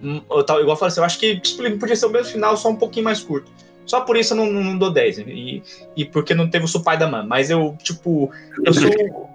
[0.00, 2.32] hum, ou tal, igual eu falei assim, eu acho que tipo, podia ser o mesmo
[2.32, 3.50] final, só um pouquinho mais curto.
[3.88, 5.18] Só por isso eu não, não, dou 10.
[5.18, 5.62] E,
[5.96, 7.24] e porque não teve o Supai da Man.
[7.24, 8.30] Mas eu, tipo,
[8.64, 8.90] eu sou,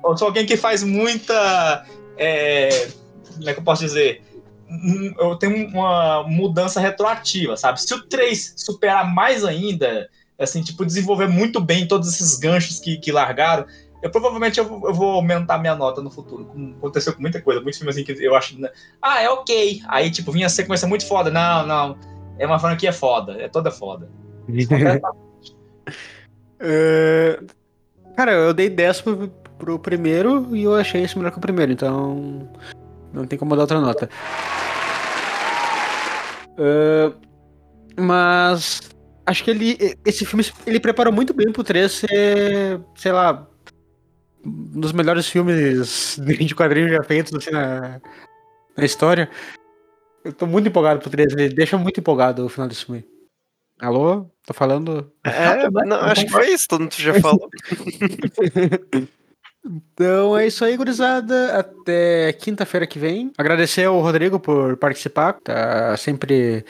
[0.05, 1.85] eu sou alguém que faz muita.
[2.17, 2.87] é,
[3.35, 4.21] como é que eu posso dizer?
[4.69, 7.81] Hum, Eu tenho uma mudança retroativa, sabe?
[7.81, 10.07] Se o 3 superar mais ainda,
[10.39, 13.65] assim, tipo, desenvolver muito bem todos esses ganchos que, que largaram,
[14.03, 16.51] eu provavelmente eu, eu vou aumentar minha nota no futuro.
[16.77, 18.59] Aconteceu com muita coisa, muitos filmes assim que eu acho.
[18.59, 18.69] né,
[19.01, 19.81] Ah, é ok.
[19.87, 21.31] Aí, tipo, vinha a sequência muito foda.
[21.31, 21.97] Não, não.
[22.37, 24.09] É uma franquia foda, é toda foda.
[26.65, 27.39] É,
[28.15, 31.71] Cara, eu dei 10 pro, pro primeiro e eu achei esse melhor que o primeiro,
[31.71, 32.49] então.
[33.11, 34.09] Não tem como dar outra nota.
[36.57, 37.11] É,
[37.99, 38.81] Mas.
[39.25, 39.77] Acho que ele.
[40.05, 42.81] Esse filme ele preparou muito bem pro 3 ser.
[42.95, 43.47] Sei lá.
[44.45, 48.01] Um dos melhores filmes de quadrinhos já feitos assim, na,
[48.75, 49.29] na história.
[50.23, 53.05] Eu tô muito empolgado pro 3, ele deixa muito empolgado o final desse filme.
[53.79, 54.29] Alô?
[54.45, 55.11] Tô falando?
[55.25, 57.49] É, não, acho que foi isso, todo mundo já falou.
[59.65, 61.57] Então é isso aí, gurizada.
[61.57, 63.31] Até quinta-feira que vem.
[63.37, 65.37] Agradecer ao Rodrigo por participar.
[65.41, 66.65] Tá sempre.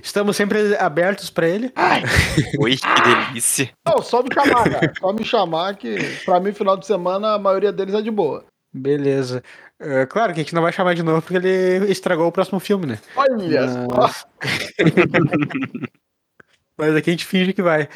[0.00, 1.72] Estamos sempre abertos pra ele.
[2.60, 3.70] Ui, que delícia.
[3.84, 4.92] Não, só me chamar, cara.
[5.00, 8.44] Só me chamar que, pra mim, final de semana, a maioria deles é de boa.
[8.72, 9.42] Beleza.
[9.80, 12.60] É, claro que a gente não vai chamar de novo porque ele estragou o próximo
[12.60, 13.00] filme, né?
[13.16, 14.28] Olha Mas- só.
[16.78, 17.88] Mas aqui a gente finge que vai.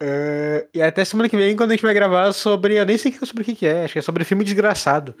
[0.00, 2.78] É, e até semana que vem, quando a gente vai gravar sobre.
[2.78, 5.14] Eu nem sei sobre o que que é, acho que é sobre filme desgraçado.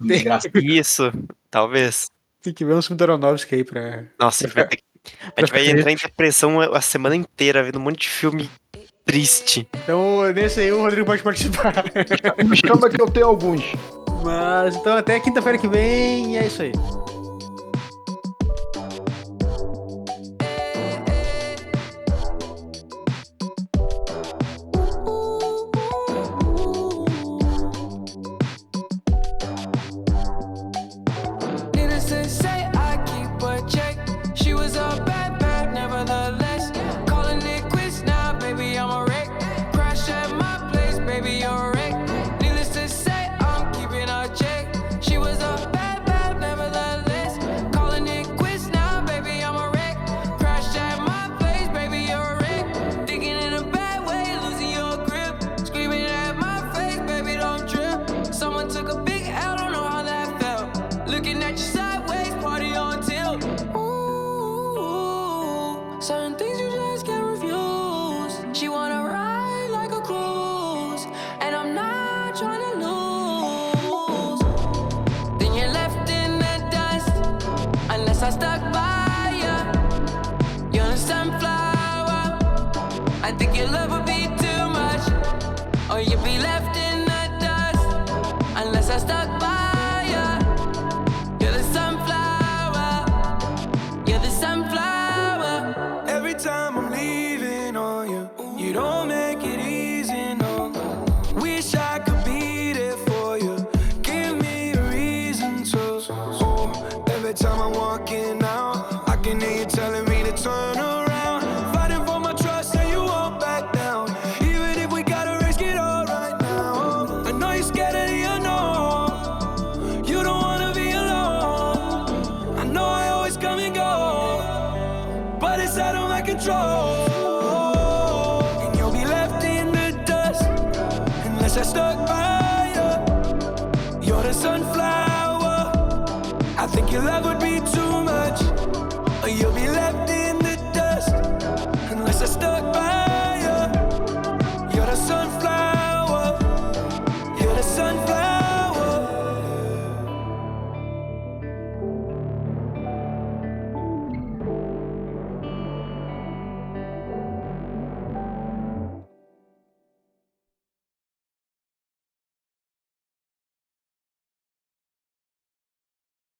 [0.00, 0.48] Desgraça.
[0.62, 1.10] Isso,
[1.50, 2.06] talvez.
[2.42, 4.04] Tem que ver um filme do Aronofsky aí pra.
[4.18, 4.82] Nossa, a gente vai, ter que-
[5.36, 8.48] a gente vai entrar em depressão a semana inteira, vendo um monte de filme
[9.04, 9.66] triste.
[9.82, 11.72] Então, nesse aí o Rodrigo pode participar.
[12.44, 13.62] Me chama que eu tenho alguns.
[14.22, 16.72] Mas então até quinta-feira que vem e é isso aí.